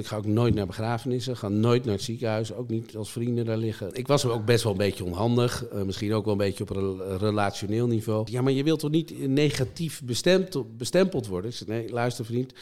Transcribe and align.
Ik 0.00 0.06
ga 0.06 0.16
ook 0.16 0.26
nooit 0.26 0.54
naar 0.54 0.66
begrafenissen, 0.66 1.36
ga 1.36 1.48
nooit 1.48 1.84
naar 1.84 1.94
het 1.94 2.02
ziekenhuis, 2.02 2.54
ook 2.54 2.68
niet 2.68 2.96
als 2.96 3.12
vrienden 3.12 3.44
daar 3.44 3.56
liggen. 3.56 3.94
Ik 3.94 4.06
was 4.06 4.26
ook 4.26 4.44
best 4.44 4.62
wel 4.62 4.72
een 4.72 4.78
beetje 4.78 5.04
onhandig, 5.04 5.64
uh, 5.72 5.82
misschien 5.82 6.14
ook 6.14 6.24
wel 6.24 6.32
een 6.32 6.38
beetje 6.38 6.62
op 6.62 6.76
een 6.76 7.18
relationeel 7.18 7.86
niveau. 7.86 8.26
Ja, 8.30 8.42
maar 8.42 8.52
je 8.52 8.64
wilt 8.64 8.80
toch 8.80 8.90
niet 8.90 9.28
negatief 9.28 10.02
bestemd, 10.04 10.76
bestempeld 10.76 11.26
worden? 11.26 11.50
Ik 11.50 11.56
zei, 11.56 11.70
nee, 11.70 11.90
luister 11.90 12.24
vriend, 12.24 12.52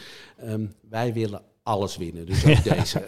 um, 0.45 0.73
wij 0.89 1.13
willen 1.13 1.43
alles 1.69 1.97
winnen. 1.97 2.27
Dus 2.27 2.47
ook 2.47 2.63
deze. 2.75 3.03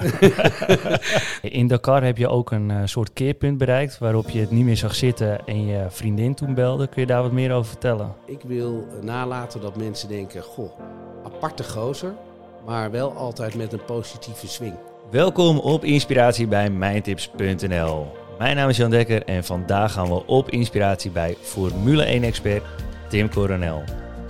In 1.43 1.67
Dakar 1.67 2.05
heb 2.05 2.17
je 2.17 2.29
ook 2.29 2.51
een 2.51 2.71
uh, 2.71 2.81
soort 2.85 3.13
keerpunt 3.13 3.59
bereikt 3.59 3.99
waarop 3.99 4.29
je 4.29 4.41
het 4.41 4.51
niet 4.51 4.65
meer 4.65 4.77
zag 4.77 4.95
zitten 4.95 5.47
en 5.47 5.67
je 5.67 5.87
vriendin 5.89 6.35
toen 6.35 6.55
belde. 6.55 6.87
Kun 6.87 7.01
je 7.01 7.07
daar 7.07 7.23
wat 7.23 7.33
meer 7.33 7.53
over 7.53 7.71
vertellen? 7.71 8.15
Ik 8.27 8.41
wil 8.47 8.87
nalaten 9.03 9.61
dat 9.61 9.77
mensen 9.77 10.09
denken, 10.09 10.43
goh, 10.43 10.71
aparte 11.25 11.65
gozer, 11.65 12.15
maar 12.67 12.91
wel 12.91 13.13
altijd 13.13 13.55
met 13.55 13.73
een 13.73 13.85
positieve 13.85 14.49
swing. 14.49 14.75
Welkom 15.11 15.59
op 15.59 15.85
Inspiratie 15.85 16.47
bij 16.47 16.71
Mijntips.nl. 16.71 18.07
Mijn 18.39 18.57
naam 18.57 18.69
is 18.69 18.77
Jan 18.77 18.91
Dekker 18.91 19.25
en 19.25 19.45
vandaag 19.45 19.93
gaan 19.93 20.09
we 20.09 20.27
op 20.27 20.51
inspiratie 20.51 21.11
bij 21.11 21.37
Formule 21.41 22.21
1-expert 22.21 22.63
Tim 23.09 23.31
Coronel. 23.31 23.83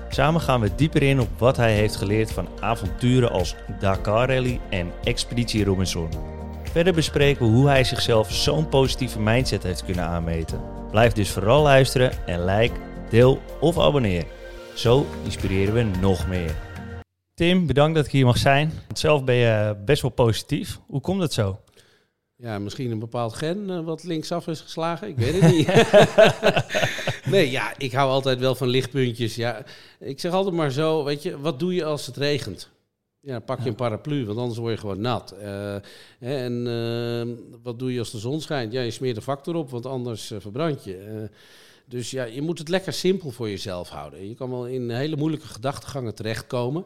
Samen 0.09 0.41
gaan 0.41 0.61
we 0.61 0.75
dieper 0.75 1.03
in 1.03 1.21
op 1.21 1.29
wat 1.39 1.57
hij 1.57 1.73
heeft 1.73 1.97
geleerd 1.97 2.33
van 2.33 2.49
avonturen 2.61 3.31
als 3.31 3.55
Dakar 3.79 4.29
Rally 4.29 4.61
en 4.71 4.93
Expeditie 5.05 5.65
Robinson. 5.65 6.09
Verder 6.73 6.93
bespreken 6.93 7.47
we 7.47 7.53
hoe 7.53 7.69
hij 7.69 7.85
zichzelf 7.85 8.33
zo'n 8.33 8.69
positieve 8.69 9.21
mindset 9.21 9.63
heeft 9.63 9.85
kunnen 9.85 10.05
aanmeten. 10.05 10.61
Blijf 10.91 11.13
dus 11.13 11.31
vooral 11.31 11.63
luisteren 11.63 12.27
en 12.27 12.45
like, 12.45 12.75
deel 13.09 13.41
of 13.61 13.79
abonneer. 13.79 14.25
Zo 14.75 15.07
inspireren 15.25 15.75
we 15.75 15.99
nog 16.01 16.29
meer. 16.29 16.70
Tim, 17.41 17.67
bedankt 17.67 17.97
dat 17.97 18.07
ik 18.07 18.13
hier 18.13 18.25
mag 18.25 18.39
zijn. 18.39 18.73
Zelf 18.93 19.25
ben 19.25 19.35
je 19.35 19.77
best 19.85 20.03
wel 20.03 20.11
positief. 20.11 20.81
Hoe 20.87 21.01
komt 21.01 21.23
het 21.23 21.33
zo? 21.33 21.61
Ja, 22.37 22.59
misschien 22.59 22.91
een 22.91 22.99
bepaald 22.99 23.33
gen 23.33 23.69
uh, 23.69 23.81
wat 23.81 24.05
linksaf 24.05 24.47
is 24.47 24.61
geslagen. 24.61 25.09
Ik 25.09 25.17
weet 25.17 25.41
het 25.41 25.53
niet. 25.53 25.67
nee, 27.35 27.51
ja, 27.51 27.75
ik 27.79 27.93
hou 27.93 28.11
altijd 28.11 28.39
wel 28.39 28.55
van 28.55 28.69
lichtpuntjes. 28.69 29.35
Ja, 29.35 29.65
ik 29.99 30.21
zeg 30.21 30.33
altijd 30.33 30.55
maar 30.55 30.71
zo, 30.71 31.05
weet 31.05 31.23
je, 31.23 31.41
wat 31.41 31.59
doe 31.59 31.75
je 31.75 31.85
als 31.85 32.07
het 32.07 32.17
regent? 32.17 32.71
Ja, 33.21 33.39
pak 33.39 33.61
je 33.63 33.69
een 33.69 33.75
paraplu, 33.75 34.27
want 34.27 34.39
anders 34.39 34.59
word 34.59 34.75
je 34.75 34.81
gewoon 34.81 35.01
nat. 35.01 35.35
Uh, 35.43 35.75
en 36.19 36.67
uh, 36.67 37.37
wat 37.63 37.79
doe 37.79 37.93
je 37.93 37.99
als 37.99 38.11
de 38.11 38.19
zon 38.19 38.41
schijnt? 38.41 38.73
Ja, 38.73 38.81
je 38.81 38.91
smeert 38.91 39.15
de 39.15 39.23
factor 39.23 39.55
op, 39.55 39.71
want 39.71 39.87
anders 39.87 40.33
verbrand 40.39 40.85
je. 40.85 41.29
dus 41.87 42.11
ja, 42.11 42.25
je 42.25 42.43
moet 42.43 42.59
het 42.59 42.69
lekker 42.69 42.93
simpel 42.93 43.31
voor 43.31 43.49
jezelf 43.49 43.89
houden. 43.89 44.29
Je 44.29 44.35
kan 44.35 44.51
wel 44.51 44.67
in 44.67 44.91
hele 44.91 45.17
moeilijke 45.17 45.47
gedachtegangen 45.47 46.15
terechtkomen. 46.15 46.85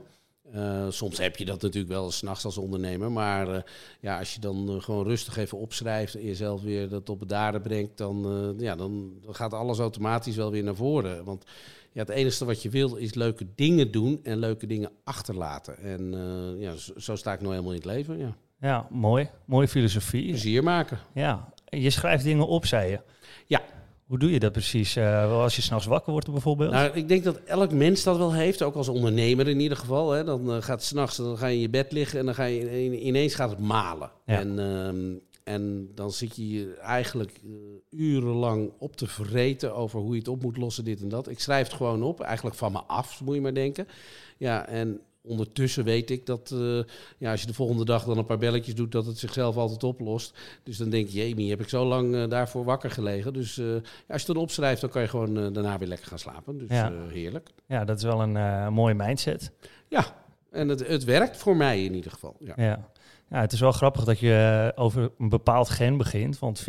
Uh, 0.52 0.86
soms 0.88 1.18
heb 1.18 1.36
je 1.36 1.44
dat 1.44 1.62
natuurlijk 1.62 1.92
wel 1.92 2.04
eens 2.04 2.22
nachts 2.22 2.44
als 2.44 2.58
ondernemer. 2.58 3.12
Maar 3.12 3.48
uh, 3.48 3.60
ja, 4.00 4.18
als 4.18 4.34
je 4.34 4.40
dan 4.40 4.70
uh, 4.70 4.82
gewoon 4.82 5.06
rustig 5.06 5.36
even 5.36 5.58
opschrijft 5.58 6.14
en 6.14 6.24
jezelf 6.24 6.62
weer 6.62 6.88
dat 6.88 7.08
op 7.08 7.20
het 7.20 7.28
daden 7.28 7.62
brengt, 7.62 7.96
dan, 7.96 8.54
ja, 8.58 8.76
dan, 8.76 9.12
dan, 9.22 9.34
gaat 9.34 9.52
alles 9.52 9.78
automatisch 9.78 10.36
wel 10.36 10.50
weer 10.50 10.62
naar 10.62 10.74
voren. 10.74 11.24
Want 11.24 11.44
ja, 11.92 12.00
het 12.00 12.08
enige 12.08 12.44
wat 12.44 12.62
je 12.62 12.68
wil 12.68 12.96
is 12.96 13.14
leuke 13.14 13.46
dingen 13.54 13.90
doen 13.90 14.20
en 14.22 14.38
leuke 14.38 14.66
dingen 14.66 14.90
achterlaten. 15.04 15.78
En 15.78 16.14
ja, 16.58 16.76
zo, 16.76 16.92
zo, 16.96 17.16
sta 17.16 17.32
ik 17.32 17.40
nou 17.40 17.52
helemaal 17.52 17.72
in 17.72 17.78
het 17.78 17.88
leven. 17.88 18.18
Ja, 18.18 18.36
ja 18.60 18.86
mooi. 18.90 19.28
Mooie 19.44 19.68
filosofie. 19.68 20.28
Plezier 20.28 20.62
maken. 20.62 20.98
Ja, 21.14 21.52
je 21.64 21.90
schrijft 21.90 22.24
dingen 22.24 22.46
op, 22.46 22.66
zei 22.66 22.90
je. 22.90 23.00
Ja, 23.46 23.62
hoe 24.06 24.18
doe 24.18 24.30
je 24.30 24.38
dat 24.38 24.52
precies? 24.52 24.96
Uh, 24.96 25.32
als 25.32 25.56
je 25.56 25.62
s'nachts 25.62 25.86
wakker 25.86 26.12
wordt 26.12 26.30
bijvoorbeeld? 26.30 26.70
Nou, 26.70 26.90
ik 26.94 27.08
denk 27.08 27.24
dat 27.24 27.36
elk 27.44 27.72
mens 27.72 28.02
dat 28.02 28.16
wel 28.16 28.32
heeft, 28.32 28.62
ook 28.62 28.74
als 28.74 28.88
ondernemer 28.88 29.48
in 29.48 29.60
ieder 29.60 29.78
geval. 29.78 30.10
Hè. 30.10 30.24
Dan 30.24 30.50
uh, 30.50 30.62
gaat 30.62 30.82
s'nachts, 30.82 31.16
dan 31.16 31.38
ga 31.38 31.46
je 31.46 31.54
in 31.54 31.60
je 31.60 31.68
bed 31.68 31.92
liggen 31.92 32.18
en 32.18 32.24
dan 32.24 32.34
ga 32.34 32.44
je 32.44 33.00
ineens 33.00 33.34
gaat 33.34 33.50
het 33.50 33.58
malen. 33.58 34.10
Ja. 34.26 34.38
En, 34.38 34.58
uh, 34.58 35.20
en 35.54 35.90
dan 35.94 36.12
zit 36.12 36.36
je 36.36 36.74
eigenlijk 36.74 37.40
uh, 37.44 37.52
urenlang 37.90 38.72
op 38.78 38.96
te 38.96 39.06
vreten 39.06 39.74
over 39.74 40.00
hoe 40.00 40.12
je 40.12 40.18
het 40.18 40.28
op 40.28 40.42
moet 40.42 40.56
lossen, 40.56 40.84
dit 40.84 41.00
en 41.00 41.08
dat. 41.08 41.28
Ik 41.28 41.40
schrijf 41.40 41.66
het 41.66 41.76
gewoon 41.76 42.02
op, 42.02 42.20
eigenlijk 42.20 42.56
van 42.56 42.72
me 42.72 42.80
af, 42.86 43.20
moet 43.24 43.34
je 43.34 43.40
maar 43.40 43.54
denken. 43.54 43.88
Ja, 44.36 44.66
en 44.66 45.00
ondertussen 45.26 45.84
weet 45.84 46.10
ik 46.10 46.26
dat 46.26 46.50
uh, 46.54 46.82
ja, 47.18 47.30
als 47.30 47.40
je 47.40 47.46
de 47.46 47.54
volgende 47.54 47.84
dag 47.84 48.04
dan 48.04 48.18
een 48.18 48.26
paar 48.26 48.38
belletjes 48.38 48.74
doet, 48.74 48.92
dat 48.92 49.06
het 49.06 49.18
zichzelf 49.18 49.56
altijd 49.56 49.84
oplost. 49.84 50.38
Dus 50.62 50.76
dan 50.76 50.90
denk 50.90 51.08
je, 51.08 51.28
Jamie, 51.28 51.50
heb 51.50 51.60
ik 51.60 51.68
zo 51.68 51.84
lang 51.84 52.14
uh, 52.14 52.28
daarvoor 52.28 52.64
wakker 52.64 52.90
gelegen. 52.90 53.32
Dus 53.32 53.58
uh, 53.58 53.66
ja, 53.66 53.80
als 53.82 53.82
je 54.06 54.12
het 54.12 54.26
dan 54.26 54.36
opschrijft, 54.36 54.80
dan 54.80 54.90
kan 54.90 55.02
je 55.02 55.08
gewoon 55.08 55.52
daarna 55.52 55.78
weer 55.78 55.88
lekker 55.88 56.06
gaan 56.06 56.18
slapen. 56.18 56.58
Dus 56.58 56.68
ja. 56.68 56.92
heerlijk. 57.08 57.48
Ja, 57.66 57.84
dat 57.84 57.96
is 57.96 58.02
wel 58.02 58.22
een 58.22 58.72
mooie 58.72 58.94
mindset. 58.94 59.50
Ja, 59.88 60.04
en 60.50 60.68
het, 60.68 60.86
het 60.86 61.04
werkt 61.04 61.36
voor 61.36 61.56
mij 61.56 61.84
in 61.84 61.94
ieder 61.94 62.10
geval. 62.10 62.36
Ja. 62.38 62.52
ja. 62.56 62.88
Ja. 63.28 63.40
het 63.40 63.52
is 63.52 63.60
wel 63.60 63.72
grappig 63.72 64.04
dat 64.04 64.18
je 64.18 64.72
over 64.74 65.10
een 65.18 65.28
bepaald 65.28 65.68
gen 65.68 65.96
begint, 65.96 66.38
want 66.38 66.62
40% 66.62 66.64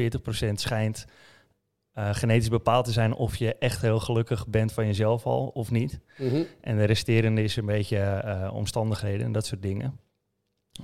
schijnt 0.53 1.05
uh, 1.97 2.09
genetisch 2.13 2.50
bepaald 2.50 2.85
te 2.85 2.91
zijn 2.91 3.13
of 3.13 3.35
je 3.35 3.56
echt 3.56 3.81
heel 3.81 4.00
gelukkig 4.00 4.47
bent 4.47 4.72
van 4.72 4.85
jezelf 4.85 5.25
al 5.25 5.47
of 5.47 5.72
niet. 5.72 6.00
Mm 6.17 6.29
-hmm. 6.29 6.45
En 6.61 6.78
de 6.78 6.83
resterende 6.83 7.44
is 7.44 7.56
een 7.56 7.66
beetje 7.66 8.22
uh, 8.25 8.53
omstandigheden 8.53 9.25
en 9.25 9.31
dat 9.31 9.45
soort 9.45 9.61
dingen. 9.61 10.00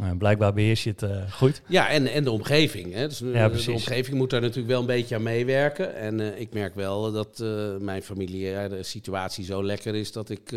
Uh, 0.02 0.12
blijkbaar 0.18 0.54
beheers 0.54 0.84
je 0.84 0.94
het 0.96 1.32
goed. 1.32 1.62
Ja, 1.68 1.90
en, 1.90 2.08
en 2.08 2.24
de 2.24 2.32
omgeving. 2.32 2.94
Hè. 2.94 3.08
Dus 3.08 3.20
ja, 3.20 3.50
de, 3.50 3.64
de 3.64 3.72
omgeving 3.72 4.18
moet 4.18 4.30
daar 4.30 4.42
natuurlijk 4.42 4.68
wel 4.68 4.80
een 4.80 4.86
beetje 4.86 5.16
aan 5.16 5.24
meewerken. 5.24 5.96
En 5.96 6.40
ik 6.40 6.54
merk 6.54 6.76
wel 6.76 7.12
dat 7.12 7.44
mijn 7.80 8.02
familiaire 8.02 8.84
situatie 8.84 9.46
zo 9.46 9.64
lekker 9.64 9.96
is 9.96 10.12
dat 10.12 10.30
ik 10.30 10.56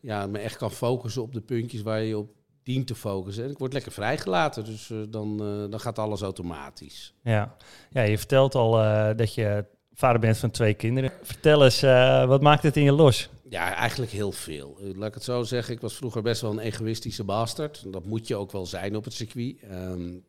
ja, 0.00 0.26
me 0.26 0.38
echt 0.38 0.56
kan 0.56 0.70
focussen 0.70 1.22
op 1.22 1.32
de 1.32 1.40
puntjes 1.40 1.82
waar 1.82 2.02
je 2.02 2.18
op 2.18 2.30
dient 2.62 2.86
te 2.86 2.94
focussen. 2.94 3.44
En 3.44 3.50
ik 3.50 3.58
word 3.58 3.72
lekker 3.72 3.92
vrijgelaten, 3.92 4.64
dus 4.64 4.92
dan, 5.08 5.36
dan 5.70 5.80
gaat 5.80 5.98
alles 5.98 6.20
automatisch. 6.20 7.14
Ja, 7.22 7.56
ja 7.90 8.02
je 8.02 8.18
vertelt 8.18 8.54
al 8.54 8.72
dat 9.16 9.34
je 9.34 9.64
vader 9.94 10.20
bent 10.20 10.38
van 10.38 10.50
twee 10.50 10.74
kinderen. 10.74 11.12
Vertel 11.22 11.64
eens, 11.64 11.82
uh, 11.82 12.26
wat 12.26 12.42
maakt 12.42 12.62
het 12.62 12.76
in 12.76 12.82
je 12.82 12.92
los? 12.92 13.28
Ja, 13.48 13.74
eigenlijk 13.74 14.12
heel 14.12 14.32
veel. 14.32 14.78
Eh, 14.80 14.96
laat 14.96 15.08
ik 15.08 15.14
het 15.14 15.24
zo 15.24 15.42
zeggen, 15.42 15.74
ik 15.74 15.80
was 15.80 15.94
vroeger 15.94 16.22
best 16.22 16.40
wel 16.40 16.50
een 16.50 16.58
egoïstische 16.58 17.24
bastard. 17.24 17.92
Dat 17.92 18.04
moet 18.04 18.28
je 18.28 18.36
ook 18.36 18.52
wel 18.52 18.66
zijn 18.66 18.96
op 18.96 19.04
het 19.04 19.12
circuit. 19.12 19.56
Um, 19.70 20.24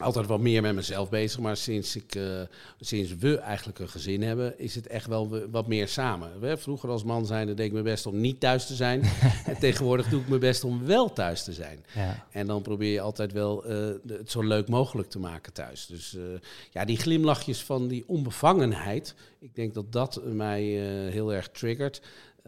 altijd 0.00 0.26
wat 0.26 0.40
meer 0.40 0.62
met 0.62 0.74
mezelf 0.74 1.08
bezig, 1.08 1.40
maar 1.40 1.56
sinds, 1.56 1.96
ik, 1.96 2.14
uh, 2.14 2.40
sinds 2.80 3.16
we 3.16 3.38
eigenlijk 3.38 3.78
een 3.78 3.88
gezin 3.88 4.22
hebben, 4.22 4.58
is 4.58 4.74
het 4.74 4.86
echt 4.86 5.06
wel 5.06 5.48
wat 5.50 5.66
meer 5.66 5.88
samen. 5.88 6.40
We, 6.40 6.56
vroeger 6.56 6.88
als 6.88 7.04
man 7.04 7.26
zijn, 7.26 7.46
deed 7.46 7.58
ik 7.58 7.72
mijn 7.72 7.84
best 7.84 8.06
om 8.06 8.20
niet 8.20 8.40
thuis 8.40 8.66
te 8.66 8.74
zijn. 8.74 9.02
en 9.46 9.58
tegenwoordig 9.58 10.08
doe 10.08 10.20
ik 10.20 10.28
mijn 10.28 10.40
best 10.40 10.64
om 10.64 10.84
wel 10.84 11.12
thuis 11.12 11.44
te 11.44 11.52
zijn. 11.52 11.84
Ja. 11.94 12.26
En 12.30 12.46
dan 12.46 12.62
probeer 12.62 12.92
je 12.92 13.00
altijd 13.00 13.32
wel 13.32 13.70
uh, 13.70 13.94
het 14.06 14.30
zo 14.30 14.42
leuk 14.42 14.68
mogelijk 14.68 15.10
te 15.10 15.18
maken 15.18 15.52
thuis. 15.52 15.86
Dus 15.86 16.14
uh, 16.14 16.22
ja, 16.70 16.84
die 16.84 16.96
glimlachjes 16.96 17.62
van 17.62 17.88
die 17.88 18.04
onbevangenheid, 18.06 19.14
ik 19.38 19.54
denk 19.54 19.74
dat 19.74 19.92
dat 19.92 20.20
mij 20.24 20.62
heel 21.10 21.32
erg 21.32 21.48
triggert. 21.48 22.02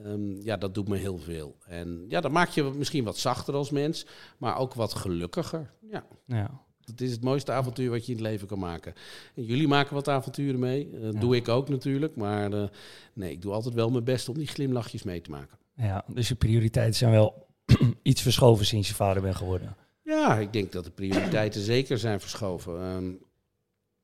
Um, 0.06 0.41
ja, 0.43 0.56
dat 0.56 0.75
doet 0.75 0.88
me 0.88 0.97
heel 0.97 1.19
veel. 1.19 1.56
En 1.66 2.05
ja, 2.09 2.21
dat 2.21 2.31
maakt 2.31 2.55
je 2.55 2.62
misschien 2.62 3.05
wat 3.05 3.19
zachter 3.19 3.55
als 3.55 3.71
mens, 3.71 4.06
maar 4.38 4.56
ook 4.56 4.75
wat 4.75 4.94
gelukkiger. 4.94 5.71
Ja. 5.91 6.05
ja. 6.26 6.64
Het 6.87 7.00
is 7.00 7.11
het 7.11 7.22
mooiste 7.22 7.53
avontuur 7.53 7.91
wat 7.91 8.06
je 8.06 8.12
in 8.12 8.19
het 8.19 8.27
leven 8.27 8.47
kan 8.47 8.59
maken. 8.59 8.95
En 9.34 9.45
jullie 9.45 9.69
maken 9.69 9.95
wat 9.95 10.09
avonturen 10.09 10.61
mee. 10.61 10.91
Dat 11.00 11.15
ja. 11.15 11.21
doe 11.21 11.37
ik 11.37 11.49
ook 11.49 11.69
natuurlijk. 11.69 12.17
Maar 12.17 12.53
uh, 12.53 12.65
nee, 13.12 13.33
ik 13.33 13.43
doe 13.43 13.53
altijd 13.53 13.75
wel 13.75 13.91
mijn 13.91 14.05
best 14.05 14.28
om 14.28 14.39
die 14.39 14.47
glimlachjes 14.47 15.03
mee 15.03 15.21
te 15.21 15.31
maken. 15.31 15.59
Ja, 15.77 16.05
dus 16.06 16.28
je 16.28 16.34
prioriteiten 16.34 16.94
zijn 16.94 17.11
wel 17.11 17.47
iets 18.03 18.23
verschoven 18.23 18.67
sinds 18.67 18.89
je 18.89 18.94
vader 18.94 19.23
bent 19.23 19.37
geworden. 19.37 19.77
Ja, 20.03 20.39
ik 20.39 20.53
denk 20.53 20.73
dat 20.73 20.84
de 20.84 20.91
prioriteiten 20.91 21.61
zeker 21.75 21.99
zijn 21.99 22.21
verschoven. 22.21 22.83
Um, 22.83 23.19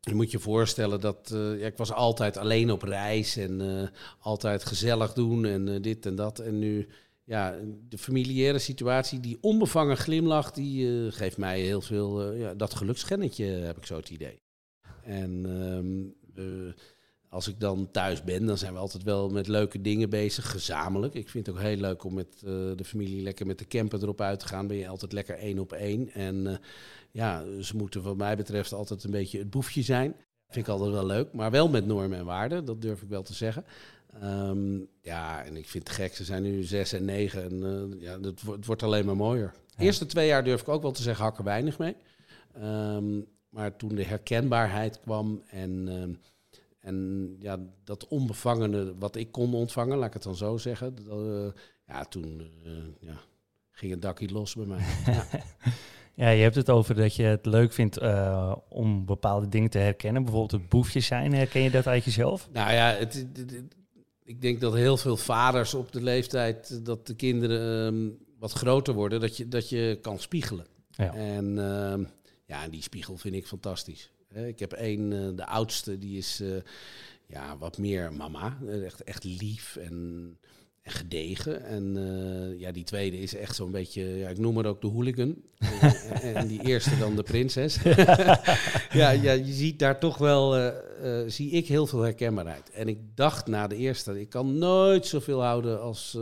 je 0.00 0.14
moet 0.14 0.30
je 0.30 0.38
voorstellen 0.38 1.00
dat 1.00 1.30
uh, 1.34 1.60
ja, 1.60 1.66
ik 1.66 1.76
was 1.76 1.92
altijd 1.92 2.36
alleen 2.36 2.70
op 2.70 2.82
reis 2.82 3.36
en 3.36 3.60
uh, 3.60 3.88
altijd 4.20 4.64
gezellig 4.64 5.12
doen 5.12 5.44
en 5.44 5.82
dit 5.82 6.06
en 6.06 6.14
dat. 6.14 6.38
En 6.38 6.58
nu 6.58 6.88
ja, 7.30 7.54
de 7.88 7.98
familiaire 7.98 8.58
situatie, 8.58 9.20
die 9.20 9.38
onbevangen 9.40 9.96
glimlach, 9.96 10.50
die 10.50 10.86
uh, 10.86 11.12
geeft 11.12 11.36
mij 11.36 11.60
heel 11.60 11.80
veel, 11.80 12.32
uh, 12.32 12.40
ja, 12.40 12.54
dat 12.54 12.74
geluksschennetje 12.74 13.44
heb 13.44 13.76
ik 13.76 13.86
zo 13.86 13.96
het 13.96 14.10
idee. 14.10 14.40
En 15.02 15.44
um, 15.44 16.14
uh, 16.34 16.72
als 17.28 17.48
ik 17.48 17.60
dan 17.60 17.90
thuis 17.90 18.24
ben, 18.24 18.46
dan 18.46 18.58
zijn 18.58 18.72
we 18.72 18.78
altijd 18.78 19.02
wel 19.02 19.28
met 19.28 19.48
leuke 19.48 19.80
dingen 19.80 20.10
bezig, 20.10 20.50
gezamenlijk. 20.50 21.14
Ik 21.14 21.28
vind 21.28 21.46
het 21.46 21.54
ook 21.54 21.62
heel 21.62 21.76
leuk 21.76 22.04
om 22.04 22.14
met 22.14 22.38
de 22.76 22.84
familie 22.84 23.22
lekker 23.22 23.46
met 23.46 23.58
de 23.58 23.66
camper 23.66 24.02
erop 24.02 24.20
uit 24.20 24.40
te 24.40 24.46
gaan. 24.46 24.66
Ben 24.66 24.76
je 24.76 24.88
altijd 24.88 25.12
lekker 25.12 25.36
één 25.36 25.58
op 25.58 25.72
één. 25.72 26.10
En 26.12 26.60
ja, 27.10 27.44
ze 27.60 27.76
moeten 27.76 28.02
wat 28.02 28.16
mij 28.16 28.36
betreft 28.36 28.72
altijd 28.72 29.04
een 29.04 29.10
beetje 29.10 29.38
het 29.38 29.50
boefje 29.50 29.82
zijn. 29.82 30.14
Vind 30.48 30.66
ik 30.66 30.72
altijd 30.72 30.92
wel 30.92 31.06
leuk, 31.06 31.32
maar 31.32 31.50
wel 31.50 31.68
met 31.68 31.86
normen 31.86 32.18
en 32.18 32.24
waarden, 32.24 32.64
dat 32.64 32.82
durf 32.82 33.02
ik 33.02 33.08
wel 33.08 33.22
te 33.22 33.34
zeggen. 33.34 33.64
Um, 34.22 34.88
ja, 35.00 35.44
en 35.44 35.56
ik 35.56 35.68
vind 35.68 35.88
het 35.88 35.96
gek, 35.96 36.14
ze 36.14 36.24
zijn 36.24 36.42
nu 36.42 36.62
zes 36.62 36.92
en 36.92 37.04
negen 37.04 37.42
en 37.44 37.54
uh, 37.54 38.00
ja, 38.00 38.20
het, 38.20 38.42
het, 38.42 38.66
wordt 38.66 38.82
alleen 38.82 39.04
maar 39.04 39.16
mooier. 39.16 39.54
De 39.76 39.84
eerste 39.84 40.06
twee 40.06 40.26
jaar 40.26 40.44
durf 40.44 40.60
ik 40.60 40.68
ook 40.68 40.82
wel 40.82 40.92
te 40.92 41.02
zeggen, 41.02 41.24
hak 41.24 41.38
er 41.38 41.44
weinig 41.44 41.78
mee. 41.78 41.96
Um, 42.62 43.26
maar 43.48 43.76
toen 43.76 43.94
de 43.94 44.04
herkenbaarheid 44.04 45.00
kwam 45.00 45.42
en, 45.50 45.88
um, 45.88 46.20
en 46.80 47.36
ja, 47.38 47.58
dat 47.84 48.08
onbevangene 48.08 48.94
wat 48.98 49.16
ik 49.16 49.32
kon 49.32 49.54
ontvangen, 49.54 49.98
laat 49.98 50.06
ik 50.06 50.14
het 50.14 50.22
dan 50.22 50.36
zo 50.36 50.56
zeggen. 50.56 50.94
Dat, 50.94 51.26
uh, 51.26 51.50
ja, 51.86 52.04
toen 52.04 52.50
uh, 52.66 52.72
ja, 53.00 53.16
ging 53.70 53.92
het 53.92 54.02
dakje 54.02 54.28
los 54.28 54.54
bij 54.54 54.66
mij. 54.66 54.84
ja. 55.14 55.26
Ja, 56.14 56.28
je 56.28 56.42
hebt 56.42 56.54
het 56.54 56.70
over 56.70 56.94
dat 56.94 57.14
je 57.14 57.22
het 57.22 57.46
leuk 57.46 57.72
vindt 57.72 58.02
uh, 58.02 58.56
om 58.68 59.04
bepaalde 59.04 59.48
dingen 59.48 59.70
te 59.70 59.78
herkennen. 59.78 60.22
Bijvoorbeeld 60.22 60.60
het 60.60 60.68
boefje 60.68 61.00
zijn. 61.00 61.34
Herken 61.34 61.62
je 61.62 61.70
dat 61.70 61.86
uit 61.86 62.04
jezelf? 62.04 62.48
Nou 62.52 62.72
ja, 62.72 62.94
het, 62.94 63.26
ik 64.30 64.40
denk 64.40 64.60
dat 64.60 64.74
heel 64.74 64.96
veel 64.96 65.16
vaders 65.16 65.74
op 65.74 65.92
de 65.92 66.02
leeftijd 66.02 66.84
dat 66.84 67.06
de 67.06 67.14
kinderen 67.14 67.86
um, 67.94 68.18
wat 68.38 68.52
groter 68.52 68.94
worden, 68.94 69.20
dat 69.20 69.36
je, 69.36 69.48
dat 69.48 69.68
je 69.68 69.98
kan 70.02 70.18
spiegelen. 70.18 70.66
Ja. 70.90 71.14
En 71.14 71.56
uh, 71.56 72.06
ja, 72.46 72.68
die 72.68 72.82
spiegel 72.82 73.16
vind 73.16 73.34
ik 73.34 73.46
fantastisch. 73.46 74.10
Ik 74.32 74.58
heb 74.58 74.72
één, 74.72 75.10
uh, 75.10 75.36
de 75.36 75.46
oudste, 75.46 75.98
die 75.98 76.18
is 76.18 76.40
uh, 76.40 76.56
ja, 77.26 77.58
wat 77.58 77.78
meer 77.78 78.12
mama. 78.12 78.58
Echt, 78.84 79.02
echt 79.02 79.24
lief 79.24 79.76
en 79.76 80.38
gedegen. 80.90 81.64
En 81.64 81.96
uh, 81.96 82.60
ja, 82.60 82.72
die 82.72 82.84
tweede 82.84 83.18
is 83.18 83.34
echt 83.34 83.56
zo'n 83.56 83.70
beetje, 83.70 84.02
ja, 84.02 84.28
ik 84.28 84.38
noem 84.38 84.56
het 84.56 84.66
ook 84.66 84.80
de 84.80 84.86
hooligan. 84.86 85.36
en, 85.58 86.34
en, 86.34 86.46
die 86.46 86.66
eerste 86.66 86.98
dan 86.98 87.16
de 87.16 87.22
prinses. 87.22 87.82
ja, 89.00 89.10
ja, 89.10 89.32
je 89.32 89.52
ziet 89.52 89.78
daar 89.78 89.98
toch 89.98 90.18
wel, 90.18 90.58
uh, 90.58 90.66
uh, 91.04 91.22
zie 91.26 91.50
ik 91.50 91.66
heel 91.66 91.86
veel 91.86 92.00
herkenbaarheid. 92.00 92.70
En 92.70 92.88
ik 92.88 92.98
dacht 93.14 93.46
na 93.46 93.66
de 93.66 93.76
eerste, 93.76 94.20
ik 94.20 94.28
kan 94.28 94.58
nooit 94.58 95.06
zoveel 95.06 95.42
houden 95.42 95.80
als, 95.80 96.18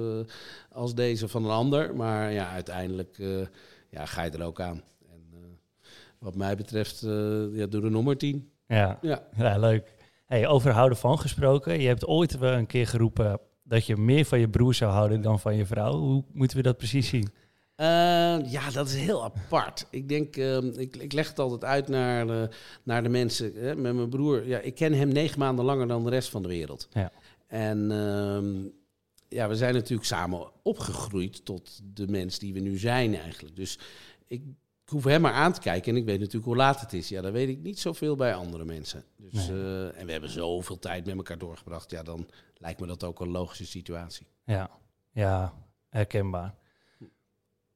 als 0.73 0.95
deze 0.95 1.29
van 1.29 1.45
een 1.45 1.51
ander. 1.51 1.97
Maar 1.97 2.33
ja, 2.33 2.51
uiteindelijk 2.51 3.17
ja, 3.91 4.07
ga 4.07 4.23
je 4.23 4.31
er 4.31 4.45
ook 4.45 4.61
aan. 4.61 4.83
En 5.11 5.59
wat 6.19 6.35
mij 6.35 6.57
betreft, 6.57 7.01
ja, 7.53 7.67
doe 7.67 7.81
de 7.81 7.91
nummer 7.91 8.17
10. 8.17 8.51
Ja, 8.67 8.99
ja. 9.03 9.23
ja 9.37 9.59
leuk. 9.59 9.95
Hey, 10.27 10.47
over 10.49 10.71
houden 10.73 10.99
van 10.99 11.19
gesproken. 11.19 11.81
Je 11.81 11.87
hebt 11.87 12.07
ooit 12.07 12.39
wel 12.39 12.53
een 12.53 12.67
keer 12.67 12.87
geroepen 12.87 13.41
dat 13.69 13.87
je 13.87 13.97
meer 13.97 14.25
van 14.25 14.41
je 14.41 14.49
broer 14.49 14.75
zou 14.75 14.93
houden 14.93 15.21
dan 15.21 15.41
van 15.41 15.57
je 15.57 15.67
vrouw. 15.67 15.99
Hoe 15.99 16.25
moeten 16.33 16.57
we 16.57 16.63
dat 16.63 16.77
precies 16.77 17.09
zien? 17.09 17.29
Uh, 17.81 18.51
ja, 18.51 18.71
dat 18.73 18.89
is 18.89 18.95
heel 18.95 19.25
apart. 19.25 19.87
Ik 19.91 20.09
denk, 20.09 20.37
uh, 20.37 20.57
ik, 20.57 20.97
ik, 20.97 21.13
leg 21.13 21.29
het 21.29 21.39
altijd 21.39 21.65
uit 21.65 21.89
naar, 21.89 22.29
uh, 22.29 22.43
naar 22.83 23.03
de 23.03 23.09
mensen. 23.09 23.53
Hè, 23.55 23.77
met 23.77 23.95
mijn 23.95 24.09
broer, 24.09 24.47
ja, 24.47 24.59
ik 24.59 24.75
ken 24.75 24.93
hem 24.93 25.09
negen 25.09 25.39
maanden 25.39 25.65
langer 25.65 25.89
dan 25.89 26.05
de 26.05 26.11
rest 26.11 26.29
van 26.29 26.43
de 26.43 26.49
wereld. 26.49 26.89
Ja. 26.93 27.13
En 27.47 27.91
ehm, 27.91 28.69
ja, 29.29 29.49
we 29.49 29.57
zijn 29.57 29.75
natuurlijk 29.75 30.09
samen 30.09 30.51
opgegroeid 30.63 31.45
tot 31.45 31.81
de 31.95 32.09
mens 32.09 32.39
die 32.39 32.53
we 32.53 32.61
nu 32.61 32.79
zijn 32.79 33.17
eigenlijk. 33.17 33.57
Dus 33.57 33.79
ik 34.27 34.43
ik 34.89 34.95
hoef 34.95 35.05
hem 35.05 35.21
maar 35.21 35.33
aan 35.33 35.53
te 35.53 35.61
kijken 35.61 35.93
en 35.93 35.99
ik 35.99 36.05
weet 36.05 36.19
natuurlijk 36.19 36.45
hoe 36.45 36.57
laat 36.57 36.81
het 36.81 36.93
is. 36.93 37.09
Ja, 37.09 37.21
dat 37.21 37.33
weet 37.33 37.49
ik 37.49 37.59
niet 37.59 37.79
zoveel 37.79 38.17
bij 38.17 38.35
andere 38.35 38.65
mensen. 38.65 39.05
Dus, 39.17 39.49
uh, 39.49 39.99
en 39.99 40.07
we 40.07 40.13
hebben 40.13 40.31
zoveel 40.31 40.79
tijd 40.79 41.07
met 41.07 41.17
elkaar 41.17 41.39
doorgebracht. 41.39 41.91
Ja, 41.91 42.03
dan 42.03 42.29
lijkt 42.55 42.81
me 42.81 42.87
dat 42.87 43.05
ook 43.05 43.21
een 43.21 43.31
logische 43.31 43.67
situatie. 43.67 44.27
Ja, 44.45 44.71
ja 45.13 45.53
herkenbaar. 45.89 46.55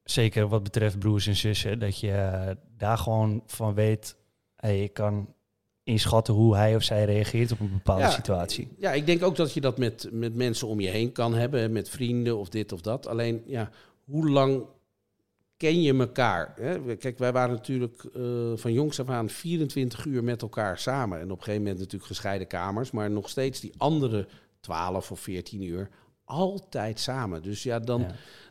Zeker 0.05 0.49
wat 0.49 0.63
betreft 0.63 0.99
broers 0.99 1.27
en 1.27 1.37
zussen. 1.37 1.79
Dat 1.79 1.99
je 2.01 2.09
uh, 2.09 2.51
daar 2.77 2.99
gewoon 2.99 3.43
van 3.47 3.75
weet... 3.75 4.17
Hey, 4.57 4.83
ik 4.83 4.93
kan 4.93 5.35
inschatten 5.83 6.35
hoe 6.35 6.57
hij 6.57 6.77
of 6.77 6.83
zij 6.83 7.05
reageert 7.05 7.53
op 7.53 7.61
een 7.61 7.73
bepaalde 7.73 8.11
situatie. 8.11 8.69
Ja, 8.79 8.93
ik 8.93 9.07
denk 9.07 9.23
ook 9.23 9.37
dat 9.37 9.53
je 9.53 9.61
dat 9.61 9.79
met, 9.79 10.09
met 10.13 10.35
mensen 10.35 10.69
om 10.69 10.81
je 10.81 10.89
heen 10.89 11.13
kan 11.13 11.35
hebben. 11.35 11.73
Met 11.73 11.89
vrienden 11.89 12.39
of 12.39 12.49
dit 12.49 12.73
of 12.73 12.81
dat. 12.81 13.07
Alleen, 13.07 13.43
ja, 13.47 13.71
hoe 14.05 14.31
lang 14.31 14.65
ken 15.63 15.83
je 15.83 15.99
elkaar. 15.99 16.55
Hè? 16.61 16.97
Kijk, 16.97 17.19
wij 17.19 17.33
waren 17.33 17.55
natuurlijk 17.55 18.05
uh, 18.17 18.53
van 18.55 18.73
jongs 18.73 19.01
af 19.01 19.09
aan 19.09 19.29
24 19.29 20.05
uur 20.05 20.25
met 20.25 20.43
elkaar 20.43 20.79
samen. 20.79 21.19
En 21.19 21.25
op 21.25 21.31
een 21.31 21.45
gegeven 21.45 21.63
moment 21.63 21.79
natuurlijk 21.79 22.07
gescheiden 22.07 22.47
kamers, 22.47 22.91
maar 22.91 23.11
nog 23.11 23.29
steeds 23.29 23.61
die 23.61 23.73
andere 23.77 24.27
12 24.61 25.11
of 25.11 25.21
14 25.21 25.63
uur 25.63 25.89
altijd 26.25 27.01
samen. 27.01 27.43
Dus 27.43 27.63
ja, 27.63 27.79
dan, 27.79 28.07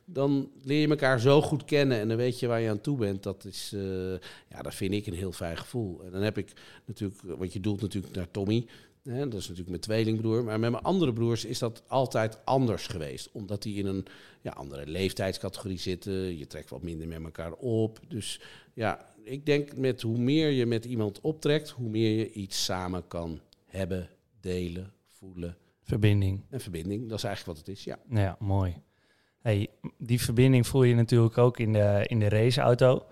dan 0.05 0.49
leer 0.63 0.81
je 0.81 0.87
elkaar 0.87 1.19
zo 1.19 1.41
goed 1.41 1.65
kennen 1.65 1.99
en 1.99 2.07
dan 2.07 2.17
weet 2.17 2.39
je 2.39 2.47
waar 2.47 2.61
je 2.61 2.69
aan 2.69 2.81
toe 2.81 2.97
bent. 2.97 3.23
Dat 3.23 3.45
is, 3.45 3.71
uh, 3.75 4.11
ja, 4.49 4.61
dat 4.61 4.75
vind 4.75 4.93
ik 4.93 5.07
een 5.07 5.13
heel 5.13 5.31
fijn 5.31 5.57
gevoel. 5.57 6.03
En 6.03 6.11
dan 6.11 6.21
heb 6.21 6.37
ik 6.37 6.53
natuurlijk, 6.85 7.21
want 7.21 7.53
je 7.53 7.59
doelt 7.59 7.81
natuurlijk 7.81 8.15
naar 8.15 8.31
Tommy. 8.31 8.65
Dat 9.03 9.33
is 9.33 9.47
natuurlijk 9.47 9.69
mijn 9.69 9.81
tweelingbroer. 9.81 10.43
Maar 10.43 10.59
met 10.59 10.71
mijn 10.71 10.83
andere 10.83 11.13
broers 11.13 11.45
is 11.45 11.59
dat 11.59 11.83
altijd 11.87 12.45
anders 12.45 12.87
geweest. 12.87 13.31
Omdat 13.31 13.63
die 13.63 13.77
in 13.77 13.85
een 13.85 14.05
ja, 14.41 14.51
andere 14.51 14.87
leeftijdscategorie 14.87 15.79
zitten. 15.79 16.37
Je 16.37 16.47
trekt 16.47 16.69
wat 16.69 16.81
minder 16.81 17.07
met 17.07 17.23
elkaar 17.23 17.53
op. 17.53 17.99
Dus 18.07 18.41
ja, 18.73 19.05
ik 19.23 19.45
denk 19.45 19.75
met 19.75 20.01
hoe 20.01 20.17
meer 20.17 20.49
je 20.49 20.65
met 20.65 20.85
iemand 20.85 21.21
optrekt, 21.21 21.69
hoe 21.69 21.89
meer 21.89 22.17
je 22.17 22.31
iets 22.31 22.63
samen 22.63 23.07
kan 23.07 23.41
hebben, 23.65 24.09
delen, 24.41 24.93
voelen. 25.07 25.57
Verbinding. 25.81 26.41
En 26.49 26.59
verbinding, 26.59 27.09
dat 27.09 27.17
is 27.17 27.23
eigenlijk 27.23 27.57
wat 27.57 27.67
het 27.67 27.77
is, 27.77 27.83
ja. 27.83 27.99
Ja, 28.09 28.35
mooi. 28.39 28.75
Hey, 29.39 29.67
die 29.97 30.21
verbinding 30.21 30.67
voel 30.67 30.83
je 30.83 30.95
natuurlijk 30.95 31.37
ook 31.37 31.59
in 31.59 31.73
de, 31.73 32.05
in 32.07 32.19
de 32.19 32.29
raceauto. 32.29 33.05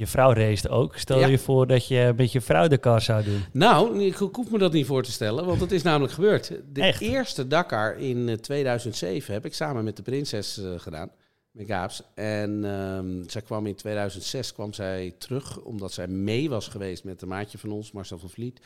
Je 0.00 0.06
vrouw 0.06 0.32
race 0.32 0.68
ook. 0.68 0.96
Stel 0.96 1.28
je 1.28 1.38
voor 1.38 1.66
dat 1.66 1.86
je 1.86 2.12
met 2.16 2.32
je 2.32 2.40
vrouw 2.40 2.68
de 2.68 2.78
kar 2.78 3.00
zou 3.00 3.24
doen. 3.24 3.44
Nou, 3.52 4.02
ik, 4.04 4.14
hoef 4.14 4.50
me 4.50 4.58
dat 4.58 4.72
niet 4.72 4.86
voor 4.86 5.02
te 5.02 5.12
stellen, 5.12 5.46
want 5.46 5.60
het 5.60 5.72
is 5.72 5.82
namelijk 5.82 6.12
gebeurd. 6.12 6.52
De 6.72 6.96
eerste 6.98 7.46
Dakar 7.46 7.98
in 7.98 8.38
2007 8.40 9.28
eh, 9.28 9.34
heb 9.34 9.44
ik 9.44 9.54
samen 9.54 9.84
met 9.84 9.96
de 9.96 10.02
prinses 10.02 10.58
uh, 10.58 10.78
gedaan, 10.78 11.10
met 11.50 11.66
Gaaps. 11.66 12.02
En 12.14 12.64
um, 12.64 13.24
zij 13.26 13.42
kwam 13.42 13.66
in 13.66 13.74
2006 13.74 14.52
kwam 14.52 14.72
zij 14.72 15.14
terug, 15.18 15.60
omdat 15.60 15.92
zij 15.92 16.08
mee 16.08 16.48
was 16.48 16.68
geweest 16.68 17.04
met 17.04 17.22
een 17.22 17.28
maatje 17.28 17.58
van 17.58 17.70
ons, 17.70 17.92
Marcel 17.92 18.18
van 18.18 18.30
Vliet, 18.30 18.60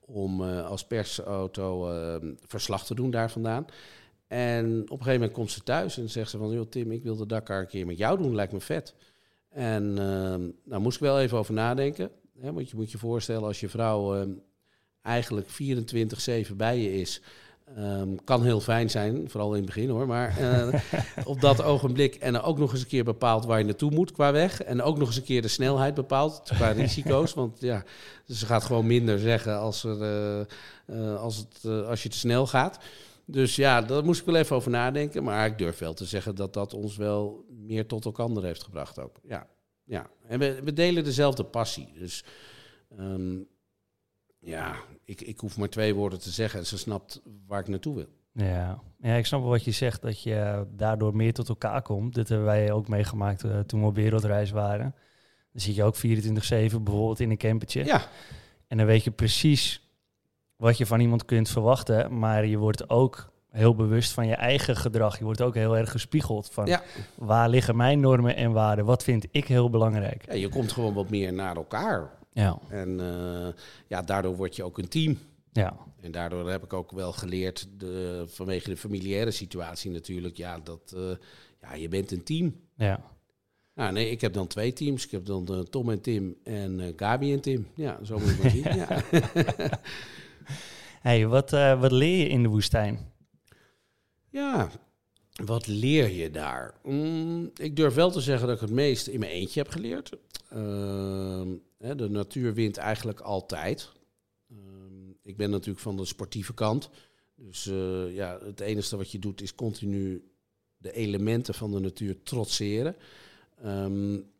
om 0.00 0.40
uh, 0.40 0.66
als 0.66 0.86
persauto 0.86 1.92
uh, 1.92 2.14
verslag 2.46 2.86
te 2.86 2.94
doen 2.94 3.10
daar 3.10 3.30
vandaan. 3.30 3.66
En 4.26 4.80
op 4.82 4.90
een 4.90 4.96
gegeven 4.96 5.12
moment 5.12 5.32
komt 5.32 5.50
ze 5.50 5.62
thuis 5.62 5.98
en 5.98 6.10
zegt 6.10 6.30
ze 6.30 6.38
van, 6.38 6.50
joh 6.50 6.68
Tim, 6.68 6.92
ik 6.92 7.02
wil 7.02 7.16
de 7.16 7.26
Dakar 7.26 7.60
een 7.60 7.66
keer 7.66 7.86
met 7.86 7.98
jou 7.98 8.22
doen, 8.22 8.34
lijkt 8.34 8.52
me 8.52 8.60
vet. 8.60 8.94
En 9.52 9.88
uh, 9.88 10.50
nou 10.64 10.82
moest 10.82 10.96
ik 10.96 11.02
wel 11.02 11.20
even 11.20 11.38
over 11.38 11.54
nadenken. 11.54 12.10
Hè, 12.40 12.52
want 12.52 12.70
je 12.70 12.76
moet 12.76 12.90
je 12.90 12.98
voorstellen 12.98 13.42
als 13.42 13.60
je 13.60 13.68
vrouw 13.68 14.16
uh, 14.16 14.22
eigenlijk 15.02 15.46
24-7 16.50 16.56
bij 16.56 16.78
je 16.78 17.00
is. 17.00 17.22
Um, 17.78 18.24
kan 18.24 18.42
heel 18.42 18.60
fijn 18.60 18.90
zijn, 18.90 19.30
vooral 19.30 19.50
in 19.50 19.56
het 19.56 19.66
begin 19.66 19.88
hoor. 19.88 20.06
Maar 20.06 20.40
uh, 20.40 20.74
op 21.24 21.40
dat 21.40 21.62
ogenblik 21.62 22.14
en 22.14 22.40
ook 22.40 22.58
nog 22.58 22.72
eens 22.72 22.80
een 22.80 22.86
keer 22.86 23.04
bepaalt 23.04 23.44
waar 23.44 23.58
je 23.58 23.64
naartoe 23.64 23.90
moet 23.90 24.12
qua 24.12 24.32
weg. 24.32 24.62
En 24.62 24.82
ook 24.82 24.98
nog 24.98 25.08
eens 25.08 25.16
een 25.16 25.22
keer 25.22 25.42
de 25.42 25.48
snelheid 25.48 25.94
bepaalt 25.94 26.42
qua 26.44 26.70
risico's. 26.82 27.34
Want 27.34 27.60
ja, 27.60 27.84
ze 28.28 28.46
gaat 28.46 28.64
gewoon 28.64 28.86
minder 28.86 29.18
zeggen 29.18 29.58
als, 29.58 29.84
er, 29.84 30.46
uh, 30.86 31.16
als, 31.16 31.36
het, 31.36 31.86
als 31.86 32.02
je 32.02 32.08
te 32.08 32.18
snel 32.18 32.46
gaat. 32.46 32.78
Dus 33.26 33.56
ja, 33.56 33.82
daar 33.82 34.04
moest 34.04 34.20
ik 34.20 34.26
wel 34.26 34.36
even 34.36 34.56
over 34.56 34.70
nadenken. 34.70 35.22
Maar 35.22 35.46
ik 35.46 35.58
durf 35.58 35.78
wel 35.78 35.94
te 35.94 36.04
zeggen 36.04 36.34
dat 36.34 36.52
dat 36.52 36.74
ons 36.74 36.96
wel 36.96 37.44
meer 37.48 37.86
tot 37.86 38.04
elkaar 38.04 38.42
heeft 38.42 38.62
gebracht 38.62 38.98
ook. 38.98 39.20
Ja, 39.22 39.46
ja. 39.84 40.10
En 40.26 40.38
we, 40.38 40.62
we 40.62 40.72
delen 40.72 41.04
dezelfde 41.04 41.44
passie. 41.44 41.92
Dus 41.98 42.24
um, 42.98 43.48
ja, 44.38 44.74
ik, 45.04 45.20
ik 45.20 45.40
hoef 45.40 45.56
maar 45.56 45.68
twee 45.68 45.94
woorden 45.94 46.20
te 46.20 46.30
zeggen 46.30 46.58
en 46.58 46.66
ze 46.66 46.78
snapt 46.78 47.22
waar 47.46 47.60
ik 47.60 47.68
naartoe 47.68 47.94
wil. 47.94 48.08
Ja. 48.32 48.82
ja, 49.00 49.14
ik 49.14 49.26
snap 49.26 49.40
wel 49.40 49.50
wat 49.50 49.64
je 49.64 49.70
zegt, 49.70 50.02
dat 50.02 50.22
je 50.22 50.66
daardoor 50.70 51.16
meer 51.16 51.32
tot 51.32 51.48
elkaar 51.48 51.82
komt. 51.82 52.14
Dat 52.14 52.28
hebben 52.28 52.46
wij 52.46 52.72
ook 52.72 52.88
meegemaakt 52.88 53.44
uh, 53.44 53.58
toen 53.58 53.80
we 53.80 53.86
op 53.86 53.94
wereldreis 53.94 54.50
waren. 54.50 54.94
Dan 55.52 55.60
zit 55.60 55.74
je 55.74 55.84
ook 55.84 55.96
24-7 55.96 56.00
bijvoorbeeld 56.00 57.20
in 57.20 57.30
een 57.30 57.36
campertje. 57.36 57.84
Ja. 57.84 58.08
En 58.66 58.76
dan 58.76 58.86
weet 58.86 59.04
je 59.04 59.10
precies 59.10 59.91
wat 60.62 60.78
je 60.78 60.86
van 60.86 61.00
iemand 61.00 61.24
kunt 61.24 61.48
verwachten, 61.48 62.18
maar 62.18 62.46
je 62.46 62.56
wordt 62.56 62.90
ook 62.90 63.30
heel 63.50 63.74
bewust 63.74 64.12
van 64.12 64.26
je 64.26 64.34
eigen 64.34 64.76
gedrag. 64.76 65.18
Je 65.18 65.24
wordt 65.24 65.40
ook 65.40 65.54
heel 65.54 65.76
erg 65.76 65.90
gespiegeld 65.90 66.50
van 66.52 66.66
ja. 66.66 66.82
waar 67.14 67.48
liggen 67.48 67.76
mijn 67.76 68.00
normen 68.00 68.36
en 68.36 68.52
waarden? 68.52 68.84
Wat 68.84 69.02
vind 69.02 69.26
ik 69.30 69.46
heel 69.46 69.70
belangrijk? 69.70 70.24
Ja, 70.26 70.34
je 70.34 70.48
komt 70.48 70.72
gewoon 70.72 70.94
wat 70.94 71.10
meer 71.10 71.32
naar 71.32 71.56
elkaar. 71.56 72.10
Ja. 72.32 72.58
En 72.68 72.88
uh, 73.00 73.46
ja, 73.86 74.02
daardoor 74.02 74.36
word 74.36 74.56
je 74.56 74.62
ook 74.62 74.78
een 74.78 74.88
team. 74.88 75.18
Ja. 75.52 75.76
En 76.00 76.10
daardoor 76.10 76.50
heb 76.50 76.64
ik 76.64 76.72
ook 76.72 76.90
wel 76.90 77.12
geleerd, 77.12 77.68
de, 77.76 78.24
vanwege 78.26 78.68
de 78.68 78.76
familiaire 78.76 79.30
situatie 79.30 79.90
natuurlijk, 79.90 80.36
ja, 80.36 80.58
dat 80.58 80.94
uh, 80.96 81.10
ja, 81.60 81.74
je 81.74 81.88
bent 81.88 82.10
een 82.10 82.22
team. 82.22 82.56
Ja. 82.76 83.00
Nou, 83.74 83.92
nee, 83.92 84.10
ik 84.10 84.20
heb 84.20 84.32
dan 84.32 84.46
twee 84.46 84.72
teams. 84.72 85.04
Ik 85.04 85.10
heb 85.10 85.26
dan 85.26 85.48
uh, 85.50 85.58
Tom 85.58 85.90
en 85.90 86.00
Tim 86.00 86.36
en 86.44 86.92
Gabi 86.96 87.32
en 87.32 87.40
Tim. 87.40 87.66
Ja, 87.74 87.98
zo 88.02 88.18
moet 88.18 88.28
je 88.28 88.38
maar 88.42 88.50
zien. 88.60 88.76
ja. 88.76 89.02
hey, 91.00 91.26
wat, 91.26 91.50
wat 91.50 91.92
leer 91.92 92.18
je 92.18 92.28
in 92.28 92.42
de 92.42 92.48
woestijn? 92.48 93.12
Ja, 94.28 94.70
wat 95.44 95.66
leer 95.66 96.08
je 96.08 96.30
daar? 96.30 96.74
Mm, 96.82 97.50
ik 97.54 97.76
durf 97.76 97.94
wel 97.94 98.10
te 98.10 98.20
zeggen 98.20 98.46
dat 98.46 98.56
ik 98.56 98.62
het 98.62 98.70
meest 98.70 99.06
in 99.06 99.20
mijn 99.20 99.32
eentje 99.32 99.60
heb 99.60 99.70
geleerd. 99.70 100.12
Uh, 100.52 101.42
de 101.78 102.08
natuur 102.08 102.54
wint 102.54 102.76
eigenlijk 102.76 103.20
altijd. 103.20 103.92
Uh, 104.52 104.58
ik 105.22 105.36
ben 105.36 105.50
natuurlijk 105.50 105.80
van 105.80 105.96
de 105.96 106.04
sportieve 106.04 106.54
kant. 106.54 106.90
Dus 107.34 107.66
uh, 107.66 108.14
ja, 108.14 108.38
het 108.44 108.60
enige 108.60 108.96
wat 108.96 109.12
je 109.12 109.18
doet 109.18 109.42
is 109.42 109.54
continu 109.54 110.24
de 110.76 110.92
elementen 110.92 111.54
van 111.54 111.70
de 111.70 111.80
natuur 111.80 112.22
trotseren. 112.22 112.96
Um, 113.64 114.30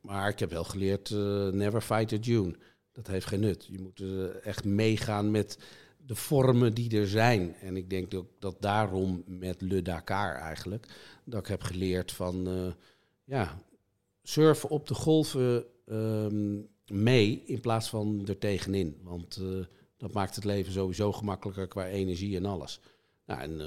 maar 0.00 0.28
ik 0.28 0.38
heb 0.38 0.50
wel 0.50 0.64
geleerd, 0.64 1.10
uh, 1.10 1.48
never 1.48 1.80
fight 1.80 2.12
a 2.12 2.16
dune. 2.16 2.56
Dat 2.96 3.06
heeft 3.06 3.26
geen 3.26 3.40
nut. 3.40 3.66
Je 3.70 3.78
moet 3.78 4.00
uh, 4.00 4.46
echt 4.46 4.64
meegaan 4.64 5.30
met 5.30 5.58
de 6.06 6.14
vormen 6.14 6.74
die 6.74 6.98
er 6.98 7.08
zijn. 7.08 7.54
En 7.54 7.76
ik 7.76 7.90
denk 7.90 8.10
dat, 8.10 8.24
dat 8.38 8.56
daarom 8.60 9.22
met 9.26 9.60
Le 9.60 9.82
Dakar 9.82 10.34
eigenlijk, 10.34 10.86
dat 11.24 11.40
ik 11.40 11.46
heb 11.46 11.62
geleerd 11.62 12.12
van, 12.12 12.48
uh, 12.48 12.72
ja, 13.24 13.62
surfen 14.22 14.68
op 14.68 14.88
de 14.88 14.94
golven 14.94 15.64
ehm, 15.86 16.58
mee 16.86 17.42
in 17.46 17.60
plaats 17.60 17.88
van 17.88 18.22
er 18.26 18.38
tegenin. 18.38 19.00
Want 19.02 19.38
uh, 19.42 19.64
dat 19.96 20.12
maakt 20.12 20.34
het 20.34 20.44
leven 20.44 20.72
sowieso 20.72 21.12
gemakkelijker 21.12 21.68
qua 21.68 21.86
energie 21.86 22.36
en 22.36 22.44
alles. 22.44 22.80
Nou, 23.26 23.40
en 23.40 23.60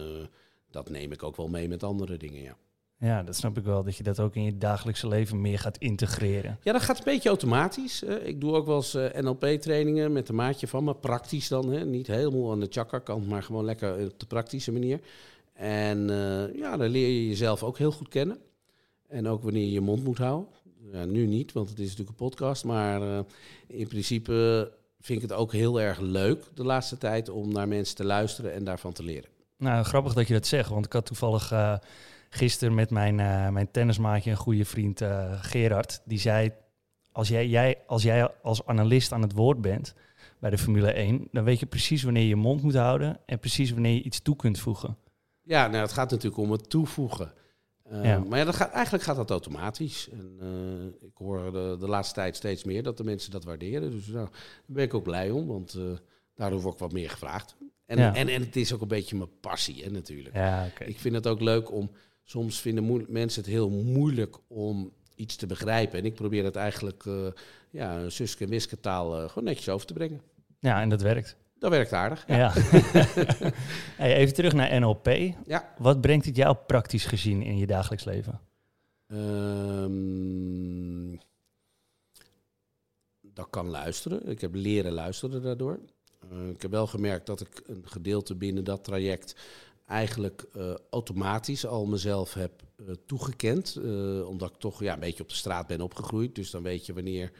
dat 0.72 0.90
neem 0.90 1.12
ik 1.12 1.24
ook 1.24 1.36
wel 1.36 1.48
mee 1.48 1.68
met 1.68 1.84
andere 1.84 2.18
dingen, 2.18 2.42
ja. 2.42 2.58
Ja, 3.00 3.24
dat 3.24 3.36
snap 3.36 3.58
ik 3.58 3.64
wel, 3.64 3.84
dat 3.84 3.96
je 3.96 4.04
dat 4.04 4.20
ook 4.20 4.36
in 4.36 4.44
je 4.44 4.58
dagelijkse 4.58 5.08
leven 5.08 5.42
meer 5.42 5.60
gaat 5.60 5.78
integreren. 5.78 6.58
Ja, 6.62 6.72
dat 6.72 6.82
gaat 6.82 6.98
een 6.98 7.04
beetje 7.04 7.30
automatisch. 7.30 8.04
ik 8.04 8.42
doe 8.42 8.54
ook 8.54 8.66
wel 8.66 8.76
eens 8.76 8.96
uh, 8.96 9.06
NLP-trainingen 9.14 10.12
met 10.12 10.30
een 10.30 10.36
maatje 10.36 10.68
van 10.68 10.84
me, 10.84 10.96
praktisch 10.96 11.48
dan. 11.48 11.72
Hè? 11.72 11.86
Niet 11.86 12.08
helemaal 12.08 12.52
aan 12.52 12.60
de 12.60 12.68
chakra-kant, 12.70 13.28
maar 13.28 13.44
gewoon 13.44 13.66
lekker 13.66 14.06
op 14.06 14.20
de 14.20 14.26
praktische 14.26 14.72
manier. 14.72 15.00
En 15.54 16.08
ja, 16.56 16.78
dan 16.78 16.90
leer 16.90 17.08
je 17.08 17.28
jezelf 17.28 17.64
ook 17.64 17.78
heel 17.78 17.92
goed 17.92 18.08
kennen. 18.08 18.38
En 19.10 19.28
ook 19.28 19.44
wanneer 19.44 19.64
je 19.64 19.72
je 19.72 19.82
mond 19.82 20.04
moet 20.04 20.18
houden. 20.18 20.48
Ja, 20.92 21.06
nu 21.06 21.26
niet, 21.26 21.52
want 21.52 21.70
het 21.70 21.80
is 21.80 21.90
natuurlijk 21.90 22.10
een 22.10 22.28
podcast. 22.28 22.64
Maar 22.64 23.02
uh, 23.02 23.20
in 23.68 23.88
principe 23.88 24.72
vind 25.00 25.24
ik 25.24 25.30
het 25.30 25.38
ook 25.38 25.52
heel 25.52 25.82
erg 25.82 26.00
leuk 26.00 26.44
de 26.54 26.64
laatste 26.64 26.98
tijd 26.98 27.30
om 27.30 27.52
naar 27.52 27.68
mensen 27.68 27.96
te 27.96 28.06
luisteren 28.06 28.54
en 28.54 28.64
daarvan 28.64 28.94
te 28.94 29.04
leren. 29.04 29.30
Nou, 29.58 29.84
grappig 29.84 30.14
dat 30.14 30.28
je 30.28 30.34
dat 30.34 30.48
zegt, 30.48 30.70
want 30.70 30.86
ik 30.86 30.94
had 30.94 31.06
toevallig 31.06 31.52
uh, 31.52 31.76
gisteren 32.30 32.76
met 32.76 32.90
mijn, 32.90 33.20
uh, 33.20 33.50
mijn 33.50 33.72
tennismaatje, 33.72 34.32
een 34.32 34.38
goede 34.38 34.66
vriend 34.66 35.02
Gerard, 35.42 36.02
die 36.06 36.20
zei: 36.20 36.52
als 37.12 37.28
jij, 37.28 37.48
jij, 37.48 37.78
als 37.88 38.04
jij 38.04 38.32
als 38.42 38.66
analist 38.66 39.12
aan 39.12 39.22
het 39.22 39.34
woord 39.34 39.62
bent 39.62 39.94
bij 40.40 40.50
de 40.50 40.58
Formule 40.58 40.92
1, 40.92 41.28
dan 41.32 41.44
weet 41.44 41.60
je 41.60 41.66
precies 41.66 42.04
wanneer 42.04 42.24
je 42.24 42.30
je 42.30 42.36
mond 42.36 42.62
moet 42.62 42.76
houden 42.76 43.20
en 43.26 43.40
precies 43.40 43.72
wanneer 43.72 43.94
je 43.94 44.04
iets 44.04 44.22
toe 44.22 44.36
kunt 44.36 44.60
voegen. 44.60 44.98
Ja, 45.42 45.68
nou, 45.68 45.82
het 45.82 45.92
gaat 45.92 46.12
natuurlijk 46.12 46.42
om 46.42 46.52
het 46.52 46.70
toevoegen. 46.70 47.34
Uh, 47.92 48.24
Maar 48.24 48.40
ja, 48.40 48.46
dat 48.46 48.56
gaat, 48.56 48.72
eigenlijk 48.72 49.04
gaat 49.04 49.16
dat 49.16 49.30
automatisch. 49.30 50.10
En, 50.10 50.38
uh, 50.42 51.08
ik 51.08 51.18
hoor 51.18 51.52
de, 51.52 51.78
de, 51.80 51.88
laatste 51.88 52.14
tijd 52.14 52.36
steeds 52.36 52.64
meer 52.64 52.84
dat 52.84 52.98
de 52.98 53.04
mensen 53.04 53.32
dat 53.32 53.44
waarderen. 53.44 53.92
Dus 53.92 54.08
nou, 54.08 54.26
daar 54.26 54.42
ben 54.66 54.84
ik 54.84 54.94
ook 54.94 55.04
blij 55.04 55.30
om, 55.30 55.48
want 55.48 55.76
uh, 55.76 55.84
daardoor 56.36 56.62
word 56.62 56.74
ik 56.74 56.80
wat 56.80 56.92
meer 56.92 57.10
gevraagd. 57.10 57.56
En, 57.86 57.98
ja. 57.98 58.16
en, 58.16 58.28
en 58.28 58.42
het 58.42 58.56
is 58.56 58.74
ook 58.74 58.82
een 58.82 58.88
beetje 58.88 59.16
mijn 59.16 59.40
passie, 59.40 59.84
hè, 59.84 59.90
natuurlijk. 59.90 60.36
Ja, 60.36 60.68
okay. 60.72 60.88
Ik 60.88 61.00
vind 61.00 61.16
het 61.16 61.28
ook 61.28 61.42
leuk 61.42 61.72
om... 61.72 61.92
Soms 62.30 62.60
vinden 62.60 63.06
mensen 63.08 63.42
het 63.42 63.52
heel 63.52 63.70
moeilijk 63.70 64.38
om 64.48 64.92
iets 65.16 65.36
te 65.36 65.46
begrijpen. 65.46 66.00
En 66.00 66.06
ik 66.06 66.16
probeer 66.16 66.44
het 66.44 66.56
eigenlijk 66.56 67.04
ja, 67.70 68.10
Suske 68.10 68.44
en 68.44 68.50
Wiske 68.50 68.80
taal 68.80 69.28
gewoon 69.28 69.44
netjes 69.44 69.70
over 69.70 69.88
te 69.88 69.94
brengen. 69.94 70.22
Ja, 70.60 70.82
en 70.82 70.90
dat 70.90 71.02
werkt. 71.02 71.36
Dat 71.60 71.72
werkt 71.72 71.94
aardig. 71.94 72.24
Ja. 72.28 72.38
ja. 72.38 72.54
hey, 74.02 74.16
even 74.16 74.34
terug 74.34 74.54
naar 74.54 74.80
NLP. 74.80 75.08
Ja. 75.46 75.74
Wat 75.78 76.02
brengt 76.02 76.26
het 76.26 76.36
jou 76.36 76.58
praktisch 76.68 77.06
gezien 77.06 77.42
in 77.42 77.58
je 77.58 77.68
dagelijks 77.68 78.04
leven? 78.04 78.40
Um, 79.08 80.00
dat 83.22 83.48
kan 83.50 83.70
luisteren. 83.70 84.28
Ik 84.28 84.42
heb 84.42 84.54
leren 84.54 84.92
luisteren 84.92 85.42
daardoor. 85.42 85.80
Uh, 86.34 86.50
ik 86.50 86.62
heb 86.62 86.72
wel 86.72 86.88
gemerkt 86.88 87.26
dat 87.26 87.42
ik 87.42 87.62
een 87.66 87.84
gedeelte 87.86 88.36
binnen 88.36 88.64
dat 88.64 88.84
traject 88.84 89.36
eigenlijk 89.90 90.46
uh, 90.58 90.74
automatisch 90.90 91.66
al 91.66 91.86
mezelf 91.86 92.34
heb 92.34 92.64
uh, 92.78 92.88
toegekend. 93.06 93.78
omdat 94.26 94.50
ik 94.50 94.58
toch 94.58 94.84
ja, 94.84 94.94
een 94.94 95.00
beetje 95.00 95.24
op 95.24 95.30
de 95.30 95.36
straat 95.36 95.68
ben 95.68 95.82
opgegroeid. 95.82 96.36
Dus 96.36 96.52
dan 96.52 96.64
weet 96.64 96.86
je 96.86 96.94
wanneer 96.94 97.32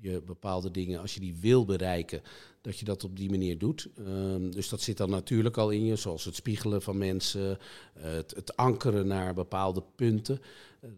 je 0.00 0.22
bepaalde 0.22 0.70
dingen, 0.70 1.00
als 1.00 1.14
je 1.14 1.20
die 1.20 1.36
wil 1.40 1.64
bereiken, 1.64 2.22
dat 2.60 2.78
je 2.78 2.84
dat 2.84 3.04
op 3.04 3.16
die 3.16 3.30
manier 3.30 3.58
doet. 3.58 3.88
Um, 3.98 4.50
dus 4.50 4.68
dat 4.68 4.80
zit 4.80 4.96
dan 4.96 5.10
natuurlijk 5.10 5.56
al 5.56 5.70
in 5.70 5.84
je, 5.84 5.96
zoals 5.96 6.24
het 6.24 6.34
spiegelen 6.34 6.82
van 6.82 6.98
mensen, 6.98 7.58
het, 7.98 8.34
het, 8.34 8.56
ankeren 8.56 9.06
naar 9.06 9.34
bepaalde 9.34 9.82
punten. 9.94 10.40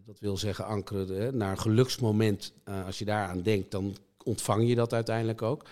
Dat 0.05 0.19
wil 0.19 0.37
zeggen 0.37 0.65
ankeren 0.65 1.21
hè, 1.21 1.31
naar 1.31 1.51
een 1.51 1.59
geluksmoment. 1.59 2.53
Als 2.85 2.99
je 2.99 3.05
daaraan 3.05 3.41
denkt, 3.41 3.71
dan 3.71 3.95
ontvang 4.23 4.67
je 4.67 4.75
dat 4.75 4.93
uiteindelijk 4.93 5.41
ook. 5.41 5.65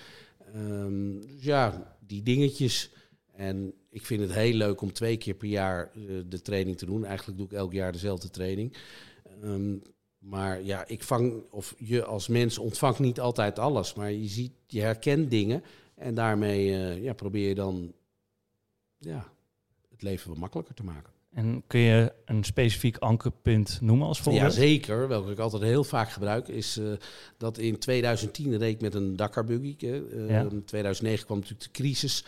Um, 0.56 1.22
dus 1.22 1.44
ja, 1.44 1.96
die 2.00 2.24
dingetjes. 2.24 2.92
En 3.40 3.74
ik 3.90 4.06
vind 4.06 4.22
het 4.22 4.34
heel 4.34 4.54
leuk 4.54 4.82
om 4.82 4.94
twee 4.94 5.18
keer 5.18 5.34
per 5.34 5.48
jaar 5.48 5.92
de 6.28 6.42
training 6.42 6.78
te 6.78 6.86
doen. 6.86 7.06
Eigenlijk 7.06 7.38
doe 7.38 7.48
ik 7.48 7.54
elk 7.54 7.74
jaar 7.74 7.92
dezelfde 7.92 8.30
training. 8.30 8.78
Um, 9.44 9.82
maar 10.20 10.64
ja, 10.64 10.88
ik 10.88 11.04
vang, 11.04 11.44
of 11.52 11.76
je 11.78 12.06
als 12.06 12.28
mens 12.28 12.58
ontvangt 12.58 13.00
niet 13.00 13.20
altijd 13.20 13.60
alles, 13.60 13.94
maar 13.94 14.12
je 14.12 14.28
ziet, 14.28 14.52
je 14.68 14.82
herkent 14.82 15.30
dingen 15.30 15.64
en 15.96 16.14
daarmee 16.14 16.68
uh, 16.68 17.04
ja, 17.04 17.14
probeer 17.14 17.48
je 17.48 17.56
dan 17.56 17.94
ja, 18.98 19.32
het 19.90 20.02
leven 20.02 20.30
wat 20.30 20.38
makkelijker 20.38 20.76
te 20.76 20.84
maken. 20.84 21.14
En 21.34 21.64
kun 21.68 21.80
je 21.80 22.14
een 22.26 22.44
specifiek 22.44 22.98
ankerpunt 22.98 23.78
noemen 23.82 24.08
als 24.08 24.20
voorbeeld? 24.20 24.54
Ja, 24.54 24.60
zeker. 24.60 25.08
Welke 25.08 25.32
ik 25.32 25.40
altijd 25.40 25.64
heel 25.64 25.84
vaak 25.84 26.10
gebruik, 26.10 26.48
is 26.48 26.78
uh, 26.78 26.92
dat 27.38 27.58
in 27.58 27.78
2010 27.78 28.58
reed 28.58 28.74
ik 28.74 28.82
met 28.82 28.94
een 28.94 29.16
Dakar 29.16 29.44
buggy. 29.44 29.76
Uh, 29.80 30.30
ja. 30.30 30.42
In 30.42 30.64
2009 30.66 31.26
kwam 31.26 31.38
natuurlijk 31.38 31.64
de 31.64 31.82
crisis. 31.82 32.26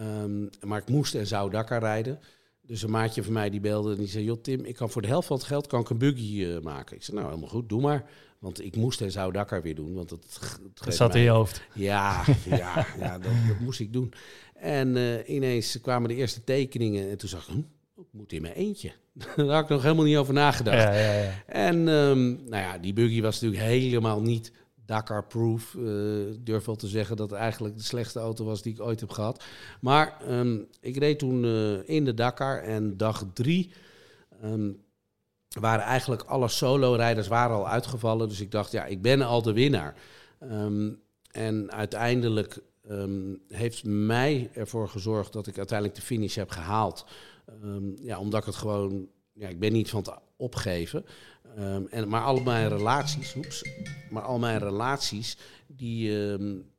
Um, 0.00 0.50
maar 0.60 0.80
ik 0.80 0.88
moest 0.88 1.14
en 1.14 1.26
zou 1.26 1.50
Dakar 1.50 1.80
rijden. 1.80 2.20
Dus 2.66 2.82
een 2.82 2.90
maatje 2.90 3.22
van 3.22 3.32
mij 3.32 3.50
die 3.50 3.60
belde 3.60 3.92
en 3.92 3.98
die 3.98 4.08
zei: 4.08 4.24
Joh, 4.24 4.42
Tim, 4.42 4.64
ik 4.64 4.74
kan 4.74 4.90
voor 4.90 5.02
de 5.02 5.08
helft 5.08 5.26
van 5.26 5.36
het 5.36 5.46
geld 5.46 5.66
kan 5.66 5.80
ik 5.80 5.90
een 5.90 5.98
buggy 5.98 6.42
uh, 6.42 6.60
maken. 6.60 6.96
Ik 6.96 7.02
zei: 7.02 7.16
Nou, 7.16 7.28
helemaal 7.28 7.50
goed, 7.50 7.68
doe 7.68 7.80
maar. 7.80 8.10
Want 8.38 8.64
ik 8.64 8.76
moest 8.76 9.00
en 9.00 9.10
zou 9.10 9.32
Dakar 9.32 9.62
weer 9.62 9.74
doen. 9.74 9.94
Want 9.94 10.08
dat 10.08 10.50
zat 10.88 11.12
mij... 11.12 11.18
in 11.18 11.24
je 11.24 11.30
hoofd. 11.30 11.62
Ja, 11.74 12.24
ja, 12.44 12.86
ja 12.98 13.18
dat, 13.18 13.32
dat, 13.48 13.60
moest 13.60 13.80
ik 13.80 13.92
doen. 13.92 14.12
En 14.54 14.96
uh, 14.96 15.28
ineens 15.28 15.80
kwamen 15.80 16.08
de 16.08 16.14
eerste 16.14 16.44
tekeningen. 16.44 17.10
En 17.10 17.18
toen 17.18 17.28
zag 17.28 17.48
ik: 17.48 17.54
hm, 17.54 18.00
ik 18.00 18.06
moet 18.10 18.32
in 18.32 18.42
mijn 18.42 18.54
eentje. 18.54 18.92
Daar 19.36 19.46
had 19.46 19.62
ik 19.62 19.68
nog 19.68 19.82
helemaal 19.82 20.04
niet 20.04 20.16
over 20.16 20.34
nagedacht. 20.34 20.76
Ja, 20.76 20.92
ja, 20.92 21.12
ja. 21.12 21.42
En 21.46 21.88
um, 21.88 22.40
nou 22.44 22.62
ja, 22.62 22.78
die 22.78 22.92
buggy 22.92 23.20
was 23.20 23.40
natuurlijk 23.40 23.62
helemaal 23.62 24.20
niet 24.20 24.52
Dakar-proof. 24.86 25.74
Ik 26.32 26.46
durf 26.46 26.64
wel 26.64 26.76
te 26.76 26.88
zeggen 26.88 27.16
dat 27.16 27.30
het 27.30 27.38
eigenlijk 27.38 27.76
de 27.76 27.82
slechtste 27.82 28.18
auto 28.18 28.44
was 28.44 28.62
die 28.62 28.72
ik 28.72 28.80
ooit 28.80 29.00
heb 29.00 29.10
gehad. 29.10 29.44
Maar 29.80 30.16
um, 30.30 30.68
ik 30.80 30.96
reed 30.96 31.18
toen 31.18 31.44
uh, 31.44 31.88
in 31.88 32.04
de 32.04 32.14
Dakar 32.14 32.62
en 32.62 32.96
dag 32.96 33.24
drie 33.32 33.72
um, 34.44 34.82
waren 35.60 35.84
eigenlijk 35.84 36.22
alle 36.22 36.48
solo-rijders 36.48 37.28
waren 37.28 37.56
al 37.56 37.68
uitgevallen. 37.68 38.28
Dus 38.28 38.40
ik 38.40 38.50
dacht, 38.50 38.72
ja, 38.72 38.84
ik 38.84 39.02
ben 39.02 39.22
al 39.22 39.42
de 39.42 39.52
winnaar. 39.52 39.96
Um, 40.42 41.02
en 41.30 41.72
uiteindelijk 41.72 42.58
heeft 43.48 43.84
mij 43.84 44.50
ervoor 44.52 44.88
gezorgd 44.88 45.32
dat 45.32 45.46
ik 45.46 45.56
uiteindelijk 45.58 45.98
de 45.98 46.04
finish 46.04 46.34
heb 46.34 46.50
gehaald. 46.50 47.06
ja, 47.96 48.18
omdat 48.18 48.40
ik 48.40 48.46
het 48.46 48.54
gewoon, 48.54 49.08
ja, 49.32 49.48
ik 49.48 49.58
ben 49.58 49.72
niet 49.72 49.90
van 49.90 50.00
het 50.00 50.14
opgeven. 50.36 51.04
Um, 51.58 51.86
en, 51.90 52.08
maar 52.08 52.22
al 52.22 52.40
mijn 52.40 52.68
relaties, 52.68 53.34
oeps, 53.34 53.64
maar 54.10 54.22
al 54.22 54.38
mijn 54.38 54.58
relaties, 54.58 55.36
die, 55.66 56.10
um, 56.10 56.70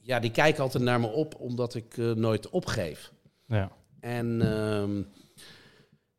ja, 0.00 0.20
die 0.20 0.30
kijken 0.30 0.62
altijd 0.62 0.82
naar 0.82 1.00
me 1.00 1.06
op 1.06 1.34
omdat 1.38 1.74
ik 1.74 1.96
uh, 1.96 2.12
nooit 2.12 2.50
opgeef. 2.50 3.12
Ja. 3.46 3.72
En 4.00 4.52
um, 4.52 5.06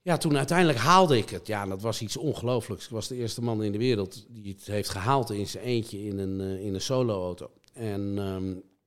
ja, 0.01 0.17
toen 0.17 0.37
uiteindelijk 0.37 0.79
haalde 0.79 1.17
ik 1.17 1.29
het. 1.29 1.47
Ja, 1.47 1.65
dat 1.65 1.81
was 1.81 2.01
iets 2.01 2.17
ongelooflijks. 2.17 2.85
Ik 2.85 2.91
was 2.91 3.07
de 3.07 3.15
eerste 3.15 3.41
man 3.41 3.63
in 3.63 3.71
de 3.71 3.77
wereld 3.77 4.25
die 4.29 4.53
het 4.53 4.65
heeft 4.65 4.89
gehaald 4.89 5.31
in 5.31 5.47
zijn 5.47 5.63
eentje 5.63 6.03
in 6.03 6.17
een, 6.17 6.39
uh, 6.39 6.65
in 6.65 6.73
een 6.73 6.81
solo-auto. 6.81 7.51
En 7.73 8.15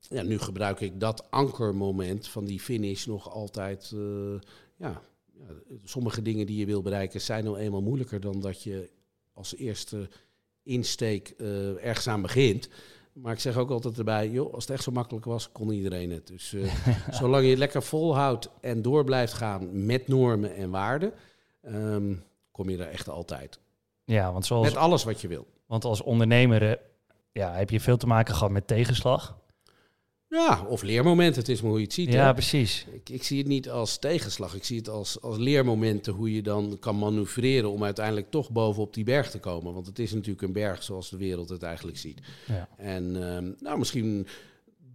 ja, 0.08 0.22
nu 0.22 0.38
gebruik 0.38 0.80
ik 0.80 1.00
dat 1.00 1.30
ankermoment 1.30 2.28
van 2.28 2.44
die 2.44 2.60
finish 2.60 3.06
nog 3.06 3.30
altijd 3.30 3.90
uh, 3.94 4.40
ja, 4.76 5.02
ja, 5.46 5.54
sommige 5.84 6.22
dingen 6.22 6.46
die 6.46 6.58
je 6.58 6.66
wil 6.66 6.82
bereiken 6.82 7.20
zijn 7.20 7.44
nou 7.44 7.58
eenmaal 7.58 7.82
moeilijker 7.82 8.20
dan 8.20 8.40
dat 8.40 8.62
je 8.62 8.90
als 9.32 9.56
eerste 9.56 10.08
insteek 10.62 11.34
uh, 11.36 11.84
ergens 11.84 12.08
aan 12.08 12.22
begint. 12.22 12.68
Maar 13.12 13.32
ik 13.32 13.40
zeg 13.40 13.56
ook 13.56 13.70
altijd 13.70 13.98
erbij, 13.98 14.30
joh, 14.30 14.54
als 14.54 14.64
het 14.64 14.72
echt 14.72 14.82
zo 14.82 14.92
makkelijk 14.92 15.24
was, 15.24 15.52
kon 15.52 15.70
iedereen 15.70 16.10
het. 16.10 16.26
Dus 16.26 16.52
uh, 16.52 16.74
zolang 17.20 17.44
je 17.44 17.50
het 17.50 17.58
lekker 17.58 17.82
volhoudt 17.82 18.50
en 18.60 18.82
door 18.82 19.04
blijft 19.04 19.32
gaan 19.32 19.86
met 19.86 20.08
normen 20.08 20.54
en 20.54 20.70
waarden, 20.70 21.12
um, 21.62 22.22
kom 22.50 22.70
je 22.70 22.78
er 22.78 22.88
echt 22.88 23.08
altijd. 23.08 23.58
Ja, 24.04 24.32
want 24.32 24.46
zoals... 24.46 24.66
Met 24.66 24.76
alles 24.76 25.04
wat 25.04 25.20
je 25.20 25.28
wil. 25.28 25.46
Want 25.66 25.84
als 25.84 26.00
ondernemer 26.00 26.78
ja, 27.32 27.52
heb 27.52 27.70
je 27.70 27.80
veel 27.80 27.96
te 27.96 28.06
maken 28.06 28.34
gehad 28.34 28.50
met 28.50 28.66
tegenslag. 28.66 29.38
Ja, 30.34 30.64
of 30.68 30.82
leermomenten, 30.82 31.40
het 31.40 31.48
is 31.48 31.60
maar 31.60 31.70
hoe 31.70 31.78
je 31.78 31.84
het 31.84 31.94
ziet. 31.94 32.12
Ja, 32.12 32.26
hè? 32.26 32.32
precies. 32.32 32.86
Ik, 32.92 33.08
ik, 33.08 33.22
zie 33.22 33.38
het 33.38 33.46
niet 33.46 33.70
als 33.70 33.98
tegenslag, 33.98 34.54
ik 34.54 34.64
zie 34.64 34.76
het 34.76 34.88
als, 34.88 35.20
als 35.20 35.36
leermomenten 35.36 36.12
hoe 36.12 36.34
je 36.34 36.42
dan 36.42 36.76
kan 36.80 36.98
manoeuvreren 36.98 37.70
om 37.70 37.84
uiteindelijk 37.84 38.30
toch 38.30 38.50
bovenop 38.50 38.94
die 38.94 39.04
berg 39.04 39.30
te 39.30 39.38
komen. 39.38 39.74
Want 39.74 39.86
het 39.86 39.98
is 39.98 40.12
natuurlijk 40.12 40.42
een 40.42 40.52
berg 40.52 40.82
zoals 40.82 41.10
de 41.10 41.16
wereld 41.16 41.48
het 41.48 41.62
eigenlijk 41.62 41.98
ziet. 41.98 42.20
Ja. 42.46 42.68
En 42.76 43.34
um, 43.34 43.54
nou, 43.58 43.78
misschien 43.78 44.26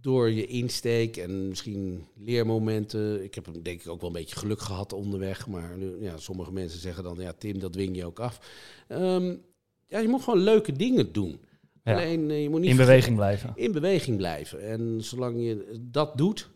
door 0.00 0.30
je 0.30 0.46
insteek 0.46 1.16
en 1.16 1.48
misschien 1.48 2.06
leermomenten. 2.16 3.24
Ik 3.24 3.34
heb 3.34 3.48
denk 3.62 3.80
ik 3.80 3.88
ook 3.88 4.00
wel 4.00 4.10
een 4.10 4.16
beetje 4.16 4.36
geluk 4.36 4.60
gehad 4.60 4.92
onderweg, 4.92 5.46
maar 5.46 5.78
ja, 6.00 6.16
sommige 6.16 6.52
mensen 6.52 6.80
zeggen 6.80 7.04
dan, 7.04 7.16
ja 7.18 7.32
Tim, 7.32 7.58
dat 7.58 7.72
dwing 7.72 7.96
je 7.96 8.06
ook 8.06 8.20
af. 8.20 8.40
Um, 8.88 9.42
ja, 9.86 9.98
je 9.98 10.08
moet 10.08 10.22
gewoon 10.22 10.42
leuke 10.42 10.72
dingen 10.72 11.12
doen. 11.12 11.40
Ja. 11.84 11.94
Alleen, 11.94 12.30
uh, 12.30 12.42
je 12.42 12.50
moet 12.50 12.60
niet 12.60 12.70
in 12.70 12.76
beweging 12.76 13.16
blijven. 13.16 13.52
In 13.54 13.72
beweging 13.72 14.16
blijven. 14.16 14.62
En 14.68 14.98
zolang 15.00 15.36
je 15.42 15.78
dat 15.80 16.16
doet 16.16 16.50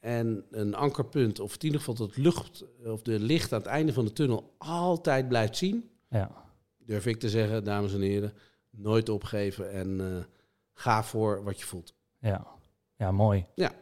en 0.00 0.44
een 0.50 0.74
ankerpunt, 0.74 1.40
of 1.40 1.54
in 1.54 1.64
ieder 1.64 1.78
geval 1.78 1.94
dat 1.94 2.16
lucht 2.16 2.64
of 2.84 3.02
de 3.02 3.20
licht 3.20 3.52
aan 3.52 3.58
het 3.58 3.68
einde 3.68 3.92
van 3.92 4.04
de 4.04 4.12
tunnel 4.12 4.54
altijd 4.58 5.28
blijft 5.28 5.56
zien, 5.56 5.90
ja. 6.08 6.30
durf 6.78 7.06
ik 7.06 7.20
te 7.20 7.28
zeggen, 7.28 7.64
dames 7.64 7.94
en 7.94 8.00
heren, 8.00 8.32
nooit 8.70 9.08
opgeven 9.08 9.72
en 9.72 10.26
ga 10.72 11.04
voor 11.04 11.44
wat 11.44 11.58
je 11.58 11.66
voelt. 11.66 11.94
Ja, 12.18 12.46
ja 12.96 13.12
mooi. 13.12 13.46
Ja. 13.54 13.72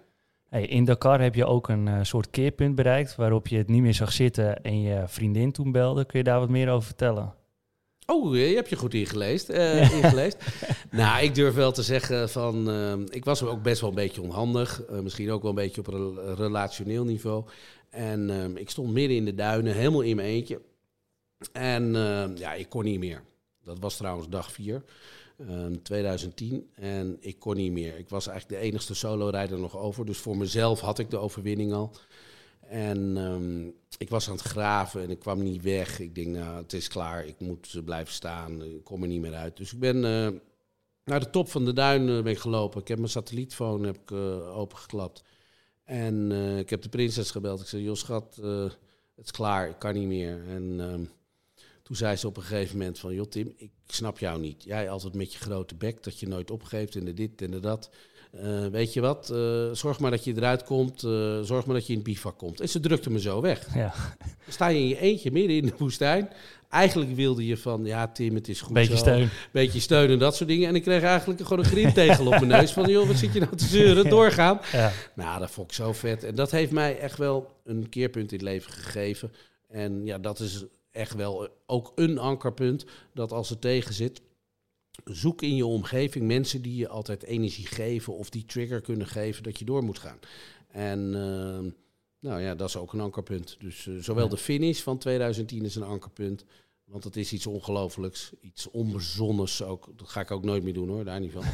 Hey, 0.48 0.66
in 0.66 0.84
Dakar 0.84 1.20
heb 1.20 1.34
je 1.34 1.46
ook 1.46 1.68
een 1.68 2.06
soort 2.06 2.30
keerpunt 2.30 2.74
bereikt 2.74 3.16
waarop 3.16 3.48
je 3.48 3.56
het 3.56 3.68
niet 3.68 3.82
meer 3.82 3.94
zag 3.94 4.12
zitten 4.12 4.62
en 4.62 4.80
je 4.80 5.02
vriendin 5.06 5.52
toen 5.52 5.72
belde. 5.72 6.04
Kun 6.04 6.18
je 6.18 6.24
daar 6.24 6.40
wat 6.40 6.48
meer 6.48 6.70
over 6.70 6.86
vertellen? 6.86 7.34
Oh, 8.06 8.36
je 8.36 8.54
hebt 8.54 8.68
je 8.68 8.76
goed 8.76 8.94
ingelezen. 8.94 9.54
Uh, 9.54 9.96
ingelezen. 9.96 10.38
nou, 10.90 11.24
ik 11.24 11.34
durf 11.34 11.54
wel 11.54 11.72
te 11.72 11.82
zeggen 11.82 12.28
van... 12.28 12.70
Uh, 12.70 12.92
ik 13.08 13.24
was 13.24 13.42
ook 13.42 13.62
best 13.62 13.80
wel 13.80 13.90
een 13.90 13.96
beetje 13.96 14.22
onhandig. 14.22 14.82
Uh, 14.90 14.98
misschien 14.98 15.30
ook 15.30 15.42
wel 15.42 15.50
een 15.50 15.56
beetje 15.56 15.80
op 15.80 15.86
een 15.86 16.34
relationeel 16.34 17.04
niveau. 17.04 17.44
En 17.90 18.56
ik 18.56 18.70
stond 18.70 18.92
midden 18.92 19.16
in 19.16 19.24
de 19.24 19.34
duinen, 19.34 19.74
helemaal 19.74 20.00
in 20.00 20.16
mijn 20.16 20.28
eentje. 20.28 20.60
En 21.52 21.92
ja, 22.36 22.54
ik 22.54 22.68
kon 22.68 22.84
niet 22.84 22.98
meer. 22.98 23.22
Dat 23.64 23.78
was 23.78 23.96
trouwens 23.96 24.28
dag 24.28 24.52
4, 24.52 24.82
2010. 25.82 26.70
En 26.74 27.16
ik 27.20 27.38
kon 27.38 27.56
niet 27.56 27.72
meer. 27.72 27.98
Ik 27.98 28.08
was 28.08 28.26
eigenlijk 28.26 28.60
de 28.60 28.66
enigste 28.66 28.94
solo-rijder 28.94 29.58
nog 29.58 29.76
over. 29.76 30.06
Dus 30.06 30.18
voor 30.18 30.36
mezelf 30.36 30.80
had 30.80 30.98
ik 30.98 31.10
de 31.10 31.18
overwinning 31.18 31.72
al. 31.72 31.92
En 32.74 33.16
um, 33.16 33.74
ik 33.98 34.08
was 34.08 34.28
aan 34.28 34.34
het 34.34 34.44
graven 34.44 35.02
en 35.02 35.10
ik 35.10 35.18
kwam 35.18 35.42
niet 35.42 35.62
weg. 35.62 35.98
Ik 35.98 36.14
denk, 36.14 36.26
nou, 36.26 36.56
het 36.62 36.72
is 36.72 36.88
klaar, 36.88 37.26
ik 37.26 37.40
moet 37.40 37.80
blijven 37.84 38.14
staan, 38.14 38.62
ik 38.62 38.84
kom 38.84 39.02
er 39.02 39.08
niet 39.08 39.20
meer 39.20 39.34
uit. 39.34 39.56
Dus 39.56 39.72
ik 39.72 39.78
ben 39.78 39.96
uh, 39.96 40.40
naar 41.04 41.20
de 41.20 41.30
top 41.30 41.50
van 41.50 41.64
de 41.64 41.72
duin 41.72 42.08
uh, 42.08 42.22
ben 42.22 42.36
gelopen. 42.36 42.80
Ik 42.80 42.88
heb 42.88 42.98
mijn 42.98 43.10
satellietfoon 43.10 43.82
heb 43.82 43.96
ik, 43.96 44.12
opengeklapt. 44.12 45.22
En 45.84 46.32
ik 46.58 46.70
heb 46.70 46.82
de 46.82 46.88
prinses 46.88 47.30
gebeld. 47.30 47.60
Ik 47.60 47.66
zei, 47.66 47.82
joh 47.82 47.96
schat, 47.96 48.36
het 49.16 49.24
is 49.24 49.30
klaar, 49.30 49.68
ik 49.68 49.78
kan 49.78 49.94
niet 49.94 50.08
meer. 50.08 50.48
En 50.48 50.80
um, 50.80 51.10
toen 51.82 51.96
zei 51.96 52.16
ze 52.16 52.26
op 52.26 52.36
een 52.36 52.42
gegeven 52.42 52.78
moment 52.78 52.98
van, 52.98 53.14
joh 53.14 53.26
Tim, 53.26 53.52
ik 53.56 53.70
snap 53.86 54.18
jou 54.18 54.40
niet. 54.40 54.62
Jij 54.62 54.90
altijd 54.90 55.14
met 55.14 55.32
je 55.32 55.38
grote 55.38 55.74
bek, 55.74 56.02
dat 56.02 56.20
je 56.20 56.28
nooit 56.28 56.50
opgeeft 56.50 56.96
en 56.96 57.04
de 57.04 57.14
dit 57.14 57.42
en 57.42 57.50
de 57.50 57.60
dat. 57.60 57.90
Uh, 58.42 58.66
weet 58.66 58.92
je 58.92 59.00
wat, 59.00 59.30
uh, 59.32 59.68
zorg 59.72 59.98
maar 60.00 60.10
dat 60.10 60.24
je 60.24 60.36
eruit 60.36 60.64
komt, 60.64 61.02
uh, 61.02 61.40
zorg 61.40 61.66
maar 61.66 61.74
dat 61.74 61.86
je 61.86 61.92
in 61.92 61.98
het 61.98 62.08
bivak 62.08 62.38
komt. 62.38 62.60
En 62.60 62.68
ze 62.68 62.80
drukte 62.80 63.10
me 63.10 63.20
zo 63.20 63.40
weg. 63.40 63.74
Ja. 63.74 63.94
Dan 64.18 64.52
sta 64.52 64.68
je 64.68 64.78
in 64.78 64.88
je 64.88 65.00
eentje 65.00 65.30
midden 65.30 65.56
in 65.56 65.66
de 65.66 65.72
woestijn. 65.78 66.28
Eigenlijk 66.68 67.14
wilde 67.14 67.46
je 67.46 67.56
van, 67.56 67.84
ja 67.84 68.08
Tim, 68.08 68.34
het 68.34 68.48
is 68.48 68.60
goed 68.60 68.72
Beetje 68.72 68.92
zo. 68.92 68.98
steun. 68.98 69.28
Beetje 69.52 69.80
steun 69.80 70.10
en 70.10 70.18
dat 70.18 70.36
soort 70.36 70.48
dingen. 70.48 70.68
En 70.68 70.74
ik 70.74 70.82
kreeg 70.82 71.02
eigenlijk 71.02 71.40
gewoon 71.40 71.58
een 71.58 71.70
grieptegel 71.70 72.24
op 72.26 72.30
mijn 72.30 72.46
neus. 72.46 72.72
Van, 72.72 72.88
joh, 72.88 73.06
wat 73.06 73.16
zit 73.16 73.32
je 73.32 73.40
nou 73.40 73.56
te 73.56 73.64
zeuren? 73.64 74.08
Doorgaan. 74.16 74.60
Ja. 74.72 74.92
Nou, 75.14 75.38
dat 75.40 75.50
vond 75.50 75.68
ik 75.68 75.74
zo 75.74 75.92
vet. 75.92 76.24
En 76.24 76.34
dat 76.34 76.50
heeft 76.50 76.72
mij 76.72 76.98
echt 76.98 77.18
wel 77.18 77.50
een 77.64 77.88
keerpunt 77.88 78.32
in 78.32 78.38
het 78.38 78.46
leven 78.46 78.72
gegeven. 78.72 79.32
En 79.68 80.04
ja, 80.04 80.18
dat 80.18 80.40
is 80.40 80.64
echt 80.90 81.14
wel 81.14 81.48
ook 81.66 81.92
een 81.94 82.18
ankerpunt. 82.18 82.84
Dat 83.14 83.32
als 83.32 83.48
het 83.48 83.60
tegen 83.60 83.94
zit, 83.94 84.20
zoek 85.04 85.42
in 85.42 85.56
je 85.56 85.66
omgeving 85.66 86.26
mensen 86.26 86.62
die 86.62 86.76
je 86.76 86.88
altijd 86.88 87.22
energie 87.22 87.66
geven 87.66 88.16
of 88.16 88.30
die 88.30 88.44
trigger 88.44 88.80
kunnen 88.80 89.06
geven 89.06 89.42
dat 89.42 89.58
je 89.58 89.64
door 89.64 89.84
moet 89.84 89.98
gaan. 89.98 90.18
En 90.68 91.00
uh, 91.00 91.72
nou 92.18 92.40
ja, 92.40 92.54
dat 92.54 92.68
is 92.68 92.76
ook 92.76 92.92
een 92.92 93.00
ankerpunt. 93.00 93.56
Dus 93.60 93.86
uh, 93.86 94.02
zowel 94.02 94.28
de 94.28 94.36
finish 94.36 94.80
van 94.80 94.98
2010 94.98 95.64
is 95.64 95.74
een 95.74 95.82
ankerpunt. 95.82 96.44
Want 96.84 97.02
dat 97.02 97.16
is 97.16 97.32
iets 97.32 97.46
ongelooflijks, 97.46 98.32
iets 98.40 98.70
onbezonnens 98.70 99.62
ook. 99.62 99.88
Dat 99.96 100.08
ga 100.08 100.20
ik 100.20 100.30
ook 100.30 100.44
nooit 100.44 100.62
meer 100.62 100.74
doen 100.74 100.88
hoor, 100.88 101.04
daar 101.04 101.20
niet 101.20 101.32
van. 101.32 101.44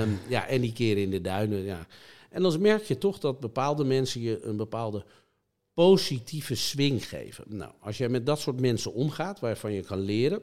um, 0.00 0.18
ja, 0.28 0.46
en 0.46 0.60
die 0.60 0.72
keren 0.72 1.02
in 1.02 1.10
de 1.10 1.20
duinen, 1.20 1.62
ja. 1.62 1.86
En 2.30 2.42
dan 2.42 2.60
merk 2.60 2.82
je 2.82 2.98
toch 2.98 3.18
dat 3.18 3.40
bepaalde 3.40 3.84
mensen 3.84 4.20
je 4.20 4.42
een 4.42 4.56
bepaalde 4.56 5.04
positieve 5.74 6.54
swing 6.54 7.08
geven. 7.08 7.44
Nou, 7.48 7.72
als 7.80 7.98
jij 7.98 8.08
met 8.08 8.26
dat 8.26 8.40
soort 8.40 8.60
mensen 8.60 8.92
omgaat, 8.92 9.40
waarvan 9.40 9.72
je 9.72 9.82
kan 9.82 10.00
leren, 10.00 10.42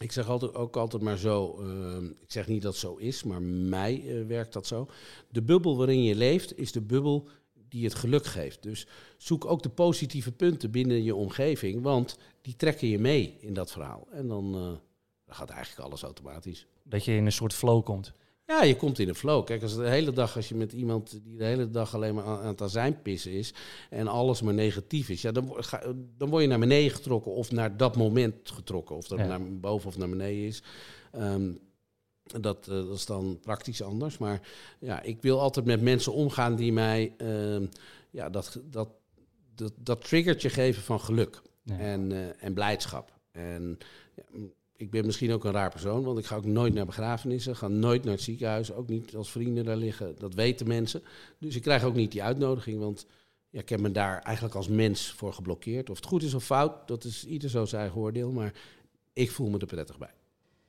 ik 0.00 0.12
zeg 0.12 0.28
altijd, 0.28 0.54
ook 0.54 0.76
altijd 0.76 1.02
maar 1.02 1.18
zo, 1.18 1.60
uh, 1.60 2.10
ik 2.20 2.32
zeg 2.32 2.46
niet 2.46 2.62
dat 2.62 2.72
het 2.72 2.80
zo 2.80 2.96
is, 2.96 3.22
maar 3.22 3.42
mij 3.42 4.02
uh, 4.02 4.26
werkt 4.26 4.52
dat 4.52 4.66
zo. 4.66 4.88
De 5.30 5.42
bubbel 5.42 5.76
waarin 5.76 6.02
je 6.02 6.14
leeft 6.14 6.58
is 6.58 6.72
de 6.72 6.80
bubbel 6.80 7.28
die 7.68 7.84
het 7.84 7.94
geluk 7.94 8.26
geeft. 8.26 8.62
Dus 8.62 8.86
zoek 9.16 9.44
ook 9.44 9.62
de 9.62 9.68
positieve 9.68 10.32
punten 10.32 10.70
binnen 10.70 11.02
je 11.02 11.14
omgeving, 11.14 11.82
want 11.82 12.18
die 12.42 12.56
trekken 12.56 12.88
je 12.88 12.98
mee 12.98 13.36
in 13.40 13.54
dat 13.54 13.72
verhaal. 13.72 14.06
En 14.10 14.28
dan, 14.28 14.46
uh, 14.54 14.60
dan 15.24 15.34
gaat 15.34 15.50
eigenlijk 15.50 15.88
alles 15.88 16.02
automatisch. 16.02 16.66
Dat 16.82 17.04
je 17.04 17.12
in 17.12 17.26
een 17.26 17.32
soort 17.32 17.54
flow 17.54 17.84
komt. 17.84 18.12
Ja, 18.46 18.62
je 18.62 18.76
komt 18.76 18.98
in 18.98 19.08
een 19.08 19.14
flow. 19.14 19.44
Kijk, 19.44 19.62
als 19.62 19.76
de 19.76 19.88
hele 19.88 20.12
dag, 20.12 20.36
als 20.36 20.48
je 20.48 20.54
met 20.54 20.72
iemand 20.72 21.10
die 21.10 21.36
de 21.36 21.44
hele 21.44 21.70
dag 21.70 21.94
alleen 21.94 22.14
maar 22.14 22.24
aan 22.24 22.46
het 22.46 22.62
azijn 22.62 23.02
pissen 23.02 23.32
is 23.32 23.54
en 23.90 24.08
alles 24.08 24.42
maar 24.42 24.54
negatief 24.54 25.08
is, 25.08 25.22
ja, 25.22 25.32
dan, 25.32 25.54
ga, 25.56 25.94
dan 26.16 26.30
word 26.30 26.42
je 26.42 26.48
naar 26.48 26.58
beneden 26.58 26.90
getrokken 26.90 27.32
of 27.32 27.50
naar 27.50 27.76
dat 27.76 27.96
moment 27.96 28.34
getrokken. 28.44 28.96
Of 28.96 29.08
dat 29.08 29.18
ja. 29.18 29.26
naar 29.26 29.58
boven 29.58 29.88
of 29.88 29.98
naar 29.98 30.08
beneden 30.08 30.46
is. 30.46 30.62
Um, 31.14 31.58
dat, 32.40 32.66
uh, 32.68 32.74
dat 32.74 32.96
is 32.96 33.06
dan 33.06 33.38
praktisch 33.42 33.82
anders. 33.82 34.18
Maar 34.18 34.40
ja, 34.78 35.02
ik 35.02 35.22
wil 35.22 35.40
altijd 35.40 35.66
met 35.66 35.80
mensen 35.80 36.12
omgaan 36.12 36.56
die 36.56 36.72
mij 36.72 37.14
uh, 37.18 37.68
ja, 38.10 38.30
dat, 38.30 38.60
dat, 38.70 38.88
dat, 39.54 39.72
dat 39.76 40.04
triggertje 40.04 40.50
geven 40.50 40.82
van 40.82 41.00
geluk 41.00 41.42
ja. 41.62 41.78
en, 41.78 42.10
uh, 42.10 42.44
en 42.44 42.54
blijdschap. 42.54 43.12
En 43.30 43.78
ik 44.76 44.90
ben 44.90 45.06
misschien 45.06 45.32
ook 45.32 45.44
een 45.44 45.52
raar 45.52 45.70
persoon, 45.70 46.02
want 46.02 46.18
ik 46.18 46.26
ga 46.26 46.36
ook 46.36 46.44
nooit 46.44 46.74
naar 46.74 46.86
begrafenissen, 46.86 47.56
ga 47.56 47.68
nooit 47.68 48.04
naar 48.04 48.12
het 48.12 48.22
ziekenhuis, 48.22 48.72
ook 48.72 48.88
niet 48.88 49.14
als 49.14 49.30
vrienden 49.30 49.64
daar 49.64 49.76
liggen. 49.76 50.14
Dat 50.18 50.34
weten 50.34 50.68
mensen. 50.68 51.02
Dus 51.38 51.56
ik 51.56 51.62
krijg 51.62 51.84
ook 51.84 51.94
niet 51.94 52.12
die 52.12 52.22
uitnodiging, 52.22 52.78
want 52.78 53.06
ja, 53.50 53.60
ik 53.60 53.68
heb 53.68 53.80
me 53.80 53.92
daar 53.92 54.22
eigenlijk 54.22 54.56
als 54.56 54.68
mens 54.68 55.10
voor 55.10 55.32
geblokkeerd. 55.32 55.90
Of 55.90 55.96
het 55.96 56.06
goed 56.06 56.22
is 56.22 56.34
of 56.34 56.44
fout, 56.44 56.88
dat 56.88 57.04
is 57.04 57.26
ieder 57.26 57.50
zo 57.50 57.64
zijn 57.64 57.80
eigen 57.80 58.00
oordeel, 58.00 58.30
maar 58.30 58.52
ik 59.12 59.30
voel 59.30 59.48
me 59.48 59.58
er 59.58 59.66
prettig 59.66 59.98
bij. 59.98 60.12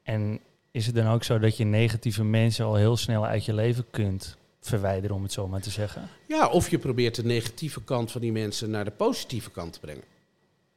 En 0.04 0.39
is 0.72 0.86
het 0.86 0.96
dan 0.96 1.08
ook 1.08 1.24
zo 1.24 1.39
dat 1.39 1.58
je 1.58 1.63
negatieve 1.63 2.24
mensen 2.24 2.65
al 2.65 2.76
heel 2.76 2.98
snel 2.98 3.26
uit 3.26 3.46
je 3.46 3.54
leven 3.54 3.86
kunt 3.91 4.38
verwijderen, 4.60 5.15
om 5.15 5.24
het 5.24 5.32
zo 5.32 5.48
maar 5.48 5.62
te 5.62 5.70
zeggen? 5.70 6.10
Ja, 6.28 6.48
of 6.50 6.70
je 6.70 6.78
probeert 6.78 7.15
de 7.15 7.24
negatieve 7.24 7.84
kant 7.84 8.12
van 8.12 8.22
die 8.22 8.32
mensen 8.32 8.70
naar 8.70 8.86
de 8.86 8.91
positieve 8.91 9.52
kant 9.52 9.74
te 9.74 9.80
brengen. 9.80 10.04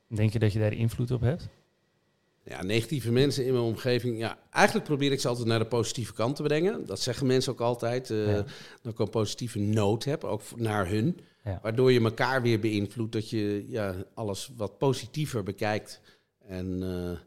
Denk 0.07 0.33
je 0.33 0.39
dat 0.39 0.53
je 0.53 0.59
daar 0.59 0.73
invloed 0.73 1.11
op 1.11 1.21
hebt? 1.21 1.49
Ja, 2.45 2.63
negatieve 2.63 3.13
mensen 3.13 3.47
in 3.47 3.53
mijn 3.53 3.65
omgeving. 3.65 4.19
Ja, 4.19 4.39
eigenlijk 4.51 4.87
probeer 4.87 5.13
ik 5.13 5.21
ze 5.21 5.29
altijd 5.29 5.47
naar 5.47 5.59
de 5.59 5.67
positieve 5.67 6.13
kant 6.13 6.37
te 6.37 6.43
brengen. 6.43 6.87
Dat 6.87 7.01
zeggen 7.01 7.27
mensen 7.27 7.53
ook 7.53 7.61
altijd. 7.61 8.11
Uh, 8.11 8.27
ja. 8.27 8.45
Dat 8.83 8.93
ik 8.93 8.99
een 8.99 9.11
positieve 9.11 9.59
noot 9.59 10.05
heb, 10.05 10.25
ook 10.25 10.43
naar 10.57 10.89
hun. 10.89 11.21
Ja. 11.45 11.59
Waardoor 11.63 11.93
je 11.93 12.01
elkaar 12.01 12.43
weer 12.43 12.61
beïnvloedt. 12.61 13.13
Dat 13.13 13.31
je 13.31 13.65
ja, 13.69 13.95
alles 14.15 14.51
wat 14.57 14.79
positiever 14.79 15.43
bekijkt. 15.43 16.01
En 16.47 16.83
uh, 16.83 17.19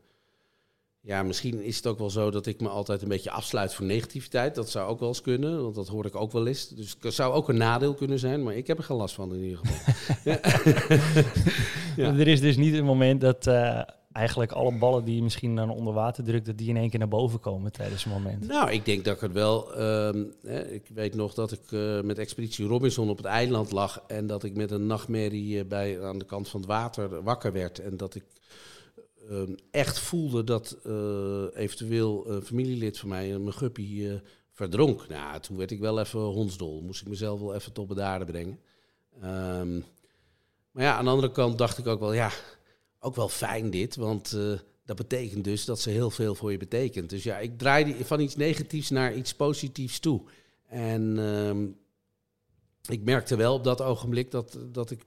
ja, 1.00 1.24
misschien 1.24 1.62
is 1.62 1.76
het 1.76 1.88
ook 1.88 1.98
wel 1.98 2.10
zo 2.10 2.32
dat 2.32 2.46
ik 2.46 2.62
me 2.62 2.70
altijd 2.70 3.02
een 3.02 3.08
beetje 3.08 3.32
afsluit 3.32 3.74
voor 3.74 3.86
negativiteit. 3.86 4.56
Dat 4.56 4.70
zou 4.70 4.90
ook 4.90 5.00
wel 5.00 5.10
eens 5.10 5.22
kunnen, 5.22 5.62
want 5.62 5.76
dat 5.76 5.88
hoor 5.88 6.06
ik 6.06 6.16
ook 6.16 6.32
wel 6.32 6.48
eens. 6.48 6.68
Dus 6.68 6.96
het 7.00 7.14
zou 7.14 7.34
ook 7.34 7.50
een 7.50 7.58
nadeel 7.58 7.94
kunnen 7.94 8.20
zijn, 8.20 8.44
maar 8.44 8.56
ik 8.56 8.68
heb 8.68 8.78
er 8.78 8.84
geen 8.84 8.98
last 8.98 9.16
van 9.16 9.34
in 9.34 9.44
ieder 9.44 9.58
geval. 9.58 9.94
ja. 12.04 12.14
Er 12.14 12.28
is 12.28 12.42
dus 12.42 12.58
niet 12.58 12.74
een 12.74 12.86
moment 12.86 13.22
dat... 13.22 13.48
Uh 13.48 13.82
eigenlijk 14.14 14.52
alle 14.52 14.78
ballen 14.78 15.06
die 15.06 15.16
je 15.16 15.24
misschien 15.24 15.56
dan 15.56 15.70
onder 15.70 15.94
water 15.94 16.24
drukt, 16.24 16.46
dat 16.46 16.58
die 16.58 16.70
in 16.70 16.78
één 16.78 16.90
keer 16.90 17.00
naar 17.00 17.08
boven 17.08 17.40
komen 17.40 17.72
tijdens 17.72 18.06
een 18.06 18.12
moment? 18.12 18.48
Nou, 18.48 18.72
ik 18.72 18.86
denk 18.86 19.06
dat 19.06 19.16
ik 19.16 19.22
het 19.22 19.32
wel. 19.32 19.72
Hè, 20.42 20.72
ik 20.72 20.88
weet 20.94 21.16
nog 21.16 21.34
dat 21.34 21.52
ik 21.52 21.72
uh, 21.72 22.02
met 22.02 22.18
Expeditie 22.18 22.68
Robinson 22.68 23.10
op 23.10 23.18
het 23.18 23.26
eiland 23.26 23.72
lag 23.72 24.04
en 24.08 24.28
dat 24.28 24.44
ik 24.44 24.56
met 24.56 24.72
een 24.72 24.88
nachtmerrie 24.88 25.58
uh, 25.58 25.66
bij, 25.66 26.04
aan 26.04 26.18
de 26.18 26.26
kant 26.26 26.50
van 26.50 26.60
het 26.60 26.70
water 26.70 27.24
wakker 27.24 27.52
werd. 27.52 27.80
En 27.80 27.98
dat 27.98 28.16
ik 28.16 28.24
ehm, 29.30 29.54
echt 29.72 30.00
voelde 30.00 30.44
dat 30.44 30.78
eh, 30.84 31.44
eventueel 31.54 32.30
een 32.30 32.42
familielid 32.42 33.00
van 33.00 33.10
mij, 33.10 33.38
mijn 33.38 33.54
guppy, 33.54 34.20
verdronk. 34.52 35.08
Nou, 35.08 35.40
toen 35.40 35.58
werd 35.58 35.72
ik 35.72 35.80
wel 35.80 36.00
even 36.00 36.20
hondsdol. 36.20 36.82
Moest 36.82 37.02
ik 37.02 37.08
mezelf 37.08 37.40
wel 37.40 37.56
even 37.56 37.74
tot 37.74 37.88
bedaarde 37.88 38.26
brengen. 38.26 38.60
Um, 39.24 39.86
maar 40.72 40.84
ja, 40.84 40.96
aan 40.96 41.04
de 41.04 41.12
andere 41.12 41.32
kant 41.32 41.58
dacht 41.58 41.78
ik 41.78 41.88
ook 41.88 42.00
wel, 42.00 42.14
ja 42.14 42.32
ook 43.04 43.16
wel 43.16 43.30
fijn 43.30 43.70
dit, 43.70 43.96
want 43.96 44.34
uh, 44.36 44.58
dat 44.86 44.96
betekent 44.96 45.44
dus 45.44 45.66
dat 45.66 45.80
ze 45.80 45.90
heel 45.90 46.10
veel 46.10 46.36
voor 46.36 46.52
je 46.52 46.58
betekent. 46.58 47.10
Dus 47.10 47.24
ja, 47.24 47.38
ik 47.38 47.58
draai 47.58 47.96
van 48.04 48.20
iets 48.20 48.36
negatiefs 48.36 48.90
naar 48.90 49.14
iets 49.14 49.34
positiefs 49.34 50.00
toe. 50.00 50.22
En 50.68 51.18
uh, 51.18 51.68
ik 52.96 53.04
merkte 53.04 53.36
wel 53.36 53.54
op 53.54 53.64
dat 53.64 53.82
ogenblik 53.82 54.32
dat, 54.32 54.58
dat 54.72 54.92
ik 54.92 55.06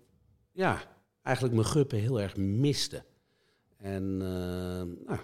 ja, 0.53 0.83
eigenlijk 1.23 1.57
mijn 1.57 1.67
guppen 1.67 1.99
heel 1.99 2.21
erg 2.21 2.37
miste. 2.37 3.05
En 3.77 4.03
uh, 4.03 5.07
nou, 5.07 5.19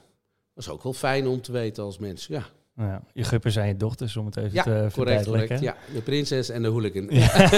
dat 0.54 0.64
is 0.64 0.68
ook 0.68 0.82
wel 0.82 0.92
fijn 0.92 1.26
om 1.26 1.40
te 1.40 1.52
weten 1.52 1.84
als 1.84 1.98
mens, 1.98 2.26
ja. 2.26 2.46
Nou 2.74 2.90
ja, 2.90 3.02
je 3.12 3.24
guppen 3.24 3.52
zijn 3.52 3.68
je 3.68 3.76
dochters, 3.76 4.16
om 4.16 4.26
het 4.26 4.36
even 4.36 4.52
ja, 4.52 4.62
te 4.62 4.88
correct, 4.92 5.24
correct, 5.24 5.60
Ja, 5.60 5.76
de 5.94 6.02
prinses 6.02 6.48
en 6.48 6.62
de 6.62 6.68
hooligan. 6.68 7.06
Ja. 7.10 7.32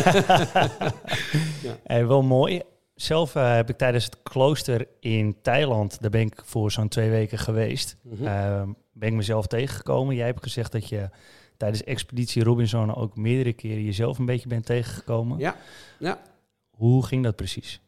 ja. 1.69 1.79
En 1.85 2.09
wel 2.09 2.23
mooi 2.23 2.63
zelf 2.95 3.35
uh, 3.35 3.55
heb 3.55 3.69
ik 3.69 3.77
tijdens 3.77 4.05
het 4.05 4.23
klooster 4.23 4.87
in 5.01 5.37
Thailand, 5.43 6.01
daar 6.01 6.11
ben 6.11 6.21
ik 6.21 6.43
voor 6.45 6.73
zo'n 6.73 6.89
twee 6.89 7.11
weken 7.11 7.39
geweest, 7.39 7.97
mm 8.03 8.17
-hmm. 8.17 8.27
uh, 8.27 8.63
ben 8.93 9.09
ik 9.09 9.15
mezelf 9.15 9.47
tegengekomen. 9.47 10.15
Jij 10.15 10.27
hebt 10.27 10.43
gezegd 10.43 10.73
dat 10.73 10.89
je 10.89 11.09
tijdens 11.57 11.85
Expeditie 11.85 12.45
Robinson 12.45 12.95
ook 12.95 13.17
meerdere 13.17 13.53
keren 13.53 13.85
jezelf 13.85 14.19
een 14.19 14.27
beetje 14.27 14.49
bent 14.49 14.67
tegengekomen. 14.67 15.39
Ja, 15.39 15.57
ja. 15.99 16.23
Hoe 16.71 17.07
ging 17.07 17.25
dat 17.25 17.37
precies? 17.37 17.81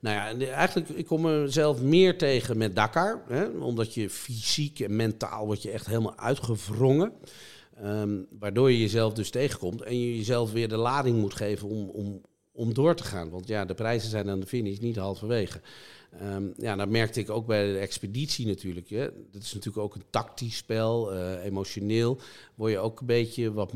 Nou 0.00 0.16
ja, 0.16 0.46
eigenlijk, 0.46 0.88
ik 0.88 1.06
kom 1.06 1.20
mezelf 1.22 1.82
meer 1.82 2.18
tegen 2.18 2.58
met 2.58 2.76
Dakar. 2.76 3.22
Hè, 3.28 3.44
omdat 3.44 3.94
je 3.94 4.10
fysiek 4.10 4.80
en 4.80 4.96
mentaal 4.96 5.46
wordt 5.46 5.62
je 5.62 5.70
echt 5.70 5.86
helemaal 5.86 6.18
uitgevrongen. 6.18 7.12
Ehm, 7.76 8.18
waardoor 8.38 8.70
je 8.70 8.80
jezelf 8.80 9.12
dus 9.12 9.30
tegenkomt 9.30 9.82
en 9.82 10.00
je 10.00 10.16
jezelf 10.16 10.52
weer 10.52 10.68
de 10.68 10.76
lading 10.76 11.18
moet 11.18 11.34
geven 11.34 11.68
om, 11.68 11.88
om, 11.88 12.20
om 12.60 12.74
door 12.74 12.94
te 12.94 13.04
gaan. 13.04 13.30
Want 13.30 13.48
ja, 13.48 13.64
de 13.64 13.74
prijzen 13.74 14.10
zijn 14.10 14.28
aan 14.28 14.40
de 14.40 14.46
finish, 14.46 14.78
niet 14.78 14.96
halverwege. 14.96 15.60
Um, 16.22 16.52
ja, 16.56 16.76
dat 16.76 16.88
merkte 16.88 17.20
ik 17.20 17.30
ook 17.30 17.46
bij 17.46 17.72
de 17.72 17.78
expeditie 17.78 18.46
natuurlijk. 18.46 18.88
Hè. 18.90 19.08
Dat 19.30 19.42
is 19.42 19.54
natuurlijk 19.54 19.84
ook 19.84 19.94
een 19.94 20.04
tactisch 20.10 20.56
spel, 20.56 21.14
uh, 21.14 21.44
emotioneel. 21.44 22.18
Word 22.54 22.72
je 22.72 22.78
ook 22.78 23.00
een 23.00 23.06
beetje 23.06 23.52
wat, 23.52 23.72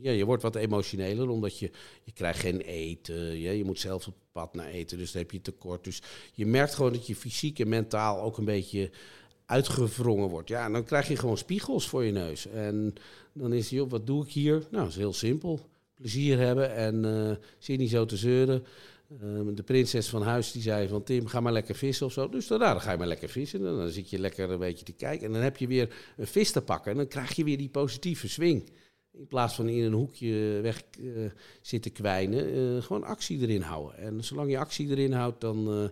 ja, 0.00 0.10
je 0.10 0.24
wordt 0.24 0.42
wat 0.42 0.54
emotioneler, 0.54 1.28
omdat 1.28 1.58
je, 1.58 1.70
je 2.04 2.12
krijgt 2.12 2.40
geen 2.40 2.60
eten. 2.60 3.40
Ja, 3.40 3.50
je 3.50 3.64
moet 3.64 3.80
zelf 3.80 4.06
op 4.06 4.14
pad 4.32 4.54
naar 4.54 4.66
eten, 4.66 4.98
dus 4.98 5.12
dan 5.12 5.22
heb 5.22 5.30
je 5.30 5.40
tekort. 5.40 5.84
Dus 5.84 6.02
je 6.32 6.46
merkt 6.46 6.74
gewoon 6.74 6.92
dat 6.92 7.06
je 7.06 7.16
fysiek 7.16 7.58
en 7.58 7.68
mentaal 7.68 8.20
ook 8.20 8.38
een 8.38 8.44
beetje 8.44 8.90
uitgevrongen 9.46 10.28
wordt. 10.28 10.48
Ja, 10.48 10.64
en 10.64 10.72
dan 10.72 10.84
krijg 10.84 11.08
je 11.08 11.16
gewoon 11.16 11.38
spiegels 11.38 11.88
voor 11.88 12.04
je 12.04 12.12
neus. 12.12 12.46
En 12.46 12.94
dan 13.32 13.52
is 13.52 13.70
je, 13.70 13.88
wat 13.88 14.06
doe 14.06 14.24
ik 14.24 14.32
hier? 14.32 14.52
Nou, 14.70 14.82
dat 14.82 14.88
is 14.88 14.96
heel 14.96 15.12
simpel. 15.12 15.60
Plezier 16.04 16.38
hebben 16.38 16.74
en 16.74 17.04
uh, 17.04 17.36
zit 17.58 17.78
niet 17.78 17.90
zo 17.90 18.04
te 18.04 18.16
zeuren. 18.16 18.64
Uh, 19.22 19.40
de 19.54 19.62
prinses 19.62 20.08
van 20.08 20.22
huis 20.22 20.52
die 20.52 20.62
zei 20.62 20.88
van 20.88 21.02
Tim, 21.02 21.26
ga 21.26 21.40
maar 21.40 21.52
lekker 21.52 21.74
vissen 21.74 22.06
of 22.06 22.12
zo. 22.12 22.28
Dus 22.28 22.46
dan, 22.46 22.58
nou, 22.58 22.72
dan 22.72 22.80
ga 22.80 22.90
je 22.90 22.98
maar 22.98 23.06
lekker 23.06 23.28
vissen. 23.28 23.66
En 23.66 23.76
dan 23.76 23.88
zit 23.88 24.10
je 24.10 24.18
lekker 24.18 24.50
een 24.50 24.58
beetje 24.58 24.84
te 24.84 24.92
kijken. 24.92 25.26
En 25.26 25.32
dan 25.32 25.42
heb 25.42 25.56
je 25.56 25.66
weer 25.66 25.94
een 26.16 26.26
vis 26.26 26.50
te 26.50 26.62
pakken. 26.62 26.90
En 26.90 26.96
dan 26.96 27.08
krijg 27.08 27.36
je 27.36 27.44
weer 27.44 27.58
die 27.58 27.68
positieve 27.68 28.28
swing. 28.28 28.70
In 29.12 29.26
plaats 29.26 29.54
van 29.54 29.68
in 29.68 29.84
een 29.84 29.92
hoekje 29.92 30.60
weg 30.62 30.82
uh, 31.00 31.30
zitten 31.62 31.92
kwijnen, 31.92 32.56
uh, 32.56 32.82
gewoon 32.82 33.04
actie 33.04 33.40
erin 33.40 33.62
houden. 33.62 33.98
En 33.98 34.24
zolang 34.24 34.50
je 34.50 34.58
actie 34.58 34.88
erin 34.88 35.12
houdt, 35.12 35.40
dan 35.40 35.90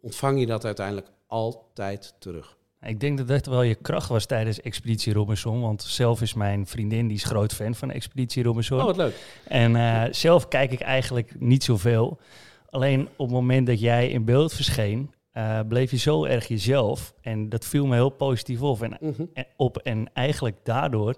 ontvang 0.00 0.40
je 0.40 0.46
dat 0.46 0.64
uiteindelijk 0.64 1.08
altijd 1.26 2.14
terug. 2.18 2.55
Ik 2.80 3.00
denk 3.00 3.18
dat 3.18 3.28
dat 3.28 3.46
wel 3.46 3.62
je 3.62 3.74
kracht 3.74 4.08
was 4.08 4.26
tijdens 4.26 4.60
Expeditie 4.60 5.12
Robinson. 5.12 5.60
Want 5.60 5.82
zelf 5.82 6.22
is 6.22 6.34
mijn 6.34 6.66
vriendin, 6.66 7.06
die 7.06 7.16
is 7.16 7.24
groot 7.24 7.54
fan 7.54 7.74
van 7.74 7.90
Expeditie 7.90 8.42
Robinson. 8.42 8.78
Oh, 8.78 8.84
wat 8.84 8.96
leuk. 8.96 9.14
En 9.44 9.74
uh, 9.74 10.02
zelf 10.10 10.48
kijk 10.48 10.72
ik 10.72 10.80
eigenlijk 10.80 11.40
niet 11.40 11.64
zoveel. 11.64 12.18
Alleen 12.70 13.08
op 13.16 13.26
het 13.26 13.34
moment 13.34 13.66
dat 13.66 13.80
jij 13.80 14.08
in 14.08 14.24
beeld 14.24 14.52
verscheen, 14.52 15.14
uh, 15.34 15.60
bleef 15.68 15.90
je 15.90 15.96
zo 15.96 16.24
erg 16.24 16.48
jezelf. 16.48 17.14
En 17.20 17.48
dat 17.48 17.64
viel 17.64 17.86
me 17.86 17.94
heel 17.94 18.10
positief 18.10 18.62
op. 18.62 18.82
En, 18.82 18.96
mm 19.00 19.14
-hmm. 19.16 19.30
en, 19.34 19.46
op, 19.56 19.76
en 19.76 20.10
eigenlijk 20.12 20.56
daardoor 20.62 21.16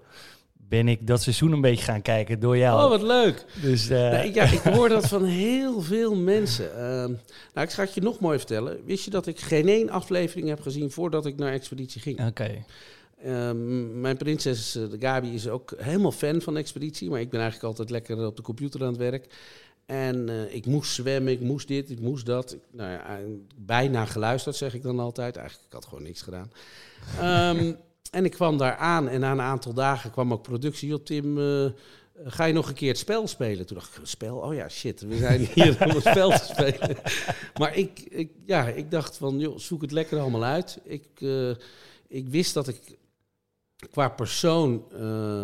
ben 0.69 0.87
ik 0.87 1.07
dat 1.07 1.21
seizoen 1.21 1.51
een 1.51 1.61
beetje 1.61 1.83
gaan 1.83 2.01
kijken 2.01 2.39
door 2.39 2.57
jou. 2.57 2.83
Oh, 2.83 2.89
wat 2.89 3.01
leuk. 3.01 3.45
Dus, 3.61 3.89
uh... 3.89 3.97
nou, 3.97 4.33
ja, 4.33 4.43
ik 4.43 4.59
hoor 4.75 4.89
dat 4.89 5.07
van 5.07 5.25
heel 5.25 5.81
veel 5.81 6.15
mensen. 6.15 6.69
Uh, 6.75 6.79
nou, 7.53 7.67
ik 7.67 7.69
ga 7.69 7.83
het 7.83 7.93
je 7.93 8.01
nog 8.01 8.19
mooi 8.19 8.37
vertellen. 8.37 8.85
Wist 8.85 9.05
je 9.05 9.11
dat 9.11 9.27
ik 9.27 9.39
geen 9.39 9.67
één 9.67 9.89
aflevering 9.89 10.47
heb 10.47 10.61
gezien 10.61 10.91
voordat 10.91 11.25
ik 11.25 11.37
naar 11.37 11.51
Expeditie 11.51 12.01
ging? 12.01 12.19
Oké. 12.19 12.27
Okay. 12.27 12.65
Uh, 13.25 13.51
mijn 13.93 14.17
prinses 14.17 14.71
de 14.71 14.97
Gabi 14.99 15.33
is 15.33 15.47
ook 15.47 15.73
helemaal 15.77 16.11
fan 16.11 16.41
van 16.41 16.57
Expeditie. 16.57 17.09
Maar 17.09 17.21
ik 17.21 17.29
ben 17.29 17.39
eigenlijk 17.39 17.69
altijd 17.69 17.89
lekker 17.89 18.25
op 18.25 18.35
de 18.35 18.41
computer 18.41 18.81
aan 18.81 18.87
het 18.87 18.97
werk. 18.97 19.27
En 19.85 20.29
uh, 20.29 20.53
ik 20.55 20.65
moest 20.65 20.93
zwemmen, 20.93 21.33
ik 21.33 21.39
moest 21.39 21.67
dit, 21.67 21.89
ik 21.89 21.99
moest 21.99 22.25
dat. 22.25 22.53
Ik, 22.53 22.59
nou 22.71 22.91
ja, 22.91 23.19
bijna 23.55 24.05
geluisterd, 24.05 24.55
zeg 24.55 24.73
ik 24.73 24.83
dan 24.83 24.99
altijd. 24.99 25.35
Eigenlijk, 25.35 25.67
ik 25.67 25.73
had 25.73 25.85
gewoon 25.85 26.03
niks 26.03 26.21
gedaan. 26.21 26.51
Um, 27.57 27.77
en 28.11 28.25
ik 28.25 28.31
kwam 28.31 28.57
daar 28.57 28.75
aan 28.75 29.07
en 29.07 29.19
na 29.19 29.31
een 29.31 29.41
aantal 29.41 29.73
dagen 29.73 30.11
kwam 30.11 30.33
ook 30.33 30.41
productie. 30.41 30.93
op 30.93 31.05
Tim, 31.05 31.37
uh, 31.37 31.65
ga 32.23 32.45
je 32.45 32.53
nog 32.53 32.67
een 32.67 32.73
keer 32.73 32.89
het 32.89 32.97
spel 32.97 33.27
spelen? 33.27 33.65
Toen 33.65 33.77
dacht 33.77 33.97
ik, 33.97 34.05
spel? 34.05 34.37
Oh 34.37 34.53
ja, 34.53 34.69
shit, 34.69 35.01
we 35.01 35.17
zijn 35.17 35.39
hier 35.53 35.77
om 35.83 35.89
het 35.89 36.05
spel 36.05 36.29
te 36.29 36.45
spelen. 36.45 36.97
Maar 37.59 37.75
ik, 37.75 37.99
ik, 37.99 38.31
ja, 38.45 38.67
ik 38.67 38.91
dacht 38.91 39.17
van, 39.17 39.39
joh, 39.39 39.57
zoek 39.57 39.81
het 39.81 39.91
lekker 39.91 40.19
allemaal 40.19 40.43
uit. 40.43 40.79
Ik, 40.83 41.07
uh, 41.19 41.55
ik 42.07 42.29
wist 42.29 42.53
dat 42.53 42.67
ik 42.67 42.97
qua 43.91 44.09
persoon 44.09 44.85
uh, 44.93 45.43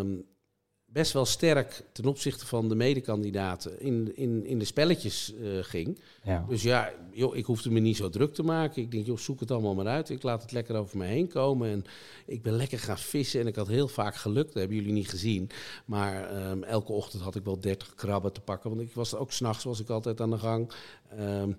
best 0.95 1.13
wel 1.13 1.25
sterk 1.25 1.83
ten 1.91 2.05
opzichte 2.05 2.45
van 2.45 2.69
de 2.69 2.75
medekandidaten 2.75 3.79
in, 3.79 4.15
in, 4.15 4.45
in 4.45 4.59
de 4.59 4.65
spelletjes 4.65 5.33
uh, 5.33 5.63
ging. 5.63 5.99
Ja. 6.23 6.45
Dus 6.49 6.63
ja, 6.63 6.93
joh, 7.11 7.35
ik 7.35 7.45
hoefde 7.45 7.71
me 7.71 7.79
niet 7.79 7.97
zo 7.97 8.09
druk 8.09 8.33
te 8.33 8.43
maken. 8.43 8.81
Ik 8.81 8.91
denk, 8.91 9.05
joh, 9.05 9.17
zoek 9.17 9.39
het 9.39 9.51
allemaal 9.51 9.75
maar 9.75 9.87
uit. 9.87 10.09
Ik 10.09 10.23
laat 10.23 10.41
het 10.41 10.51
lekker 10.51 10.75
over 10.75 10.97
me 10.97 11.05
heen 11.05 11.27
komen. 11.27 11.69
En 11.69 11.85
ik 12.25 12.41
ben 12.41 12.53
lekker 12.53 12.79
gaan 12.79 12.97
vissen 12.97 13.39
en 13.41 13.47
ik 13.47 13.55
had 13.55 13.67
heel 13.67 13.87
vaak 13.87 14.15
geluk. 14.15 14.45
Dat 14.45 14.53
hebben 14.53 14.77
jullie 14.77 14.93
niet 14.93 15.09
gezien. 15.09 15.49
Maar 15.85 16.49
um, 16.49 16.63
elke 16.63 16.91
ochtend 16.91 17.23
had 17.23 17.35
ik 17.35 17.43
wel 17.43 17.59
30 17.59 17.95
krabben 17.95 18.33
te 18.33 18.41
pakken. 18.41 18.69
Want 18.69 18.81
ik 18.81 18.93
was 18.93 19.15
ook 19.15 19.31
s'nachts 19.31 19.63
was 19.63 19.79
ik 19.79 19.89
altijd 19.89 20.21
aan 20.21 20.31
de 20.31 20.37
gang. 20.37 20.71
Um, 21.19 21.57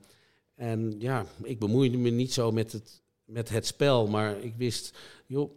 en 0.54 0.94
ja, 0.98 1.26
ik 1.42 1.58
bemoeide 1.58 1.96
me 1.96 2.10
niet 2.10 2.32
zo 2.32 2.50
met 2.52 2.72
het, 2.72 3.02
met 3.24 3.48
het 3.48 3.66
spel. 3.66 4.06
Maar 4.06 4.40
ik 4.40 4.54
wist, 4.56 4.98
joh 5.26 5.50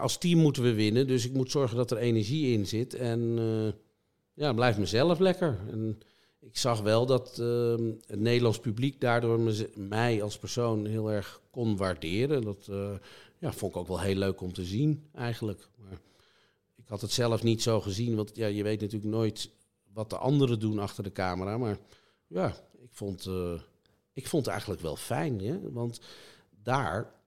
als 0.00 0.18
team 0.18 0.38
moeten 0.38 0.62
we 0.62 0.74
winnen. 0.74 1.06
Dus 1.06 1.24
ik 1.24 1.32
moet 1.32 1.50
zorgen 1.50 1.76
dat 1.76 1.90
er 1.90 1.96
energie 1.96 2.52
in 2.52 2.66
zit. 2.66 2.94
En 2.94 3.20
uh, 3.38 3.72
ja, 4.34 4.52
blijf 4.52 4.78
mezelf 4.78 5.18
lekker. 5.18 5.58
En 5.70 5.98
ik 6.40 6.56
zag 6.56 6.80
wel 6.80 7.06
dat 7.06 7.38
uh, 7.40 7.74
het 8.06 8.20
Nederlands 8.20 8.58
publiek 8.58 9.00
daardoor 9.00 9.52
mij 9.74 10.22
als 10.22 10.38
persoon 10.38 10.86
heel 10.86 11.12
erg 11.12 11.40
kon 11.50 11.76
waarderen. 11.76 12.42
Dat 12.42 12.66
uh, 12.70 12.92
ja, 13.38 13.52
vond 13.52 13.72
ik 13.72 13.78
ook 13.80 13.88
wel 13.88 14.00
heel 14.00 14.14
leuk 14.14 14.40
om 14.40 14.52
te 14.52 14.64
zien, 14.64 15.08
eigenlijk. 15.14 15.68
Maar 15.76 16.00
ik 16.76 16.88
had 16.88 17.00
het 17.00 17.12
zelf 17.12 17.42
niet 17.42 17.62
zo 17.62 17.80
gezien, 17.80 18.16
want 18.16 18.36
ja, 18.36 18.46
je 18.46 18.62
weet 18.62 18.80
natuurlijk 18.80 19.12
nooit 19.12 19.50
wat 19.92 20.10
de 20.10 20.16
anderen 20.16 20.60
doen 20.60 20.78
achter 20.78 21.04
de 21.04 21.12
camera. 21.12 21.58
Maar 21.58 21.78
ja, 22.26 22.54
ik 22.82 22.90
vond, 22.90 23.30
ik 24.12 24.26
vond 24.26 24.44
het 24.44 24.52
eigenlijk 24.52 24.82
wel 24.82 24.96
fijn. 24.96 25.72
Want 25.72 26.00
daar 26.62 27.19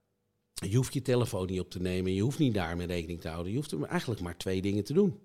je 0.54 0.76
hoeft 0.76 0.94
je 0.94 1.02
telefoon 1.02 1.46
niet 1.46 1.60
op 1.60 1.70
te 1.70 1.80
nemen. 1.80 2.14
Je 2.14 2.22
hoeft 2.22 2.38
niet 2.38 2.54
daarmee 2.54 2.86
rekening 2.86 3.20
te 3.20 3.28
houden. 3.28 3.52
Je 3.52 3.58
hoeft 3.58 3.72
er 3.72 3.82
eigenlijk 3.82 4.20
maar 4.20 4.36
twee 4.36 4.62
dingen 4.62 4.84
te 4.84 4.92
doen. 4.92 5.18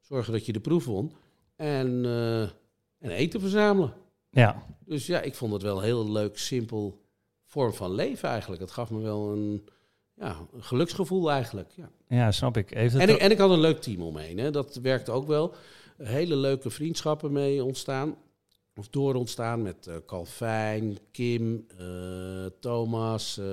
Zorgen 0.00 0.32
dat 0.32 0.46
je 0.46 0.52
de 0.52 0.60
proef 0.60 0.84
won. 0.84 1.12
En, 1.56 2.04
uh, 2.04 2.42
en 2.98 3.10
eten 3.10 3.40
verzamelen. 3.40 3.92
Ja. 4.30 4.66
Dus 4.84 5.06
ja, 5.06 5.20
ik 5.20 5.34
vond 5.34 5.52
het 5.52 5.62
wel 5.62 5.76
een 5.76 5.84
heel 5.84 6.10
leuk, 6.10 6.38
simpel 6.38 7.00
vorm 7.44 7.72
van 7.72 7.94
leven 7.94 8.28
eigenlijk. 8.28 8.60
Het 8.60 8.70
gaf 8.70 8.90
me 8.90 9.00
wel 9.00 9.32
een, 9.32 9.68
ja, 10.14 10.36
een 10.52 10.62
geluksgevoel 10.62 11.30
eigenlijk. 11.30 11.70
Ja, 11.74 11.90
ja 12.08 12.32
snap 12.32 12.56
ik. 12.56 12.74
Even 12.74 13.00
en, 13.00 13.08
ik. 13.08 13.16
En 13.16 13.30
ik 13.30 13.38
had 13.38 13.50
een 13.50 13.60
leuk 13.60 13.80
team 13.80 14.02
omheen. 14.02 14.38
Hè. 14.38 14.50
Dat 14.50 14.76
werkte 14.76 15.10
ook 15.10 15.26
wel. 15.26 15.54
Hele 15.96 16.36
leuke 16.36 16.70
vriendschappen 16.70 17.32
mee 17.32 17.64
ontstaan 17.64 18.16
of 18.78 18.88
door 18.88 19.14
ontstaan 19.14 19.62
met 19.62 19.86
uh, 19.88 19.94
Calvijn, 20.06 20.98
Kim, 21.12 21.66
uh, 21.80 21.86
Thomas, 22.60 23.38
uh, 23.40 23.46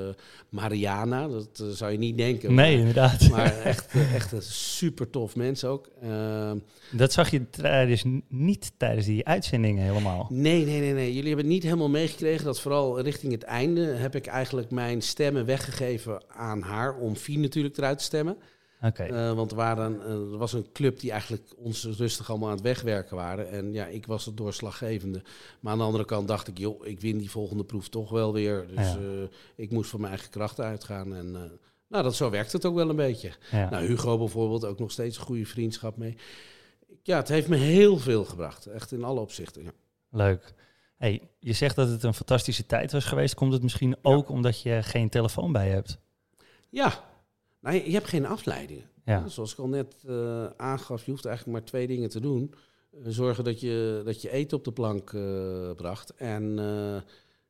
Mariana. 0.50 1.28
Dat 1.28 1.64
zou 1.72 1.92
je 1.92 1.98
niet 1.98 2.18
denken. 2.18 2.54
Nee, 2.54 2.72
maar, 2.72 2.80
inderdaad. 2.80 3.30
Maar 3.36 3.60
echt, 3.60 3.94
echt 4.14 4.32
een 4.32 4.42
super 4.42 5.10
tof 5.10 5.36
mens 5.36 5.64
ook. 5.64 5.90
Ehm, 6.02 6.58
dat 6.92 7.14
zag 7.14 7.32
je 7.32 7.50
tijdens, 7.50 8.04
niet 8.28 8.72
tijdens 8.78 9.06
die 9.06 9.26
uitzendingen 9.26 9.84
helemaal. 9.84 10.28
Nee, 10.30 10.66
nee, 10.66 10.80
nee, 10.80 10.94
nee. 10.94 11.14
Jullie 11.14 11.28
hebben 11.28 11.46
het 11.46 11.54
niet 11.54 11.64
helemaal 11.64 11.90
meegekregen. 11.90 12.46
Dat 12.46 12.62
vooral 12.62 13.00
richting 13.00 13.32
het 13.32 13.44
einde 13.44 13.82
heb 13.82 14.16
ik 14.16 14.26
eigenlijk 14.26 14.72
mijn 14.72 15.02
stemmen 15.02 15.46
weggegeven 15.46 16.24
aan 16.28 16.62
haar. 16.62 16.98
Om 16.98 17.16
Fien 17.16 17.42
natuurlijk 17.42 17.78
eruit 17.78 17.98
te 17.98 18.04
stemmen. 18.04 18.38
Okay. 18.82 19.10
Uh, 19.10 19.34
want 19.34 19.52
er, 19.52 19.58
waren, 19.58 19.96
uh, 19.96 20.10
er 20.10 20.38
was 20.38 20.54
een 20.54 20.72
club 20.72 21.00
die 21.00 21.12
eigenlijk 21.12 21.44
ons 21.58 21.86
rustig 21.86 22.30
allemaal 22.30 22.50
aan 22.50 22.56
het 22.56 22.64
wegwerken 22.64 23.16
waren. 23.16 23.50
En 23.50 23.74
ja, 23.74 23.86
ik 23.86 24.06
was 24.06 24.26
het 24.26 24.38
doorslaggevende. 24.38 25.22
Maar 25.60 25.72
aan 25.72 25.78
de 25.78 25.84
andere 25.84 26.06
kant 26.06 26.28
dacht 26.28 26.48
ik, 26.48 26.58
joh, 26.58 26.86
ik 26.86 27.00
win 27.00 27.18
die 27.18 27.32
volgende 27.32 27.64
proef 27.64 27.90
toch 27.90 28.10
wel 28.10 28.34
weer. 28.34 28.68
Dus 28.68 28.94
ja. 28.94 28.98
uh, 28.98 29.28
ik 29.56 29.72
moest 29.72 29.90
van 29.90 30.00
mijn 30.00 30.12
eigen 30.12 30.32
krachten 30.32 30.66
uitgaan. 30.66 31.16
En 31.16 31.32
nou, 31.88 32.04
dat, 32.04 32.16
zo 32.16 32.30
werkt 32.30 32.52
het 32.52 32.66
ook 32.66 32.76
wel 32.76 32.90
een 32.90 32.96
beetje. 32.96 33.32
Ja. 33.52 33.70
Nou, 33.70 33.86
Hugo 33.86 34.18
bijvoorbeeld, 34.18 34.66
ook 34.66 34.80
nog 34.80 34.92
steeds 34.92 35.18
een 35.18 35.24
goede 35.24 35.46
vriendschap 35.46 35.98
mee. 35.98 36.18
Ja, 37.04 37.18
het 37.18 37.28
heeft 37.28 37.48
me 37.48 37.56
heel 37.56 37.98
veel 37.98 38.26
gebracht. 38.26 38.66
Echt 38.66 38.92
in 38.92 39.04
alle 39.04 39.20
opzichten, 39.20 39.64
ja. 39.64 39.72
Leuk. 40.10 40.54
Hey, 40.98 41.30
je 41.40 41.54
zegt 41.54 41.76
dat 41.76 41.90
het 41.90 42.04
een 42.04 42.14
fantastische 42.14 42.66
tijd 42.66 42.92
was 42.92 43.06
geweest. 43.06 43.34
Komt 43.34 43.54
het 43.54 43.64
misschien 43.64 43.96
ook 44.02 44.30
omdat 44.30 44.62
je 44.62 44.84
geen 44.84 45.10
telefoon 45.10 45.52
bij 45.52 45.70
hebt? 45.70 45.98
Ja, 46.70 47.04
nou, 47.66 47.78
je, 47.78 47.86
je 47.86 47.94
hebt 47.94 48.08
geen 48.08 48.26
afleidingen. 48.26 48.90
Ja. 49.06 49.28
Zoals 49.28 49.52
ik 49.52 49.60
al 49.60 49.68
net 49.68 49.96
uh, 50.08 50.46
aangaf, 50.58 51.06
je 51.06 51.12
hoeft 51.12 51.26
eigenlijk 51.26 51.58
maar 51.58 51.68
twee 51.68 51.88
dingen 51.88 52.10
te 52.10 52.20
doen. 52.20 52.54
Uh, 52.94 53.02
zorgen 53.08 53.44
dat 53.44 53.60
je, 53.60 54.02
dat 54.06 54.22
je 54.22 54.32
eten 54.32 54.58
op 54.58 54.64
de 54.64 54.72
plank 54.72 55.12
uh, 55.12 55.72
bracht. 55.72 56.14
En, 56.16 56.56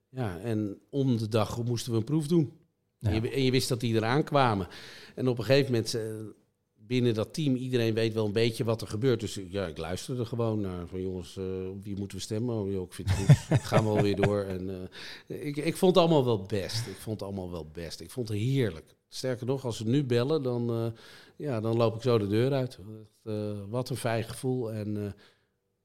ja, 0.10 0.40
en 0.40 0.80
om 0.90 1.18
de 1.18 1.28
dag 1.28 1.64
moesten 1.64 1.92
we 1.92 1.98
een 1.98 2.04
proef 2.04 2.28
doen. 2.28 2.54
Ja. 2.98 3.10
En, 3.10 3.22
je, 3.22 3.30
en, 3.30 3.44
je, 3.44 3.52
wist 3.52 3.70
dat 3.70 3.80
die 3.80 3.96
eraan 3.96 4.24
kwamen. 4.24 4.68
En 5.16 5.28
op 5.28 5.38
een 5.38 5.44
gegeven 5.44 5.72
moment, 5.72 5.98
binnen 6.88 7.14
dat 7.14 7.34
team, 7.34 7.56
iedereen 7.56 7.94
weet 7.94 8.14
wel 8.14 8.26
een 8.26 8.32
beetje 8.32 8.64
wat 8.64 8.82
er 8.82 8.88
gebeurt. 8.88 9.20
Dus 9.20 9.40
ja, 9.50 9.66
ik 9.66 9.78
luisterde 9.78 10.26
gewoon 10.26 10.62
naar 10.62 10.88
van 10.88 11.02
jongens, 11.02 11.38
op 11.70 11.84
wie 11.84 11.98
moeten 11.98 12.18
we 12.18 12.24
stemmen? 12.24 12.56
Oh, 12.56 12.72
joh, 12.72 12.86
ik 12.86 12.94
vind 12.94 13.10
het 13.12 13.38
goed. 13.38 13.60
Gaan 13.70 13.84
we 13.84 13.90
alweer 13.90 14.16
door. 14.16 14.42
En, 14.42 14.90
ik, 15.28 15.56
ik 15.56 15.78
vond 15.78 15.96
het 15.96 16.04
allemaal 16.04 16.26
wel 16.26 16.42
best. 16.42 16.88
Ik 16.88 16.96
vond 16.96 17.20
het 17.20 17.30
allemaal 17.30 17.52
wel 17.52 17.68
best. 17.72 18.00
Ik 18.00 18.12
vond 18.12 18.28
het 18.28 18.38
heerlijk. 18.38 18.96
Sterker 19.08 19.46
nog, 19.46 19.66
als 19.66 19.78
ze 19.78 19.86
nu 19.86 20.04
bellen, 20.04 20.44
dan, 20.44 20.72
uh, 20.72 20.92
ja, 21.36 21.60
dan 21.60 21.78
loop 21.78 21.96
ik 21.96 22.02
zo 22.02 22.18
de 22.18 22.28
deur 22.28 22.54
uit. 22.54 22.80
Wat 23.70 23.90
een 23.90 23.98
fijn 23.98 24.24
gevoel 24.24 24.72
en 24.72 25.16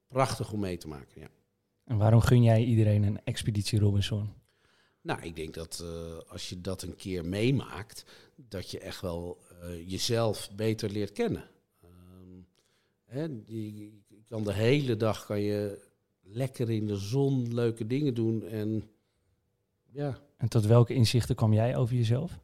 prachtig 0.08 0.52
om 0.52 0.60
mee 0.60 0.76
te 0.76 0.88
maken. 0.88 1.20
Ja. 1.20 1.28
En 1.84 1.96
waarom 1.96 2.20
gun 2.20 2.42
jij 2.42 2.64
iedereen 2.64 3.02
een 3.02 3.20
expeditie 3.24 3.78
Robinson? 3.78 4.28
Nou, 5.02 5.22
ik 5.22 5.36
denk 5.36 5.54
dat 5.54 5.84
als 6.28 6.48
je 6.48 6.60
dat 6.60 6.82
een 6.82 6.96
keer 6.96 7.24
meemaakt, 7.24 8.04
dat 8.36 8.70
je 8.70 8.78
echt 8.78 9.00
wel 9.00 9.38
jezelf 9.86 10.50
beter 10.56 10.90
leert 10.90 11.12
kennen. 11.12 11.44
Ehm, 11.82 12.40
hè, 13.04 13.26
je, 13.46 13.90
kan 14.28 14.44
de 14.44 14.52
hele 14.52 14.96
dag 14.96 15.26
kan 15.26 15.40
je 15.40 15.88
lekker 16.22 16.70
in 16.70 16.86
de 16.86 16.96
zon 16.96 17.54
leuke 17.54 17.86
dingen 17.86 18.14
doen 18.14 18.44
en 18.44 18.84
ja. 19.92 20.18
En 20.36 20.48
tot 20.48 20.66
welke 20.66 20.94
inzichten 20.94 21.34
kwam 21.34 21.52
jij 21.52 21.76
over 21.76 21.96
jezelf? 21.96 22.38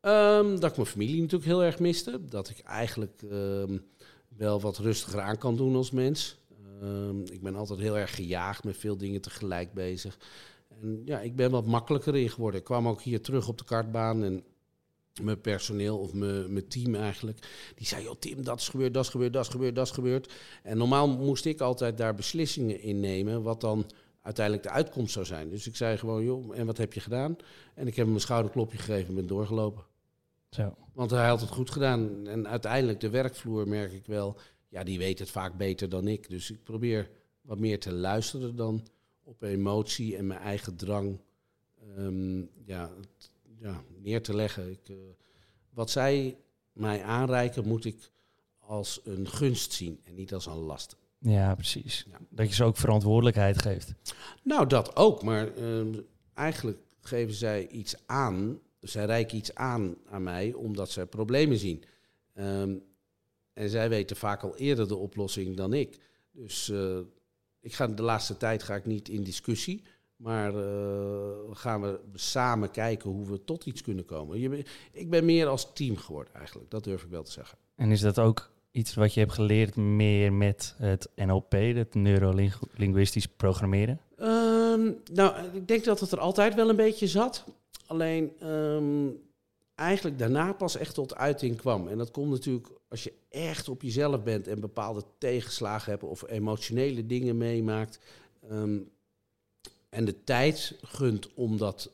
Um, 0.00 0.60
dat 0.60 0.70
ik 0.70 0.76
mijn 0.76 0.88
familie 0.88 1.20
natuurlijk 1.20 1.50
heel 1.50 1.62
erg 1.62 1.78
miste. 1.78 2.24
Dat 2.24 2.48
ik 2.48 2.58
eigenlijk 2.58 3.22
ehm, 3.30 3.78
wel 4.28 4.60
wat 4.60 4.78
rustiger 4.78 5.20
aan 5.20 5.38
kan 5.38 5.56
doen 5.56 5.76
als 5.76 5.90
mens. 5.90 6.36
Um, 6.82 7.24
ik 7.30 7.42
ben 7.42 7.56
altijd 7.56 7.78
heel 7.78 7.98
erg 7.98 8.14
gejaagd 8.14 8.64
met 8.64 8.76
veel 8.76 8.96
dingen 8.96 9.20
tegelijk 9.20 9.72
bezig. 9.72 10.18
En 10.68 11.02
ja, 11.04 11.20
ik 11.20 11.36
ben 11.36 11.50
wat 11.50 11.66
makkelijker 11.66 12.16
in 12.16 12.30
geworden. 12.30 12.60
Ik 12.60 12.66
kwam 12.66 12.88
ook 12.88 13.02
hier 13.02 13.20
terug 13.20 13.48
op 13.48 13.58
de 13.58 13.64
kartbaan 13.64 14.24
en 14.24 14.44
mijn 15.22 15.40
personeel 15.40 15.98
of 15.98 16.12
mijn, 16.12 16.52
mijn 16.52 16.68
team 16.68 16.94
eigenlijk, 16.94 17.38
die 17.74 17.86
zei, 17.86 18.02
joh 18.02 18.14
Tim, 18.18 18.44
dat 18.44 18.60
is 18.60 18.68
gebeurd, 18.68 18.94
dat 18.94 19.04
is 19.04 19.10
gebeurd, 19.10 19.32
dat 19.32 19.44
is 19.44 19.50
gebeurd, 19.50 19.74
dat 19.74 19.86
is 19.86 19.92
gebeurd. 19.92 20.32
En 20.62 20.76
normaal 20.76 21.08
moest 21.08 21.44
ik 21.44 21.60
altijd 21.60 21.98
daar 21.98 22.14
beslissingen 22.14 22.80
in 22.80 23.00
nemen, 23.00 23.42
wat 23.42 23.60
dan 23.60 23.86
uiteindelijk 24.22 24.66
de 24.66 24.72
uitkomst 24.72 25.12
zou 25.12 25.26
zijn. 25.26 25.50
Dus 25.50 25.66
ik 25.66 25.76
zei 25.76 25.96
gewoon, 25.96 26.24
joh, 26.24 26.58
en 26.58 26.66
wat 26.66 26.76
heb 26.76 26.92
je 26.92 27.00
gedaan? 27.00 27.36
En 27.74 27.86
ik 27.86 27.96
heb 27.96 28.06
hem 28.06 28.14
een 28.14 28.20
schouderklopje 28.20 28.78
gegeven 28.78 29.08
en 29.08 29.14
ben 29.14 29.26
doorgelopen. 29.26 29.84
Zo. 30.50 30.74
Want 30.92 31.10
hij 31.10 31.28
had 31.28 31.40
het 31.40 31.50
goed 31.50 31.70
gedaan. 31.70 32.26
En 32.26 32.48
uiteindelijk 32.48 33.00
de 33.00 33.10
werkvloer 33.10 33.68
merk 33.68 33.92
ik 33.92 34.06
wel, 34.06 34.36
ja, 34.68 34.84
die 34.84 34.98
weet 34.98 35.18
het 35.18 35.30
vaak 35.30 35.56
beter 35.56 35.88
dan 35.88 36.08
ik. 36.08 36.28
Dus 36.28 36.50
ik 36.50 36.62
probeer 36.62 37.10
wat 37.40 37.58
meer 37.58 37.80
te 37.80 37.92
luisteren 37.92 38.56
dan 38.56 38.86
op 39.22 39.42
emotie 39.42 40.16
en 40.16 40.26
mijn 40.26 40.40
eigen 40.40 40.76
drang 40.76 41.18
um, 41.98 42.50
ja, 42.64 42.90
ja, 43.60 43.82
neer 43.98 44.22
te 44.22 44.34
leggen. 44.34 44.70
Ik, 44.70 44.88
uh, 44.88 44.96
wat 45.70 45.90
zij 45.90 46.36
mij 46.72 47.02
aanreiken, 47.02 47.68
moet 47.68 47.84
ik 47.84 48.10
als 48.58 49.00
een 49.04 49.28
gunst 49.28 49.72
zien 49.72 50.00
en 50.04 50.14
niet 50.14 50.34
als 50.34 50.46
een 50.46 50.52
last. 50.52 50.96
Ja, 51.18 51.54
precies. 51.54 52.06
Dat 52.28 52.48
je 52.48 52.54
ze 52.54 52.64
ook 52.64 52.76
verantwoordelijkheid 52.76 53.62
geeft. 53.62 53.94
Nou, 54.42 54.66
dat 54.66 54.96
ook. 54.96 55.22
Maar 55.22 55.58
uh, 55.58 55.98
eigenlijk 56.34 56.78
geven 57.00 57.34
zij 57.34 57.68
iets 57.68 57.94
aan. 58.06 58.58
Zij 58.80 59.04
reiken 59.04 59.36
iets 59.36 59.54
aan 59.54 59.96
aan 60.10 60.22
mij 60.22 60.52
omdat 60.52 60.90
ze 60.90 61.06
problemen 61.06 61.58
zien. 61.58 61.84
Um, 62.34 62.82
en 63.52 63.70
zij 63.70 63.88
weten 63.88 64.16
vaak 64.16 64.42
al 64.42 64.56
eerder 64.56 64.88
de 64.88 64.96
oplossing 64.96 65.56
dan 65.56 65.72
ik. 65.72 65.98
Dus 66.30 66.68
uh, 66.68 66.98
ik 67.60 67.74
ga 67.74 67.86
de 67.86 68.02
laatste 68.02 68.36
tijd 68.36 68.62
ga 68.62 68.74
ik 68.74 68.86
niet 68.86 69.08
in 69.08 69.22
discussie. 69.22 69.82
Maar 70.16 70.54
uh, 70.54 71.30
gaan 71.50 71.80
we 71.80 72.00
samen 72.12 72.70
kijken 72.70 73.10
hoe 73.10 73.26
we 73.26 73.44
tot 73.44 73.66
iets 73.66 73.82
kunnen 73.82 74.04
komen. 74.04 74.40
Je, 74.40 74.64
ik 74.92 75.10
ben 75.10 75.24
meer 75.24 75.46
als 75.46 75.72
team 75.72 75.96
geworden 75.96 76.34
eigenlijk. 76.34 76.70
Dat 76.70 76.84
durf 76.84 77.02
ik 77.02 77.10
wel 77.10 77.22
te 77.22 77.32
zeggen. 77.32 77.58
En 77.74 77.90
is 77.90 78.00
dat 78.00 78.18
ook 78.18 78.50
iets 78.70 78.94
wat 78.94 79.14
je 79.14 79.20
hebt 79.20 79.32
geleerd 79.32 79.76
meer 79.76 80.32
met 80.32 80.74
het 80.78 81.08
NLP, 81.16 81.52
het 81.52 81.94
neurolinguistisch 81.94 83.26
programmeren? 83.26 84.00
Um, 84.18 84.96
nou, 85.12 85.34
ik 85.52 85.68
denk 85.68 85.84
dat 85.84 86.00
het 86.00 86.12
er 86.12 86.20
altijd 86.20 86.54
wel 86.54 86.68
een 86.68 86.76
beetje 86.76 87.06
zat. 87.06 87.44
Alleen 87.86 88.48
um, 88.48 89.22
eigenlijk 89.74 90.18
daarna 90.18 90.52
pas 90.52 90.76
echt 90.76 90.94
tot 90.94 91.14
uiting 91.14 91.56
kwam. 91.56 91.88
En 91.88 91.98
dat 91.98 92.10
komt 92.10 92.30
natuurlijk 92.30 92.68
als 92.88 93.04
je 93.04 93.12
echt 93.28 93.68
op 93.68 93.82
jezelf 93.82 94.22
bent 94.22 94.48
en 94.48 94.60
bepaalde 94.60 95.02
tegenslagen 95.18 95.90
hebt 95.90 96.02
of 96.02 96.28
emotionele 96.28 97.06
dingen 97.06 97.36
meemaakt. 97.36 97.98
Um, 98.50 98.90
en 99.94 100.04
de 100.04 100.24
tijd 100.24 100.78
gunt 100.82 101.34
om, 101.34 101.56
dat, 101.56 101.90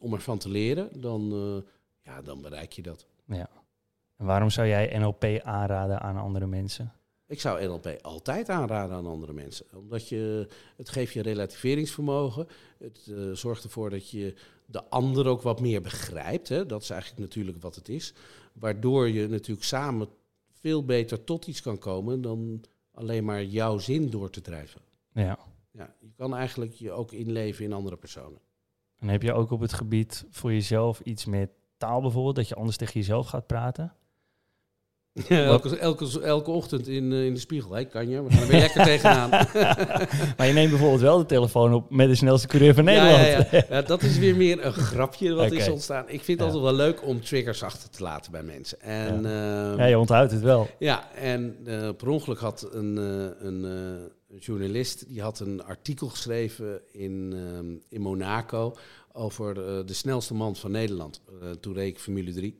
om 0.00 0.12
ervan 0.12 0.38
te 0.38 0.48
leren, 0.48 1.00
dan, 1.00 1.32
uh, 1.32 1.62
ja, 2.02 2.22
dan 2.22 2.40
bereik 2.40 2.72
je 2.72 2.82
dat. 2.82 3.06
Ja. 3.24 3.48
En 4.16 4.26
waarom 4.26 4.50
zou 4.50 4.68
jij 4.68 4.98
NLP 4.98 5.24
aanraden 5.42 6.00
aan 6.00 6.16
andere 6.16 6.46
mensen? 6.46 6.92
Ik 7.26 7.40
zou 7.40 7.66
NLP 7.66 7.98
altijd 8.02 8.48
aanraden 8.48 8.96
aan 8.96 9.06
andere 9.06 9.32
mensen. 9.32 9.66
Omdat 9.74 10.08
je, 10.08 10.48
het 10.76 10.88
geeft 10.88 11.12
je 11.12 11.22
relativeringsvermogen. 11.22 12.46
Het 12.78 13.06
uh, 13.08 13.32
zorgt 13.32 13.64
ervoor 13.64 13.90
dat 13.90 14.10
je 14.10 14.34
de 14.66 14.84
ander 14.84 15.26
ook 15.26 15.42
wat 15.42 15.60
meer 15.60 15.82
begrijpt. 15.82 16.48
Hè. 16.48 16.66
Dat 16.66 16.82
is 16.82 16.90
eigenlijk 16.90 17.20
natuurlijk 17.20 17.62
wat 17.62 17.74
het 17.74 17.88
is. 17.88 18.14
Waardoor 18.52 19.08
je 19.08 19.28
natuurlijk 19.28 19.66
samen 19.66 20.08
veel 20.60 20.84
beter 20.84 21.24
tot 21.24 21.46
iets 21.46 21.62
kan 21.62 21.78
komen 21.78 22.20
dan 22.20 22.64
alleen 22.94 23.24
maar 23.24 23.44
jouw 23.44 23.78
zin 23.78 24.10
door 24.10 24.30
te 24.30 24.40
drijven. 24.40 24.80
Ja. 25.12 25.38
Ja 25.70 25.94
je 25.98 26.12
kan 26.16 26.34
eigenlijk 26.34 26.72
je 26.72 26.92
ook 26.92 27.12
inleven 27.12 27.64
in 27.64 27.72
andere 27.72 27.96
personen. 27.96 28.40
En 28.98 29.08
heb 29.08 29.22
je 29.22 29.32
ook 29.32 29.50
op 29.50 29.60
het 29.60 29.72
gebied 29.72 30.26
voor 30.30 30.52
jezelf 30.52 31.00
iets 31.00 31.24
met 31.24 31.50
taal 31.76 32.00
bijvoorbeeld, 32.00 32.36
dat 32.36 32.48
je 32.48 32.54
anders 32.54 32.76
tegen 32.76 32.94
jezelf 32.94 33.26
gaat 33.26 33.46
praten? 33.46 33.94
Ja, 35.12 35.44
elke, 35.44 35.78
elke, 35.78 36.20
elke 36.22 36.50
ochtend 36.50 36.88
in, 36.88 37.12
uh, 37.12 37.24
in 37.24 37.34
de 37.34 37.40
spiegel. 37.40 37.72
Hey, 37.72 37.86
kan 37.86 38.08
je? 38.08 38.20
Maar 38.20 38.30
dan 38.30 38.46
ben 38.46 38.56
je 38.56 38.62
lekker 38.62 38.84
tegenaan. 38.84 39.30
maar 40.36 40.46
je 40.46 40.52
neemt 40.52 40.70
bijvoorbeeld 40.70 41.00
wel 41.00 41.18
de 41.18 41.26
telefoon 41.26 41.74
op 41.74 41.90
met 41.90 42.08
de 42.08 42.14
snelste 42.14 42.46
coureur 42.46 42.74
van 42.74 42.84
Nederland. 42.84 43.20
Ja, 43.20 43.46
ja, 43.50 43.64
ja. 43.76 43.82
dat 43.82 44.02
is 44.02 44.18
weer 44.18 44.36
meer 44.36 44.64
een 44.64 44.72
grapje 44.72 45.34
wat 45.34 45.46
okay. 45.46 45.58
is 45.58 45.68
ontstaan. 45.68 46.04
Ik 46.08 46.22
vind 46.22 46.38
het 46.38 46.46
altijd 46.46 46.62
wel 46.62 46.74
leuk 46.74 47.06
om 47.06 47.20
triggers 47.20 47.62
achter 47.62 47.90
te 47.90 48.02
laten 48.02 48.32
bij 48.32 48.42
mensen. 48.42 48.80
En, 48.80 49.22
ja. 49.22 49.76
Uh, 49.78 49.88
je 49.88 49.98
onthoudt 49.98 50.32
het 50.32 50.42
wel. 50.42 50.68
Ja, 50.78 51.12
en 51.14 51.56
uh, 51.64 51.88
per 51.96 52.08
ongeluk 52.08 52.38
had 52.38 52.68
een, 52.72 52.96
een, 52.96 53.64
een, 53.64 54.10
journalist... 54.38 55.08
die 55.08 55.22
had 55.22 55.40
een 55.40 55.62
artikel 55.64 56.08
geschreven 56.08 56.80
in, 56.92 57.32
in 57.88 58.00
Monaco... 58.00 58.76
over 59.12 59.54
de 59.86 59.94
snelste 59.94 60.34
man 60.34 60.56
van 60.56 60.70
Nederland. 60.70 61.20
toen 61.60 61.74
reed 61.74 61.88
ik 61.88 61.98
Formule 61.98 62.32
3. 62.32 62.58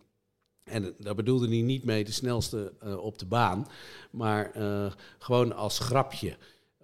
En 0.65 0.95
daar 0.99 1.15
bedoelde 1.15 1.49
hij 1.49 1.61
niet 1.61 1.85
mee 1.85 2.05
de 2.05 2.13
snelste 2.13 2.73
op 3.01 3.19
de 3.19 3.27
baan, 3.27 3.67
maar 4.11 4.53
gewoon 5.19 5.53
als 5.53 5.79
grapje. 5.79 6.37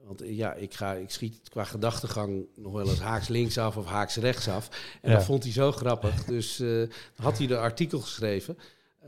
Want 0.04 0.22
ja, 0.24 0.54
ik, 0.54 0.74
ga, 0.74 0.92
ik 0.92 1.10
schiet 1.10 1.48
qua 1.48 1.64
gedachtegang 1.64 2.46
nog 2.54 2.72
wel 2.72 2.88
eens 2.88 3.00
haaks 3.00 3.28
linksaf 3.28 3.76
of 3.76 3.86
haaks 3.86 4.16
rechtsaf. 4.16 4.68
En 5.02 5.10
ja. 5.10 5.16
dat 5.16 5.24
vond 5.24 5.42
hij 5.42 5.52
zo 5.52 5.72
grappig. 5.72 6.24
Dus 6.24 6.62
had 7.16 7.38
hij 7.38 7.46
de 7.46 7.58
artikel 7.58 8.00
geschreven 8.00 8.58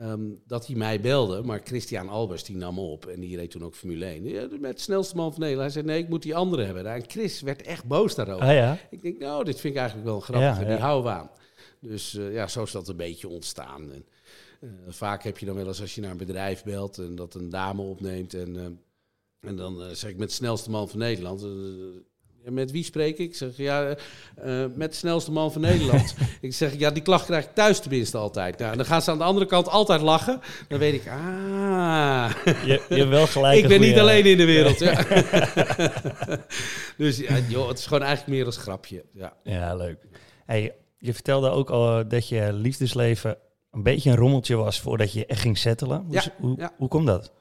um, 0.03 0.43
dat 0.47 0.67
hij 0.67 0.77
mij 0.77 1.01
belde. 1.01 1.43
Maar 1.43 1.61
Christian 1.65 2.09
Albers 2.09 2.45
die 2.45 2.57
nam 2.57 2.79
op 2.79 3.07
en 3.07 3.21
die 3.21 3.37
reed 3.37 3.51
toen 3.51 3.65
ook 3.65 3.75
Formule 3.75 4.05
1. 4.05 4.25
Ja, 4.25 4.49
met 4.61 4.81
snelste 4.81 5.17
man 5.17 5.31
van 5.31 5.41
Nederland. 5.41 5.73
Hij 5.73 5.83
zei, 5.83 5.95
nee, 5.95 6.03
ik 6.03 6.09
moet 6.09 6.23
die 6.23 6.37
andere 6.37 6.65
hebben. 6.65 6.87
En 6.87 7.05
Chris 7.07 7.41
werd 7.41 7.63
echt 7.63 7.85
boos 7.85 8.15
daarover. 8.15 8.47
Ah, 8.47 8.55
ja? 8.55 8.79
Ik 8.91 9.03
denk, 9.03 9.19
nou, 9.19 9.45
dit 9.45 9.61
vind 9.61 9.75
ik 9.75 9.79
eigenlijk 9.79 10.09
wel 10.09 10.21
grappig. 10.21 10.63
en 10.63 10.69
die 10.69 10.77
houden 10.77 11.13
we 11.13 11.19
aan. 11.19 11.31
Dus 11.81 12.13
ja, 12.13 12.47
zo 12.47 12.63
is 12.63 12.71
dat 12.71 12.89
een 12.89 12.97
beetje 12.97 13.29
ontstaan. 13.29 13.93
En, 13.93 14.05
uh, 14.61 14.71
vaak 14.89 15.23
heb 15.23 15.39
je 15.39 15.47
dan 15.47 15.55
wel 15.55 15.67
eens 15.67 15.81
als 15.81 15.95
je 15.95 16.01
naar 16.01 16.11
een 16.11 16.17
bedrijf 16.17 16.65
belt 16.65 16.99
en 16.99 17.15
dat 17.15 17.35
een 17.35 17.49
dame 17.49 17.83
opneemt. 17.83 18.35
En, 18.35 18.55
uh, 18.55 18.65
en 19.41 19.57
dan 19.57 19.97
zeg 19.97 20.11
ik 20.11 20.17
met 20.17 20.33
snelste 20.33 20.71
man 20.71 20.89
van 20.89 20.99
Nederland. 20.99 21.47
Met 22.51 22.71
wie 22.71 22.85
spreek 22.85 23.19
ik? 23.19 23.29
Ik 23.29 23.37
zeg 23.37 23.57
ja, 23.57 23.97
met 24.75 24.91
de 24.91 24.97
snelste 24.97 25.33
man 25.33 25.53
van 25.53 25.61
Nederland. 25.61 26.15
ik 26.41 26.55
zeg 26.55 26.79
ja, 26.79 26.91
die 26.91 27.03
klacht 27.03 27.25
krijg 27.25 27.45
ik 27.45 27.55
thuis 27.55 27.81
tenminste 27.81 28.17
altijd. 28.17 28.59
Nou, 28.59 28.77
dan 28.77 28.85
gaan 28.85 29.03
ze 29.03 29.11
aan 29.11 29.19
de 29.19 29.25
andere 29.25 29.47
kant 29.47 29.69
altijd 29.69 30.01
lachen. 30.01 30.41
Dan 30.69 30.79
weet 30.79 30.95
ik, 30.95 31.09
ah. 31.09 32.31
Je, 32.45 32.83
je 32.89 32.95
hebt 32.95 33.09
wel 33.09 33.27
gelijk. 33.27 33.63
ik 33.63 33.69
ben 33.69 33.81
niet 33.81 33.99
alleen 33.99 34.25
in 34.25 34.37
de 34.37 34.45
wereld. 34.45 34.79
Ja. 34.79 35.05
dus 37.05 37.19
ja, 37.19 37.39
joh, 37.49 37.69
het 37.69 37.79
is 37.79 37.87
gewoon 37.87 38.03
eigenlijk 38.03 38.37
meer 38.37 38.47
als 38.47 38.57
grapje. 38.57 39.05
Ja, 39.13 39.37
ja 39.43 39.75
leuk. 39.75 39.99
Hey, 40.47 40.75
je 40.99 41.15
vertelde 41.15 41.51
ook 41.51 41.71
al 41.71 42.09
dat 42.09 42.29
je 42.29 42.53
liefdesleven 42.53 43.37
een 43.71 43.83
beetje 43.83 44.11
een 44.11 44.17
rommeltje 44.17 44.57
was 44.57 44.81
voordat 44.81 45.13
je 45.13 45.27
echt 45.27 45.41
ging 45.41 45.59
settelen. 45.59 46.05
Hoe, 46.05 46.15
ja, 46.15 46.23
hoe, 46.39 46.55
ja. 46.59 46.75
hoe 46.77 46.89
komt 46.89 47.07
dat? 47.07 47.33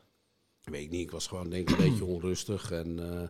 Weet 0.64 0.84
ik 0.84 0.90
niet. 0.90 1.02
Ik 1.02 1.12
was 1.12 1.28
gewoon 1.28 1.50
denk 1.50 1.70
ik 1.70 1.78
een 1.78 1.90
beetje 1.90 2.06
onrustig. 2.06 2.72
En 2.72 3.00
uh, 3.00 3.22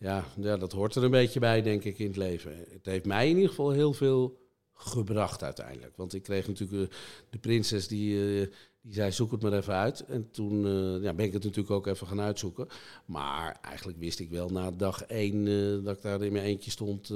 ja, 0.00 0.24
ja, 0.36 0.56
dat 0.56 0.72
hoort 0.72 0.94
er 0.94 1.04
een 1.04 1.10
beetje 1.10 1.40
bij, 1.40 1.62
denk 1.62 1.84
ik, 1.84 1.98
in 1.98 2.06
het 2.06 2.16
leven. 2.16 2.56
Het 2.70 2.86
heeft 2.86 3.04
mij 3.04 3.28
in 3.28 3.34
ieder 3.34 3.48
geval 3.48 3.70
heel 3.70 3.92
veel 3.92 4.38
gebracht 4.72 5.42
uiteindelijk. 5.42 5.96
Want 5.96 6.14
ik 6.14 6.22
kreeg 6.22 6.46
natuurlijk 6.46 6.82
uh, 6.82 6.96
de 7.30 7.38
prinses 7.38 7.88
die, 7.88 8.14
uh, 8.14 8.46
die 8.80 8.94
zei, 8.94 9.12
zoek 9.12 9.30
het 9.30 9.42
maar 9.42 9.52
even 9.52 9.74
uit. 9.74 10.04
En 10.04 10.30
toen 10.30 10.60
ja, 11.02 11.14
ben 11.14 11.24
ik 11.24 11.32
het 11.32 11.44
natuurlijk 11.44 11.70
ook 11.70 11.86
even 11.86 12.06
gaan 12.06 12.20
uitzoeken. 12.20 12.68
Maar 13.04 13.58
eigenlijk 13.62 13.98
wist 13.98 14.20
ik 14.20 14.30
wel 14.30 14.48
na 14.48 14.70
dag 14.70 15.02
één 15.02 15.44
dat 15.84 15.96
ik 15.96 16.02
daar 16.02 16.22
in 16.22 16.32
mijn 16.32 16.44
eentje 16.44 16.70
stond... 16.70 17.12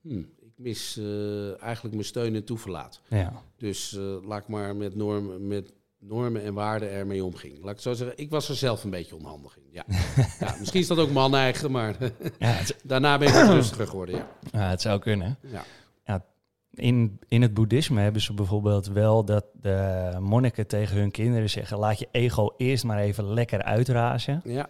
Hmm, 0.00 0.30
mis 0.56 0.96
uh, 0.96 1.62
eigenlijk 1.62 1.94
mijn 1.94 2.06
steun 2.06 2.34
en 2.34 2.44
toeverlaat. 2.44 3.00
Ja. 3.08 3.42
Dus 3.56 3.98
laat 4.24 4.42
ik 4.42 4.48
maar 4.48 4.76
met 4.76 4.94
normen, 4.94 5.46
met 5.46 5.72
normen 6.02 6.42
en 6.42 6.54
waarden 6.54 6.90
ermee 6.90 7.24
omging. 7.24 7.64
Laat 7.64 7.74
ik 7.74 7.80
zo 7.80 7.92
zeggen, 7.92 8.18
ik 8.18 8.30
was 8.30 8.48
er 8.48 8.54
zelf 8.54 8.84
een 8.84 8.90
beetje 8.90 9.16
onhandig 9.16 9.56
in. 9.56 9.62
Ja. 9.70 9.84
ja 10.46 10.54
misschien 10.58 10.80
is 10.80 10.86
dat 10.86 10.98
ook 10.98 11.10
man 11.10 11.34
eigen, 11.34 11.70
maar 11.70 11.96
daarna 12.84 13.18
ben 13.18 13.28
ik 13.28 13.34
wat 13.34 13.48
rustiger 13.48 13.86
geworden. 13.86 14.14
Ja. 14.14 14.26
ja, 14.60 14.68
het 14.68 14.80
zou 14.80 14.98
kunnen. 14.98 15.38
Ja. 15.42 15.64
ja. 16.04 16.24
In, 16.74 17.18
in 17.28 17.42
het 17.42 17.54
boeddhisme 17.54 18.00
hebben 18.00 18.22
ze 18.22 18.34
bijvoorbeeld 18.34 18.86
wel 18.86 19.24
dat 19.24 19.44
de 19.60 20.16
monniken 20.20 20.66
tegen 20.66 20.96
hun 20.96 21.10
kinderen 21.10 21.50
zeggen: 21.50 21.78
laat 21.78 21.98
je 21.98 22.08
ego 22.10 22.54
eerst 22.56 22.84
maar 22.84 22.98
even 22.98 23.34
lekker 23.34 23.62
uitrazen. 23.62 24.40
Ja. 24.44 24.68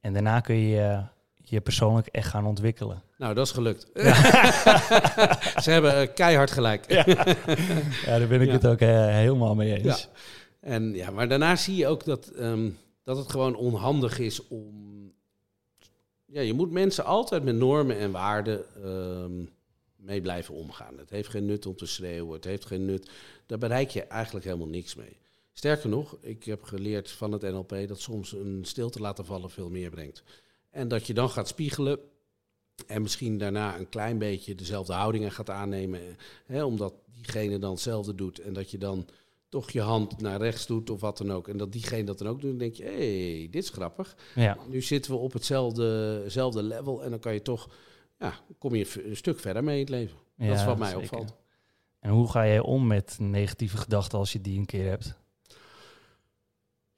En 0.00 0.12
daarna 0.12 0.40
kun 0.40 0.56
je 0.56 1.04
je 1.44 1.60
persoonlijk 1.60 2.06
echt 2.06 2.28
gaan 2.28 2.46
ontwikkelen. 2.46 3.02
Nou, 3.18 3.34
dat 3.34 3.46
is 3.46 3.52
gelukt. 3.52 3.90
Ze 5.64 5.70
hebben 5.70 6.02
uh, 6.02 6.08
keihard 6.14 6.50
gelijk. 6.50 6.84
Ja, 6.90 7.04
ja 8.04 8.18
daar 8.18 8.28
ben 8.28 8.40
ik 8.40 8.50
het 8.50 8.66
ook 8.66 8.80
uh, 8.80 8.88
helemaal 9.06 9.54
mee 9.54 9.76
eens. 9.76 10.02
Ja. 10.02 10.18
En, 10.64 10.94
ja, 10.94 11.10
maar 11.10 11.28
daarna 11.28 11.56
zie 11.56 11.76
je 11.76 11.86
ook 11.86 12.04
dat, 12.04 12.32
um, 12.38 12.78
dat 13.02 13.16
het 13.16 13.30
gewoon 13.30 13.54
onhandig 13.54 14.18
is 14.18 14.48
om... 14.48 15.12
Ja, 16.24 16.40
je 16.40 16.52
moet 16.52 16.70
mensen 16.70 17.04
altijd 17.04 17.44
met 17.44 17.54
normen 17.54 17.98
en 17.98 18.10
waarden 18.10 18.86
um, 18.86 19.50
mee 19.96 20.20
blijven 20.20 20.54
omgaan. 20.54 20.98
Het 20.98 21.10
heeft 21.10 21.28
geen 21.28 21.46
nut 21.46 21.66
om 21.66 21.76
te 21.76 21.86
schreeuwen, 21.86 22.34
het 22.34 22.44
heeft 22.44 22.66
geen 22.66 22.84
nut. 22.84 23.10
Daar 23.46 23.58
bereik 23.58 23.90
je 23.90 24.02
eigenlijk 24.02 24.44
helemaal 24.44 24.66
niks 24.66 24.94
mee. 24.94 25.16
Sterker 25.52 25.88
nog, 25.88 26.16
ik 26.20 26.44
heb 26.44 26.62
geleerd 26.62 27.10
van 27.10 27.32
het 27.32 27.42
NLP 27.42 27.76
dat 27.88 28.00
soms 28.00 28.32
een 28.32 28.60
stilte 28.62 29.00
laten 29.00 29.24
vallen 29.24 29.50
veel 29.50 29.70
meer 29.70 29.90
brengt. 29.90 30.22
En 30.70 30.88
dat 30.88 31.06
je 31.06 31.14
dan 31.14 31.30
gaat 31.30 31.48
spiegelen 31.48 31.98
en 32.86 33.02
misschien 33.02 33.38
daarna 33.38 33.78
een 33.78 33.88
klein 33.88 34.18
beetje 34.18 34.54
dezelfde 34.54 34.92
houdingen 34.92 35.32
gaat 35.32 35.50
aannemen, 35.50 36.00
hè, 36.46 36.64
omdat 36.64 36.94
diegene 37.12 37.58
dan 37.58 37.70
hetzelfde 37.70 38.14
doet. 38.14 38.38
En 38.38 38.52
dat 38.52 38.70
je 38.70 38.78
dan 38.78 39.06
toch 39.54 39.70
je 39.70 39.80
hand 39.80 40.20
naar 40.20 40.40
rechts 40.40 40.66
doet 40.66 40.90
of 40.90 41.00
wat 41.00 41.18
dan 41.18 41.32
ook. 41.32 41.48
En 41.48 41.56
dat 41.56 41.72
diegene 41.72 42.04
dat 42.04 42.18
dan 42.18 42.28
ook 42.28 42.40
doet, 42.40 42.50
dan 42.50 42.58
denk 42.58 42.74
je, 42.74 42.82
hé, 42.82 43.36
hey, 43.36 43.48
dit 43.50 43.62
is 43.62 43.70
grappig. 43.70 44.16
Ja. 44.34 44.58
Nu 44.68 44.82
zitten 44.82 45.12
we 45.12 45.18
op 45.18 45.32
hetzelfde 45.32 46.62
level 46.62 47.04
en 47.04 47.10
dan 47.10 47.18
kan 47.18 47.32
je 47.32 47.42
toch, 47.42 47.70
ja, 48.18 48.34
kom 48.58 48.74
je 48.74 49.04
een 49.04 49.16
stuk 49.16 49.40
verder 49.40 49.64
mee 49.64 49.74
in 49.74 49.80
het 49.80 49.90
leven. 49.90 50.16
Ja, 50.36 50.48
dat 50.48 50.58
is 50.58 50.64
wat 50.64 50.78
mij 50.78 50.94
opvalt. 50.94 51.34
En 52.00 52.10
hoe 52.10 52.30
ga 52.30 52.46
jij 52.46 52.60
om 52.60 52.86
met 52.86 53.16
negatieve 53.20 53.76
gedachten 53.76 54.18
als 54.18 54.32
je 54.32 54.40
die 54.40 54.58
een 54.58 54.66
keer 54.66 54.88
hebt? 54.88 55.18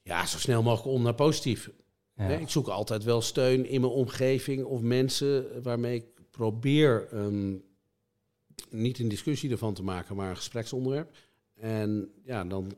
Ja, 0.03 0.27
zo 0.27 0.39
snel 0.39 0.63
mogelijk 0.63 0.97
om 0.97 1.03
naar 1.03 1.15
positief. 1.15 1.71
ik 2.17 2.49
zoek 2.49 2.69
altijd 2.69 3.05
wel 3.05 3.21
steun 3.21 3.67
in 3.67 3.81
mijn 3.81 3.93
omgeving 3.93 4.65
of 4.65 4.81
mensen 4.81 5.63
waarmee 5.63 5.95
ik 5.95 6.07
probeer 6.31 7.09
um, 7.13 7.65
niet 8.71 8.99
een 8.99 9.09
discussie 9.09 9.51
ervan 9.51 9.75
te 9.75 9.83
maken, 9.83 10.17
maar 10.17 10.31
een 10.31 10.37
gespreksonderwerp. 10.37 11.15
En 11.61 12.13
ja, 12.25 12.45
dan 12.45 12.73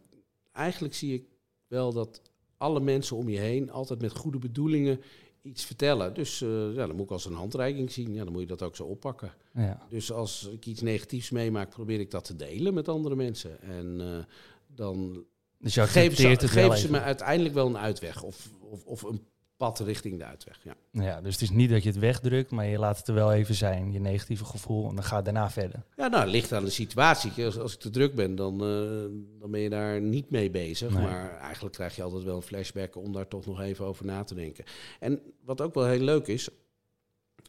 eigenlijk 0.53 0.95
zie 0.95 1.14
ik 1.14 1.25
wel 1.67 1.93
dat 1.93 2.23
alle 2.57 2.81
mensen 2.81 3.17
om 3.17 3.29
je 3.29 3.38
heen 3.38 3.71
altijd 3.71 4.01
met 4.01 4.12
goede 4.12 4.38
bedoelingen 4.38 5.01
iets 5.43 5.64
vertellen. 5.64 6.14
Dus 6.14 6.41
uh, 6.41 6.75
ja, 6.75 6.87
dan 6.87 6.97
moet 6.97 7.05
ik 7.05 7.11
als 7.11 7.25
een 7.25 7.33
handreiking 7.33 7.93
zien. 7.93 8.14
Ja, 8.14 8.25
dan 8.25 8.33
moet 8.33 8.43
je 8.43 8.49
dat 8.49 8.62
ook 8.62 8.77
zo 8.77 8.85
oppakken. 8.85 9.35
Ja. 9.55 9.87
Dus 9.88 10.12
als 10.12 10.49
ik 10.53 10.67
iets 10.67 10.81
negatiefs 10.81 11.31
meemaak, 11.31 11.71
probeer 11.71 12.01
ik 12.01 12.11
dat 12.11 12.25
te 12.25 12.37
delen 12.37 12.75
met 12.75 12.88
andere 12.88 13.17
mensen. 13.17 13.61
En 13.62 14.01
uh, 14.01 14.19
dan 14.67 15.25
dus 15.59 15.77
geven 15.77 16.17
ze, 16.17 16.49
geven 16.49 16.79
ze 16.79 16.91
me 16.91 17.01
uiteindelijk 17.01 17.55
wel 17.55 17.67
een 17.67 17.79
uitweg. 17.79 18.23
Of, 18.23 18.51
of, 18.61 18.85
of 18.85 19.03
een 19.03 19.21
pad 19.59 19.81
richting 19.81 20.18
de 20.18 20.25
uitweg. 20.25 20.61
Ja. 20.62 20.75
ja, 20.90 21.21
dus 21.21 21.33
het 21.33 21.42
is 21.42 21.51
niet 21.51 21.71
dat 21.71 21.83
je 21.83 21.88
het 21.88 21.99
wegdrukt, 21.99 22.51
maar 22.51 22.66
je 22.66 22.79
laat 22.79 22.99
het 22.99 23.09
er 23.09 23.14
wel 23.14 23.33
even 23.33 23.55
zijn, 23.55 23.92
je 23.92 24.01
negatieve 24.01 24.44
gevoel, 24.44 24.88
en 24.88 24.94
dan 24.94 25.05
ga 25.05 25.16
je 25.16 25.23
daarna 25.23 25.51
verder. 25.51 25.83
Ja, 25.97 26.09
nou, 26.09 26.23
het 26.23 26.33
ligt 26.33 26.53
aan 26.53 26.64
de 26.64 26.71
situatie. 26.71 27.44
Als, 27.44 27.59
als 27.59 27.73
ik 27.73 27.81
te 27.81 27.90
druk 27.90 28.14
ben, 28.14 28.35
dan, 28.35 28.55
uh, 28.55 29.40
dan 29.40 29.51
ben 29.51 29.61
je 29.61 29.68
daar 29.68 30.01
niet 30.01 30.31
mee 30.31 30.51
bezig. 30.51 30.90
Maar 30.90 31.38
eigenlijk 31.38 31.75
krijg 31.75 31.97
je 31.97 32.03
altijd 32.03 32.23
wel 32.23 32.37
een 32.37 32.42
flashback 32.42 32.97
om 32.97 33.12
daar 33.12 33.29
toch 33.29 33.47
nog 33.47 33.61
even 33.61 33.85
over 33.85 34.05
na 34.05 34.25
te 34.25 34.35
denken. 34.35 34.64
En 35.01 35.21
wat 35.44 35.61
ook 35.61 35.75
wel 35.75 35.87
heel 35.87 36.01
leuk 36.01 36.27
is, 36.27 36.49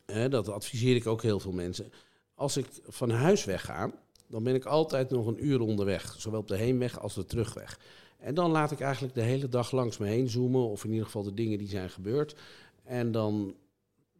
hè, 0.05 0.29
dat 0.29 0.49
adviseer 0.49 0.95
ik 0.95 1.07
ook 1.07 1.21
heel 1.21 1.39
veel 1.39 1.51
mensen. 1.51 1.91
Als 2.35 2.57
ik 2.57 2.67
van 2.87 3.09
huis 3.09 3.45
wegga, 3.45 3.91
dan 4.27 4.43
ben 4.43 4.55
ik 4.55 4.65
altijd 4.65 5.09
nog 5.09 5.27
een 5.27 5.45
uur 5.45 5.61
onderweg. 5.61 6.15
Zowel 6.17 6.39
op 6.39 6.47
de 6.47 6.57
heenweg 6.57 6.99
als 6.99 7.13
de 7.13 7.25
terugweg. 7.25 7.79
En 8.19 8.33
dan 8.33 8.51
laat 8.51 8.71
ik 8.71 8.79
eigenlijk 8.79 9.13
de 9.13 9.21
hele 9.21 9.49
dag 9.49 9.71
langs 9.71 9.97
me 9.97 10.07
heen 10.07 10.29
zoomen, 10.29 10.69
of 10.69 10.83
in 10.83 10.89
ieder 10.89 11.05
geval 11.05 11.23
de 11.23 11.33
dingen 11.33 11.57
die 11.57 11.69
zijn 11.69 11.89
gebeurd. 11.89 12.35
En 12.83 13.11
dan 13.11 13.55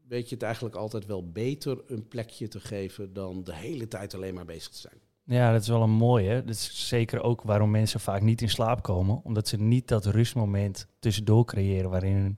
weet 0.07 0.29
je 0.29 0.35
het 0.35 0.43
eigenlijk 0.43 0.75
altijd 0.75 1.05
wel 1.05 1.31
beter 1.31 1.81
een 1.87 2.07
plekje 2.07 2.47
te 2.47 2.59
geven 2.59 3.13
dan 3.13 3.43
de 3.43 3.55
hele 3.55 3.87
tijd 3.87 4.13
alleen 4.13 4.33
maar 4.33 4.45
bezig 4.45 4.71
te 4.71 4.77
zijn. 4.77 5.01
Ja, 5.23 5.51
dat 5.51 5.61
is 5.61 5.67
wel 5.67 5.81
een 5.81 5.89
mooie. 5.89 6.43
Dat 6.43 6.55
is 6.55 6.87
zeker 6.87 7.21
ook 7.21 7.41
waarom 7.41 7.71
mensen 7.71 7.99
vaak 7.99 8.21
niet 8.21 8.41
in 8.41 8.49
slaap 8.49 8.83
komen. 8.83 9.21
Omdat 9.23 9.47
ze 9.47 9.57
niet 9.57 9.87
dat 9.87 10.05
rustmoment 10.05 10.87
tussendoor 10.99 11.45
creëren 11.45 11.89
waarin 11.89 12.15
hun 12.15 12.37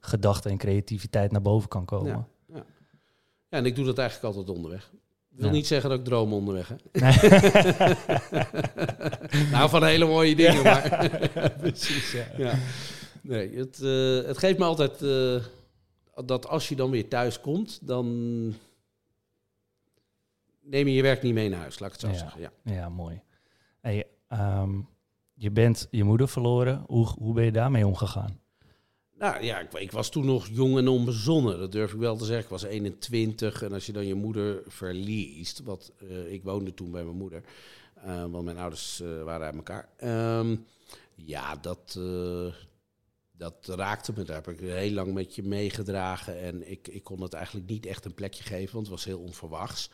gedachten 0.00 0.50
en 0.50 0.56
creativiteit 0.56 1.32
naar 1.32 1.42
boven 1.42 1.68
kan 1.68 1.84
komen. 1.84 2.10
Ja, 2.10 2.28
ja. 2.46 2.64
ja 3.48 3.58
en 3.58 3.64
ik 3.64 3.74
doe 3.74 3.84
dat 3.84 3.98
eigenlijk 3.98 4.36
altijd 4.36 4.56
onderweg. 4.56 4.92
Ik 5.40 5.46
wil 5.46 5.54
niet 5.54 5.66
zeggen 5.66 5.90
dat 5.90 5.98
ik 5.98 6.04
droom 6.04 6.32
onderweg, 6.32 6.68
hè? 6.68 6.76
nou, 9.52 9.68
van 9.68 9.84
hele 9.84 10.06
mooie 10.06 10.36
dingen, 10.36 10.62
maar... 10.62 11.10
Precies, 11.60 12.12
ja. 12.12 12.26
ja. 12.36 12.58
Nee, 13.22 13.56
het, 13.56 13.80
uh, 13.82 14.26
het 14.26 14.38
geeft 14.38 14.58
me 14.58 14.64
altijd 14.64 15.02
uh, 15.02 15.42
dat 16.24 16.48
als 16.48 16.68
je 16.68 16.76
dan 16.76 16.90
weer 16.90 17.08
thuis 17.08 17.40
komt, 17.40 17.86
dan 17.86 18.06
neem 20.60 20.86
je 20.86 20.94
je 20.94 21.02
werk 21.02 21.22
niet 21.22 21.34
mee 21.34 21.48
naar 21.48 21.60
huis, 21.60 21.78
laat 21.78 21.94
ik 21.94 22.00
het 22.00 22.10
zo 22.10 22.18
zeggen. 22.18 22.40
Ja, 22.40 22.50
ja 22.62 22.88
mooi. 22.88 23.20
Hey, 23.80 24.06
um, 24.28 24.88
je 25.34 25.50
bent 25.50 25.88
je 25.90 26.04
moeder 26.04 26.28
verloren. 26.28 26.84
Hoe, 26.86 27.06
hoe 27.06 27.34
ben 27.34 27.44
je 27.44 27.52
daarmee 27.52 27.86
omgegaan? 27.86 28.40
Nou 29.20 29.44
ja, 29.44 29.58
ik, 29.58 29.72
ik, 29.72 29.92
was 29.92 30.10
toen 30.10 30.26
nog 30.26 30.46
jong 30.46 30.78
en 30.78 30.88
onbezonnen, 30.88 31.58
dat 31.58 31.72
durf 31.72 31.92
ik 31.92 31.98
wel 31.98 32.16
te 32.16 32.24
zeggen. 32.24 32.44
Ik 32.44 32.50
was 32.50 32.62
21 32.62 33.62
en 33.62 33.72
als 33.72 33.86
je 33.86 33.92
dan 33.92 34.06
je 34.06 34.14
moeder 34.14 34.62
verliest, 34.66 35.62
wat 35.62 35.92
uh, 36.02 36.32
ik 36.32 36.42
woonde 36.42 36.74
toen 36.74 36.90
bij 36.90 37.04
mijn 37.04 37.16
moeder, 37.16 37.42
uh, 38.06 38.24
want 38.24 38.44
mijn 38.44 38.58
ouders 38.58 39.00
uh, 39.00 39.22
waren 39.22 39.46
uit 39.46 39.54
elkaar. 39.54 39.88
Um, 40.38 40.64
ja, 41.14 41.56
dat, 41.56 41.98
dat 43.32 43.68
raakte 43.68 44.12
me. 44.16 44.22
Daar 44.22 44.36
heb 44.44 44.48
ik 44.48 44.60
heel 44.60 44.92
lang 44.92 45.12
met 45.14 45.34
je 45.34 45.42
meegedragen 45.42 46.40
en 46.40 46.70
ik, 46.70 46.88
ik 46.88 47.04
kon 47.04 47.22
het 47.22 47.32
eigenlijk 47.32 47.68
niet 47.68 47.86
echt 47.86 48.04
een 48.04 48.14
plekje 48.14 48.42
geven, 48.42 48.74
want 48.74 48.86
het 48.86 48.94
was 48.94 49.04
heel 49.04 49.20
onverwachts. 49.20 49.90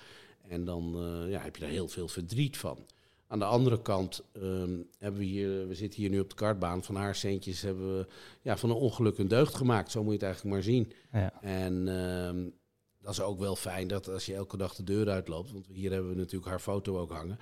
En 0.49 0.65
dan 0.65 0.95
ja, 1.29 1.41
heb 1.41 1.57
je 1.57 1.63
daar 1.63 1.71
heel 1.71 1.89
veel 1.89 2.09
verdriet 2.09 2.57
van. 2.57 2.87
Aan 3.29 3.39
de 3.39 3.45
andere 3.45 3.83
kant 3.83 4.23
um, 4.33 4.89
hebben 4.99 5.21
we 5.21 5.27
hier, 5.27 5.69
we 5.69 5.75
zitten 5.75 6.01
hier 6.01 6.11
nu 6.11 6.21
op 6.21 6.29
de 6.29 6.35
kartbaan. 6.35 6.85
Van 6.85 6.97
haar 6.97 7.15
centjes 7.15 7.63
hebben 7.63 7.99
we 7.99 8.07
ja, 8.43 8.57
van 8.57 8.71
een 8.71 8.77
ongeluk 8.77 9.19
een 9.19 9.29
deugd 9.29 9.55
gemaakt. 9.55 9.91
Zo 9.91 10.03
moet 10.03 10.21
je 10.21 10.27
het 10.27 10.27
eigenlijk 10.27 10.55
maar 10.55 10.65
zien. 10.65 10.93
Ja. 11.13 11.43
En 11.43 11.89
um, 11.89 12.55
dat 13.01 13.13
is 13.13 13.21
ook 13.21 13.39
wel 13.39 13.57
fijn 13.57 13.89
dat 13.89 14.09
als 14.09 14.27
je 14.27 14.35
elke 14.35 14.57
dag 14.57 14.75
de 14.75 14.85
deur 14.85 15.09
uitloopt. 15.09 15.53
Want 15.53 15.67
hier 15.67 15.93
hebben 15.93 16.11
we 16.11 16.17
natuurlijk 16.17 16.51
haar 16.51 16.61
foto 16.61 16.99
ook 16.99 17.13
hangen. 17.13 17.39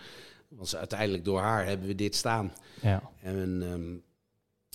Want 0.49 0.77
uiteindelijk 0.77 1.25
door 1.25 1.41
haar 1.41 1.67
hebben 1.67 1.87
we 1.87 1.95
dit 1.95 2.15
staan. 2.15 2.53
Ja. 2.83 3.11
En 3.21 3.63
um, 3.63 4.03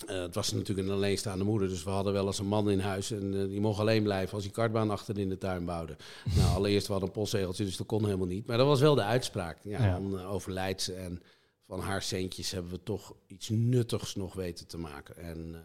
uh, 0.08 0.20
het 0.20 0.34
was 0.34 0.52
natuurlijk 0.52 0.88
een 0.88 0.94
alleenstaande 0.94 1.44
moeder, 1.44 1.68
dus 1.68 1.84
we 1.84 1.90
hadden 1.90 2.12
wel 2.12 2.26
eens 2.26 2.38
een 2.38 2.46
man 2.46 2.70
in 2.70 2.80
huis 2.80 3.10
en 3.10 3.34
uh, 3.34 3.48
die 3.48 3.60
mocht 3.60 3.80
alleen 3.80 4.02
blijven 4.02 4.34
als 4.34 4.44
hij 4.44 4.52
kartbaan 4.52 4.90
achter 4.90 5.18
in 5.18 5.28
de 5.28 5.38
tuin 5.38 5.64
bouwde. 5.64 5.96
nou, 6.36 6.54
allereerst 6.54 6.86
we 6.86 6.92
hadden 6.92 7.10
een 7.10 7.20
postzegeltje, 7.20 7.64
dus 7.64 7.76
dat 7.76 7.86
kon 7.86 8.04
helemaal 8.04 8.26
niet. 8.26 8.46
Maar 8.46 8.56
dat 8.56 8.66
was 8.66 8.80
wel 8.80 8.94
de 8.94 9.02
uitspraak. 9.02 9.58
Ja, 9.62 9.84
ja. 9.84 9.92
Dan 9.92 10.14
uh, 10.14 10.32
overlijdt 10.32 10.82
ze 10.82 10.94
en 10.94 11.22
van 11.66 11.80
haar 11.80 12.02
centjes 12.02 12.50
hebben 12.50 12.72
we 12.72 12.82
toch 12.82 13.14
iets 13.26 13.48
nuttigs 13.48 14.14
nog 14.14 14.34
weten 14.34 14.66
te 14.66 14.78
maken. 14.78 15.16
En 15.16 15.64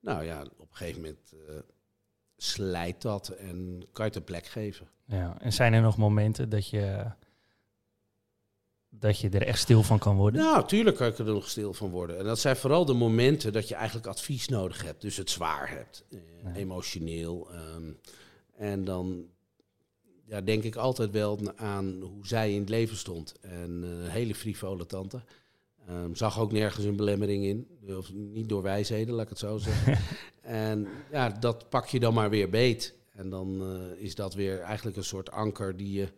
nou 0.00 0.24
ja, 0.24 0.42
op 0.42 0.70
een 0.70 0.76
gegeven 0.76 1.00
moment 1.00 1.34
slijt 2.36 3.02
dat 3.02 3.28
en 3.28 3.84
kan 3.92 4.04
je 4.04 4.10
het 4.10 4.16
een 4.16 4.24
plek 4.24 4.46
geven. 4.46 4.88
Ja, 5.04 5.36
en 5.40 5.52
zijn 5.52 5.72
er 5.72 5.80
nog 5.80 5.96
momenten 5.96 6.48
dat 6.48 6.68
je 6.68 7.04
dat 9.00 9.18
je 9.18 9.28
er 9.28 9.46
echt 9.46 9.58
stil 9.58 9.82
van 9.82 9.98
kan 9.98 10.16
worden? 10.16 10.40
Nou, 10.40 10.66
tuurlijk 10.66 10.96
kan 10.96 11.06
ik 11.06 11.18
er 11.18 11.24
nog 11.24 11.48
stil 11.48 11.72
van 11.72 11.90
worden. 11.90 12.18
En 12.18 12.24
dat 12.24 12.38
zijn 12.38 12.56
vooral 12.56 12.84
de 12.84 12.92
momenten 12.92 13.52
dat 13.52 13.68
je 13.68 13.74
eigenlijk 13.74 14.06
advies 14.06 14.48
nodig 14.48 14.82
hebt. 14.82 15.00
Dus 15.00 15.16
het 15.16 15.30
zwaar 15.30 15.70
hebt, 15.70 16.04
eh, 16.10 16.56
emotioneel. 16.56 17.48
Um, 17.76 17.98
en 18.56 18.84
dan 18.84 19.26
ja, 20.24 20.40
denk 20.40 20.62
ik 20.62 20.76
altijd 20.76 21.10
wel 21.10 21.38
aan 21.56 22.00
hoe 22.00 22.26
zij 22.26 22.52
in 22.52 22.60
het 22.60 22.68
leven 22.68 22.96
stond. 22.96 23.34
En 23.40 23.70
een 23.70 24.04
uh, 24.04 24.10
hele 24.10 24.34
frivole 24.34 24.86
tante. 24.86 25.20
Um, 25.90 26.16
zag 26.16 26.40
ook 26.40 26.52
nergens 26.52 26.84
een 26.84 26.96
belemmering 26.96 27.44
in. 27.44 27.68
Of 27.96 28.12
niet 28.12 28.48
door 28.48 28.62
wijsheden, 28.62 29.14
laat 29.14 29.24
ik 29.24 29.28
het 29.28 29.38
zo 29.38 29.58
zeggen. 29.58 29.98
en 30.42 30.88
ja, 31.12 31.28
dat 31.28 31.68
pak 31.68 31.86
je 31.86 32.00
dan 32.00 32.14
maar 32.14 32.30
weer 32.30 32.50
beet. 32.50 32.94
En 33.12 33.30
dan 33.30 33.62
uh, 33.62 34.02
is 34.04 34.14
dat 34.14 34.34
weer 34.34 34.60
eigenlijk 34.60 34.96
een 34.96 35.04
soort 35.04 35.30
anker 35.30 35.76
die 35.76 35.92
je 35.92 36.08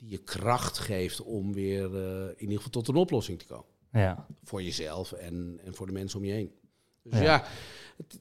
die 0.00 0.10
je 0.10 0.18
kracht 0.18 0.78
geeft 0.78 1.22
om 1.22 1.52
weer 1.52 1.90
uh, 1.90 2.28
in 2.28 2.40
ieder 2.40 2.56
geval 2.56 2.70
tot 2.70 2.88
een 2.88 2.94
oplossing 2.94 3.38
te 3.38 3.46
komen. 3.46 3.66
Ja. 3.92 4.26
Voor 4.44 4.62
jezelf 4.62 5.12
en, 5.12 5.60
en 5.64 5.74
voor 5.74 5.86
de 5.86 5.92
mensen 5.92 6.18
om 6.18 6.24
je 6.24 6.32
heen. 6.32 6.52
Dus 7.02 7.18
ja, 7.18 7.24
ja 7.24 7.44
het, 7.96 8.20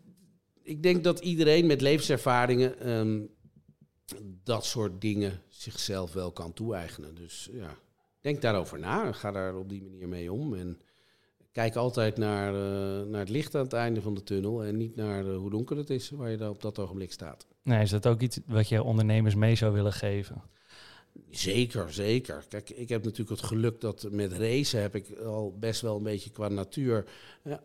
ik 0.62 0.84
denk 0.84 1.04
dat 1.04 1.20
iedereen 1.20 1.66
met 1.66 1.82
levenservaringen 1.82 2.90
um, 2.90 3.30
dat 4.44 4.66
soort 4.66 5.02
dingen 5.02 5.42
zichzelf 5.48 6.14
wel 6.14 6.32
kan 6.32 6.54
toe-eigenen. 6.54 7.16
Dus 7.16 7.50
ja, 7.52 7.76
denk 8.22 8.42
daarover 8.42 8.80
na. 8.80 9.12
Ga 9.12 9.32
daar 9.32 9.56
op 9.56 9.70
die 9.70 9.82
manier 9.82 10.08
mee 10.08 10.32
om. 10.32 10.54
En 10.54 10.82
kijk 11.52 11.76
altijd 11.76 12.18
naar, 12.18 12.54
uh, 12.54 13.08
naar 13.10 13.20
het 13.20 13.30
licht 13.30 13.56
aan 13.56 13.64
het 13.64 13.74
einde 13.74 14.02
van 14.02 14.14
de 14.14 14.24
tunnel 14.24 14.64
en 14.64 14.78
niet 14.78 14.96
naar 14.96 15.26
uh, 15.26 15.38
hoe 15.38 15.50
donker 15.50 15.78
het 15.78 15.90
is 15.90 16.10
waar 16.10 16.30
je 16.30 16.38
daar 16.38 16.50
op 16.50 16.62
dat 16.62 16.80
ogenblik 16.80 17.12
staat. 17.12 17.48
Nee, 17.64 17.82
is 17.82 17.90
dat 17.90 18.08
ook 18.08 18.22
iets 18.22 18.40
wat 18.46 18.70
je 18.70 18.84
ondernemers 18.84 19.36
mee 19.36 19.56
zou 19.56 19.74
willen 19.74 19.94
geven? 19.94 20.42
Zeker, 21.30 21.94
zeker. 21.94 22.46
Kijk, 22.50 22.70
ik 22.70 22.90
heb 22.90 23.04
natuurlijk 23.04 23.42
het 23.42 23.50
geluk 23.50 23.82
dat 23.82 24.08
met 24.12 24.32
racen 24.32 24.82
heb 24.82 24.96
ik 24.96 25.18
al 25.18 25.58
best 25.60 25.82
wel 25.82 25.98
een 25.98 26.04
beetje 26.04 26.30
qua 26.30 26.48
natuur. 26.48 27.06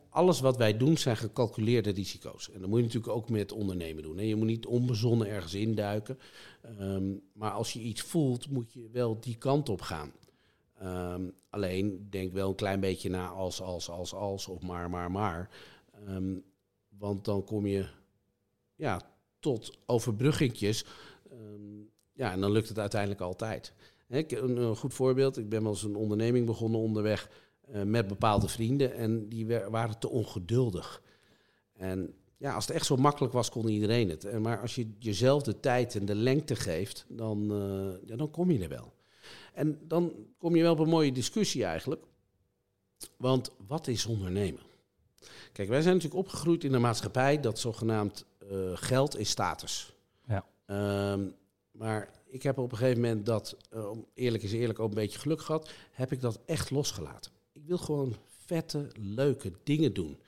alles 0.09 0.41
wat 0.41 0.57
wij 0.57 0.77
doen 0.77 0.97
zijn 0.97 1.17
gecalculeerde 1.17 1.91
risico's. 1.91 2.51
En 2.51 2.61
dat 2.61 2.69
moet 2.69 2.79
je 2.79 2.85
natuurlijk 2.85 3.13
ook 3.13 3.31
met 3.31 3.53
ondernemen 3.53 4.03
doen. 4.03 4.17
Hè. 4.17 4.23
Je 4.23 4.37
moet 4.37 4.47
niet 4.47 4.67
onbezonnen 4.67 5.29
ergens 5.29 5.55
induiken. 5.55 6.19
Um, 6.81 7.23
maar 7.33 7.51
als 7.51 7.73
je 7.73 7.81
iets 7.81 8.01
voelt, 8.01 8.51
moet 8.51 8.73
je 8.73 8.89
wel 8.93 9.21
die 9.21 9.37
kant 9.37 9.69
op 9.69 9.81
gaan. 9.81 10.13
Um, 10.83 11.33
alleen 11.51 12.07
denk 12.11 12.33
wel 12.33 12.49
een 12.49 12.55
klein 12.55 12.81
beetje 12.81 13.09
na 13.09 13.29
als, 13.29 13.61
als, 13.61 13.89
als, 13.89 14.15
als 14.15 14.49
of 14.49 14.63
maar, 14.63 14.91
maar, 14.91 15.11
maar. 15.11 15.51
Um, 16.09 16.45
want 16.89 17.25
dan 17.25 17.45
kom 17.45 17.67
je 17.67 17.87
ja, 18.75 19.01
tot 19.39 19.79
overbruggingjes. 19.87 20.85
Ja, 22.15 22.33
en 22.33 22.41
dan 22.41 22.53
lukt 22.53 22.69
het 22.69 22.79
uiteindelijk 22.79 23.21
altijd. 23.21 23.73
Een, 24.09 24.57
een 24.57 24.77
goed 24.77 24.95
voorbeeld, 24.95 25.37
ik 25.37 25.49
ben 25.49 25.63
wel 25.63 25.73
eens 25.73 25.83
een 25.83 25.97
onderneming 25.97 26.47
begonnen 26.47 26.81
onderweg 26.81 27.31
uh, 27.71 27.83
met 27.83 28.07
bepaalde 28.07 28.49
vrienden 28.49 28.95
en 28.95 29.29
die 29.29 29.47
waren 29.47 29.99
te 29.99 30.09
ongeduldig. 30.09 31.03
En 31.73 32.15
ja, 32.37 32.55
als 32.55 32.67
het 32.67 32.77
echt 32.77 32.87
zo 32.87 32.97
makkelijk 32.97 33.33
was, 33.33 33.51
kon 33.51 33.69
iedereen 33.69 34.09
het. 34.09 34.39
Maar 34.41 34.61
als 34.61 34.75
je 34.75 34.91
jezelf 34.99 35.43
de 35.43 35.61
tijd 35.61 35.95
en 35.95 36.05
de 36.05 36.15
lengte 36.15 36.57
geeft, 36.57 37.05
dan, 37.09 37.53
uh, 37.53 38.09
ja, 38.09 38.17
dan 38.17 38.31
kom 38.31 38.51
je 38.51 38.63
er 38.63 38.69
wel. 38.69 38.93
En 39.53 39.79
dan 39.83 40.13
kom 40.39 40.57
je 40.57 40.63
wel 40.63 40.73
op 40.73 40.79
een 40.79 40.89
mooie 40.89 41.13
discussie 41.13 41.65
eigenlijk. 41.65 42.05
Want 43.17 43.51
wat 43.67 43.87
is 43.87 44.07
ondernemen? 44.07 44.63
Kijk, 45.53 45.69
wij 45.69 45.83
zijn 45.83 45.95
natuurlijk 45.95 46.23
opgegroeid 46.27 46.65
in 46.65 46.73
een 46.73 46.81
maatschappij 46.81 47.41
dat 47.41 47.59
zogenaamd 47.59 48.27
uh, 48.53 48.71
geld 48.75 49.19
is 49.19 49.31
status. 49.31 49.95
Ja. 50.27 50.45
Um, 51.13 51.35
maar 51.75 52.11
ik 52.27 52.43
heb 52.43 52.59
op 52.59 52.73
een 52.73 52.79
gegeven 52.79 53.01
moment 53.01 53.27
dat, 53.27 53.57
uh, 53.75 53.91
eerlijk 54.15 54.43
is 54.43 54.53
eerlijk, 54.53 54.79
ook 54.79 54.89
een 54.89 54.95
beetje 54.95 55.19
geluk 55.19 55.41
gehad, 55.41 55.71
heb 55.91 56.13
ik 56.13 56.21
dat 56.21 56.41
echt 56.47 56.71
losgelaten. 56.71 57.33
Ik 57.53 57.63
wil 57.67 57.79
gewoon 57.79 58.17
vette, 58.47 58.89
leuke 59.01 59.53
dingen 59.63 59.95
doen. 59.95 60.19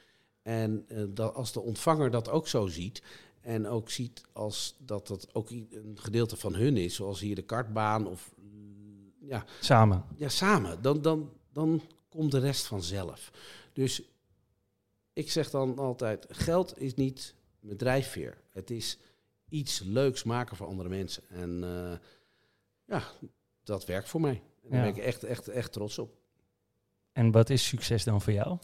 En 0.42 0.84
uh, 0.88 1.04
dat 1.08 1.34
als 1.34 1.52
de 1.52 1.60
ontvanger 1.60 2.10
dat 2.10 2.28
ook 2.30 2.48
zo 2.48 2.66
ziet, 2.66 3.02
en 3.40 3.66
ook 3.66 3.90
ziet 3.90 4.22
als 4.32 4.76
dat 4.78 5.06
dat 5.06 5.34
ook 5.34 5.50
een 5.50 5.92
gedeelte 5.94 6.36
van 6.36 6.54
hun 6.54 6.76
is, 6.76 6.94
zoals 6.94 7.20
hier 7.20 7.34
de 7.34 7.42
kartbaan 7.42 8.06
of 8.06 8.34
mm, 8.36 9.12
ja, 9.20 9.44
samen. 9.60 10.04
Ja, 10.16 10.28
samen. 10.28 10.82
Dan, 10.82 11.02
dan, 11.02 11.32
dan 11.52 11.82
komt 12.08 12.30
de 12.30 12.38
rest 12.38 12.66
vanzelf. 12.66 13.32
Dus 13.72 14.02
ik 15.12 15.30
zeg 15.30 15.50
dan 15.50 15.78
altijd: 15.78 16.26
geld 16.28 16.80
is 16.80 16.94
niet 16.94 17.34
mijn 17.60 17.76
drijfveer. 17.76 18.38
Het 18.52 18.70
is 18.70 18.98
iets 19.48 19.80
leuks 19.80 20.24
maken 20.24 20.56
voor 20.56 20.66
andere 20.66 20.88
mensen. 20.88 21.22
En 21.28 21.62
uh, 21.64 21.92
ja, 22.84 23.02
dat 23.62 23.86
werkt 23.86 24.08
voor 24.08 24.20
mij. 24.20 24.42
En 24.62 24.70
daar 24.70 24.80
ben 24.80 24.94
ik 24.94 24.96
echt, 24.96 25.24
echt, 25.24 25.48
echt 25.48 25.72
trots 25.72 25.98
op. 25.98 26.14
En 27.12 27.30
wat 27.30 27.50
is 27.50 27.66
succes 27.66 28.04
dan 28.04 28.22
voor 28.22 28.32
jou? 28.32 28.58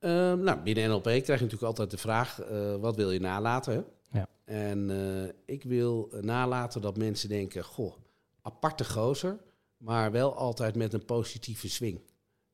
Uh, 0.00 0.32
nou, 0.32 0.58
binnen 0.58 0.88
NLP 0.88 1.02
krijg 1.02 1.26
je 1.26 1.32
natuurlijk 1.32 1.62
altijd 1.62 1.90
de 1.90 1.96
vraag, 1.96 2.50
uh, 2.50 2.76
wat 2.76 2.96
wil 2.96 3.10
je 3.10 3.20
nalaten? 3.20 3.72
Hè? 3.74 4.18
Ja. 4.18 4.28
En 4.44 4.90
uh, 4.90 5.30
ik 5.44 5.62
wil 5.62 6.08
nalaten 6.20 6.80
dat 6.80 6.96
mensen 6.96 7.28
denken, 7.28 7.64
goh, 7.64 7.94
aparte 8.42 8.84
gozer, 8.84 9.38
maar 9.76 10.12
wel 10.12 10.34
altijd 10.34 10.74
met 10.74 10.92
een 10.92 11.04
positieve 11.04 11.68
swing. 11.68 12.00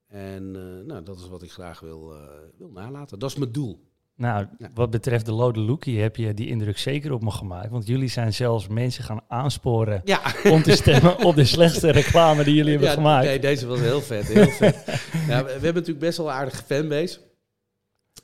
En 0.06 0.50
nou, 0.86 1.02
dat 1.02 1.18
is 1.18 1.28
wat 1.28 1.42
ik 1.42 1.52
graag 1.52 1.80
wil, 1.80 2.14
wil 2.56 2.70
nalaten. 2.70 3.18
Dat 3.18 3.30
is 3.30 3.36
mijn 3.36 3.52
doel. 3.52 3.89
Nou, 4.20 4.46
wat 4.74 4.90
betreft 4.90 5.26
de 5.26 5.32
Lode 5.32 5.60
Lookie 5.60 6.00
heb 6.00 6.16
je 6.16 6.34
die 6.34 6.48
indruk 6.48 6.78
zeker 6.78 7.12
op 7.12 7.22
me 7.22 7.30
gemaakt. 7.30 7.70
Want 7.70 7.86
jullie 7.86 8.08
zijn 8.08 8.34
zelfs 8.34 8.68
mensen 8.68 9.04
gaan 9.04 9.20
aansporen 9.28 10.02
om 10.50 10.62
te 10.62 10.76
stemmen 10.76 11.24
op 11.24 11.34
de 11.34 11.44
slechtste 11.44 11.90
reclame 12.00 12.44
die 12.44 12.54
jullie 12.54 12.70
hebben 12.70 12.88
ja, 12.88 12.94
gemaakt. 12.94 13.26
Nee, 13.26 13.38
deze 13.38 13.66
was 13.66 13.80
heel 13.80 14.00
vet. 14.00 14.26
Heel 14.26 14.50
vet. 14.50 14.84
ja, 15.28 15.44
we, 15.44 15.50
hebben 15.50 15.74
natuurlijk 15.74 15.98
best 15.98 16.16
wel 16.16 16.26
een 16.26 16.32
aardige 16.32 16.62
fanbase. 16.62 17.18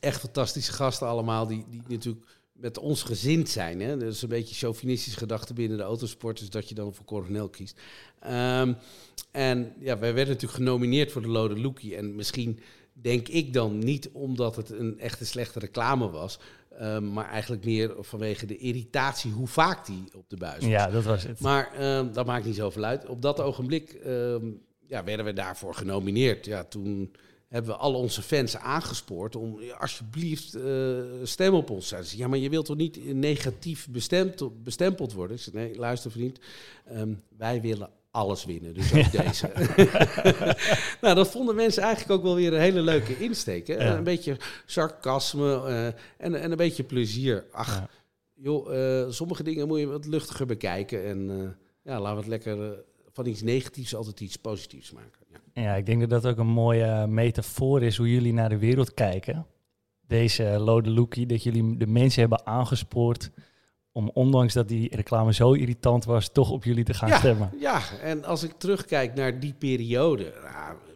Echt 0.00 0.20
fantastische 0.20 0.72
gasten 0.72 1.06
allemaal, 1.06 1.46
die, 1.46 1.64
die 1.70 1.82
natuurlijk 1.88 2.26
met 2.52 2.78
ons 2.78 3.02
gezind 3.02 3.48
zijn. 3.48 3.80
Hè? 3.80 3.96
Dat 3.96 4.12
is 4.12 4.22
een 4.22 4.28
beetje 4.28 4.54
chauvinistische 4.54 5.18
gedachte 5.18 5.54
binnen 5.54 5.78
de 5.78 5.84
autosport, 5.84 6.38
dus 6.38 6.50
dat 6.50 6.68
je 6.68 6.74
dan 6.74 6.94
voor 6.94 7.04
Coronel 7.04 7.48
kiest. 7.48 7.80
Um, 8.26 8.76
en 9.30 9.72
ja, 9.78 9.98
wij 9.98 10.14
werden 10.14 10.34
natuurlijk 10.34 10.62
genomineerd 10.62 11.12
voor 11.12 11.22
de 11.22 11.28
Lode 11.28 11.60
Lookie. 11.60 11.96
En 11.96 12.14
misschien 12.14 12.58
denk 13.00 13.28
ik 13.28 13.52
dan 13.52 13.78
niet 13.78 14.10
omdat 14.12 14.56
het 14.56 14.70
een 14.70 14.98
echte 14.98 15.24
slechte 15.26 15.58
reclame 15.58 16.10
was. 16.10 16.38
Ehm, 16.78 17.12
maar 17.12 17.28
eigenlijk 17.28 17.64
meer 17.64 17.94
vanwege 17.98 18.46
de 18.46 18.56
irritatie 18.56 19.32
hoe 19.32 19.46
vaak 19.46 19.86
die 19.86 20.04
op 20.14 20.30
de 20.30 20.36
buis 20.36 20.60
was. 20.60 20.70
Ja, 20.70 20.90
dat 20.90 21.04
was 21.04 21.22
het. 21.22 21.40
Maar 21.40 21.96
um, 21.98 22.12
dat 22.12 22.26
maakt 22.26 22.44
niet 22.44 22.54
zoveel 22.54 22.84
uit. 22.84 23.06
Op 23.06 23.22
dat 23.22 23.40
ogenblik 23.40 24.00
um, 24.06 24.60
ja, 24.86 25.04
werden 25.04 25.24
we 25.24 25.32
daarvoor 25.32 25.74
genomineerd. 25.74 26.44
Ja, 26.44 26.64
toen 26.64 27.14
hebben 27.48 27.70
we 27.70 27.76
al 27.76 27.94
onze 27.94 28.22
fans 28.22 28.56
aangespoord 28.56 29.36
om 29.36 29.58
alsjeblieft 29.78 30.56
uh, 30.56 31.02
stem 31.22 31.54
op 31.54 31.70
ons. 31.70 31.88
Zeiden 31.88 32.16
ja, 32.16 32.28
maar 32.28 32.38
je 32.38 32.50
wilt 32.50 32.66
toch 32.66 32.76
niet 32.76 33.14
negatief 33.14 33.88
bestemd, 33.90 34.62
bestempeld 34.62 35.12
worden? 35.12 35.36
Ik 35.36 35.42
zei, 35.42 35.56
nee, 35.56 35.76
luister 35.76 36.10
vriend, 36.10 36.38
wij 37.36 37.60
willen 37.60 37.90
alles 38.16 38.44
winnen. 38.44 38.74
Dus 38.74 38.94
ook 38.94 39.12
deze. 39.24 39.50
nou, 41.02 41.14
dat 41.14 41.30
vonden 41.30 41.54
mensen 41.54 41.82
eigenlijk 41.82 42.12
ook 42.12 42.22
wel 42.22 42.34
weer 42.34 42.52
een 42.52 42.60
hele 42.60 42.80
leuke 42.80 43.18
insteek. 43.18 43.66
Hè? 43.66 43.96
Een 43.96 44.04
beetje 44.04 44.36
sarcasme 44.66 45.62
uh, 45.68 45.86
en, 45.86 46.40
en 46.40 46.50
een 46.50 46.56
beetje 46.56 46.84
plezier. 46.84 47.44
Ach, 47.50 47.88
joh, 48.34 48.74
uh, 48.74 49.10
sommige 49.10 49.42
dingen 49.42 49.68
moet 49.68 49.78
je 49.78 49.86
wat 49.86 50.06
luchtiger 50.06 50.46
bekijken. 50.46 51.04
En 51.04 51.30
uh, 51.30 51.48
ja, 51.82 52.00
laten 52.00 52.14
we 52.14 52.20
het 52.20 52.44
lekker 52.44 52.84
van 53.12 53.26
iets 53.26 53.42
negatiefs 53.42 53.94
altijd 53.94 54.20
iets 54.20 54.36
positiefs 54.36 54.92
maken. 54.92 55.26
Ja. 55.32 55.62
ja, 55.62 55.74
ik 55.74 55.86
denk 55.86 56.00
dat 56.00 56.10
dat 56.10 56.26
ook 56.26 56.38
een 56.38 56.46
mooie 56.46 57.06
metafoor 57.06 57.82
is 57.82 57.96
hoe 57.96 58.12
jullie 58.12 58.32
naar 58.32 58.48
de 58.48 58.58
wereld 58.58 58.94
kijken. 58.94 59.46
Deze 60.06 60.44
Lode 60.44 60.90
Lookie, 60.90 61.26
dat 61.26 61.42
jullie 61.42 61.76
de 61.76 61.86
mensen 61.86 62.20
hebben 62.20 62.46
aangespoord 62.46 63.30
om 63.96 64.10
ondanks 64.14 64.54
dat 64.54 64.68
die 64.68 64.96
reclame 64.96 65.34
zo 65.34 65.52
irritant 65.52 66.04
was, 66.04 66.28
toch 66.28 66.50
op 66.50 66.64
jullie 66.64 66.84
te 66.84 66.94
gaan 66.94 67.18
stemmen. 67.18 67.50
Ja, 67.58 67.98
en 68.00 68.24
als 68.24 68.42
ik 68.42 68.52
terugkijk 68.52 69.14
naar 69.14 69.40
die 69.40 69.52
periode, 69.52 70.34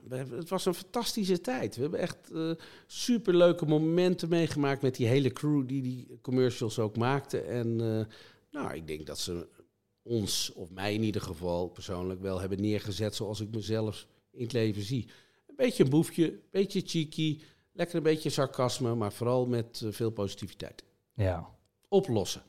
nou, 0.09 0.36
het 0.36 0.48
was 0.48 0.66
een 0.66 0.74
fantastische 0.74 1.40
tijd. 1.40 1.76
We 1.76 1.82
hebben 1.82 2.01
echt 2.01 2.16
uh, 2.32 2.51
superleuke 2.86 3.66
momenten 3.66 4.28
meegemaakt 4.28 4.82
met 4.82 4.94
die 4.94 5.07
hele 5.07 5.32
crew 5.32 5.68
die 5.68 5.82
die 5.82 6.18
commercials 6.22 6.78
ook 6.78 6.96
maakte. 6.96 7.40
En 7.40 7.80
uh, 7.80 8.01
nou, 8.51 8.74
ik 8.74 8.86
denk 8.86 9.07
dat 9.07 9.18
ze 9.18 9.48
ons, 10.03 10.53
of 10.55 10.70
mij 10.70 10.94
in 10.94 11.03
ieder 11.03 11.22
geval 11.22 11.68
persoonlijk, 11.68 12.20
wel 12.20 12.40
hebben 12.40 12.61
neergezet 12.61 13.14
zoals 13.14 13.40
ik 13.40 13.51
mezelf 13.51 14.07
in 14.30 14.42
het 14.42 14.53
leven 14.53 14.82
zie. 14.82 15.09
Een 15.46 15.57
beetje 15.57 15.84
een 15.84 15.90
boefje, 15.90 16.26
een 16.26 16.40
beetje 16.51 16.82
cheeky, 16.84 17.40
lekker 17.72 17.96
een 17.96 18.03
beetje 18.03 18.30
sarcasme, 18.30 18.94
maar 18.94 19.12
vooral 19.12 19.46
met 19.46 19.80
uh, 19.84 19.92
veel 19.92 20.11
positiviteit. 20.11 20.84
Ja. 21.14 21.48
Oplossen. 21.88 22.42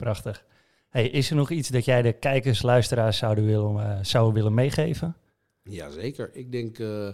Prachtig. 0.00 0.44
Hey, 0.88 1.08
is 1.08 1.30
er 1.30 1.36
nog 1.36 1.50
iets 1.50 1.68
dat 1.68 1.84
jij 1.84 2.02
de 2.02 2.12
kijkers, 2.12 2.62
luisteraars 2.62 3.18
zouden 3.18 3.44
willen, 3.44 3.76
uh, 3.76 3.98
zouden 4.02 4.34
willen 4.34 4.54
meegeven? 4.54 5.16
Jazeker. 5.62 6.30
Ik 6.32 6.52
denk 6.52 6.78
uh, 6.78 7.08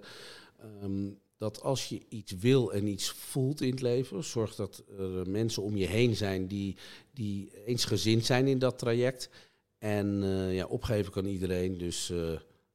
um, 0.82 1.18
dat 1.37 1.62
als 1.62 1.89
je 1.89 2.03
iets 2.09 2.32
wil 2.32 2.72
en 2.72 2.87
iets 2.87 3.11
voelt 3.11 3.61
in 3.61 3.70
het 3.70 3.80
leven, 3.80 4.24
zorg 4.24 4.55
dat 4.55 4.84
er 4.99 5.30
mensen 5.30 5.62
om 5.62 5.76
je 5.76 5.87
heen 5.87 6.16
zijn 6.16 6.47
die, 6.47 6.76
die 7.12 7.51
eensgezind 7.64 8.24
zijn 8.24 8.47
in 8.47 8.59
dat 8.59 8.78
traject. 8.78 9.30
En 9.78 10.22
uh, 10.22 10.55
ja, 10.55 10.66
opgeven 10.66 11.12
kan 11.12 11.24
iedereen. 11.24 11.78
Dus 11.78 12.12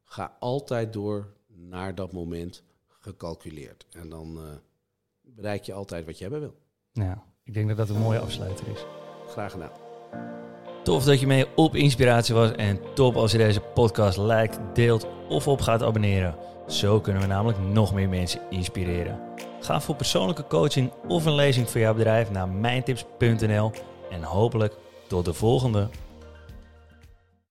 ga 0.03 0.35
altijd 0.39 0.93
door 0.93 1.33
naar 1.47 1.95
dat 1.95 2.11
moment 2.11 2.63
gecalculeerd. 2.87 3.85
En 3.91 4.09
dan 4.09 4.39
bereik 5.21 5.63
je 5.63 5.73
altijd 5.73 6.05
wat 6.05 6.17
je 6.17 6.23
hebben 6.23 6.41
wil. 6.41 6.55
Ja, 6.91 7.23
ik 7.43 7.53
denk 7.53 7.67
dat 7.67 7.77
dat 7.77 7.89
een 7.89 8.01
mooie 8.01 8.19
afsluiter 8.19 8.67
is. 8.67 8.85
Graag 9.27 9.51
gedaan. 9.51 9.90
Tof 10.83 11.03
dat 11.03 11.19
je 11.19 11.27
mee 11.27 11.45
op 11.55 11.75
inspiratie 11.75 12.35
was 12.35 12.51
en 12.51 12.79
top 12.93 13.15
als 13.15 13.31
je 13.31 13.37
deze 13.37 13.59
podcast 13.59 14.17
liked, 14.17 14.59
deelt 14.73 15.07
of 15.29 15.47
op 15.47 15.61
gaat 15.61 15.83
abonneren. 15.83 16.35
Zo 16.67 16.99
kunnen 16.99 17.21
we 17.21 17.27
namelijk 17.27 17.59
nog 17.59 17.93
meer 17.93 18.09
mensen 18.09 18.41
inspireren. 18.49 19.19
Ga 19.59 19.81
voor 19.81 19.95
persoonlijke 19.95 20.47
coaching 20.47 20.91
of 21.07 21.25
een 21.25 21.35
lezing 21.35 21.69
voor 21.69 21.81
jouw 21.81 21.93
bedrijf 21.93 22.31
naar 22.31 22.49
mijntips.nl 22.49 23.71
en 24.09 24.23
hopelijk 24.23 24.75
tot 25.07 25.25
de 25.25 25.33
volgende. 25.33 25.89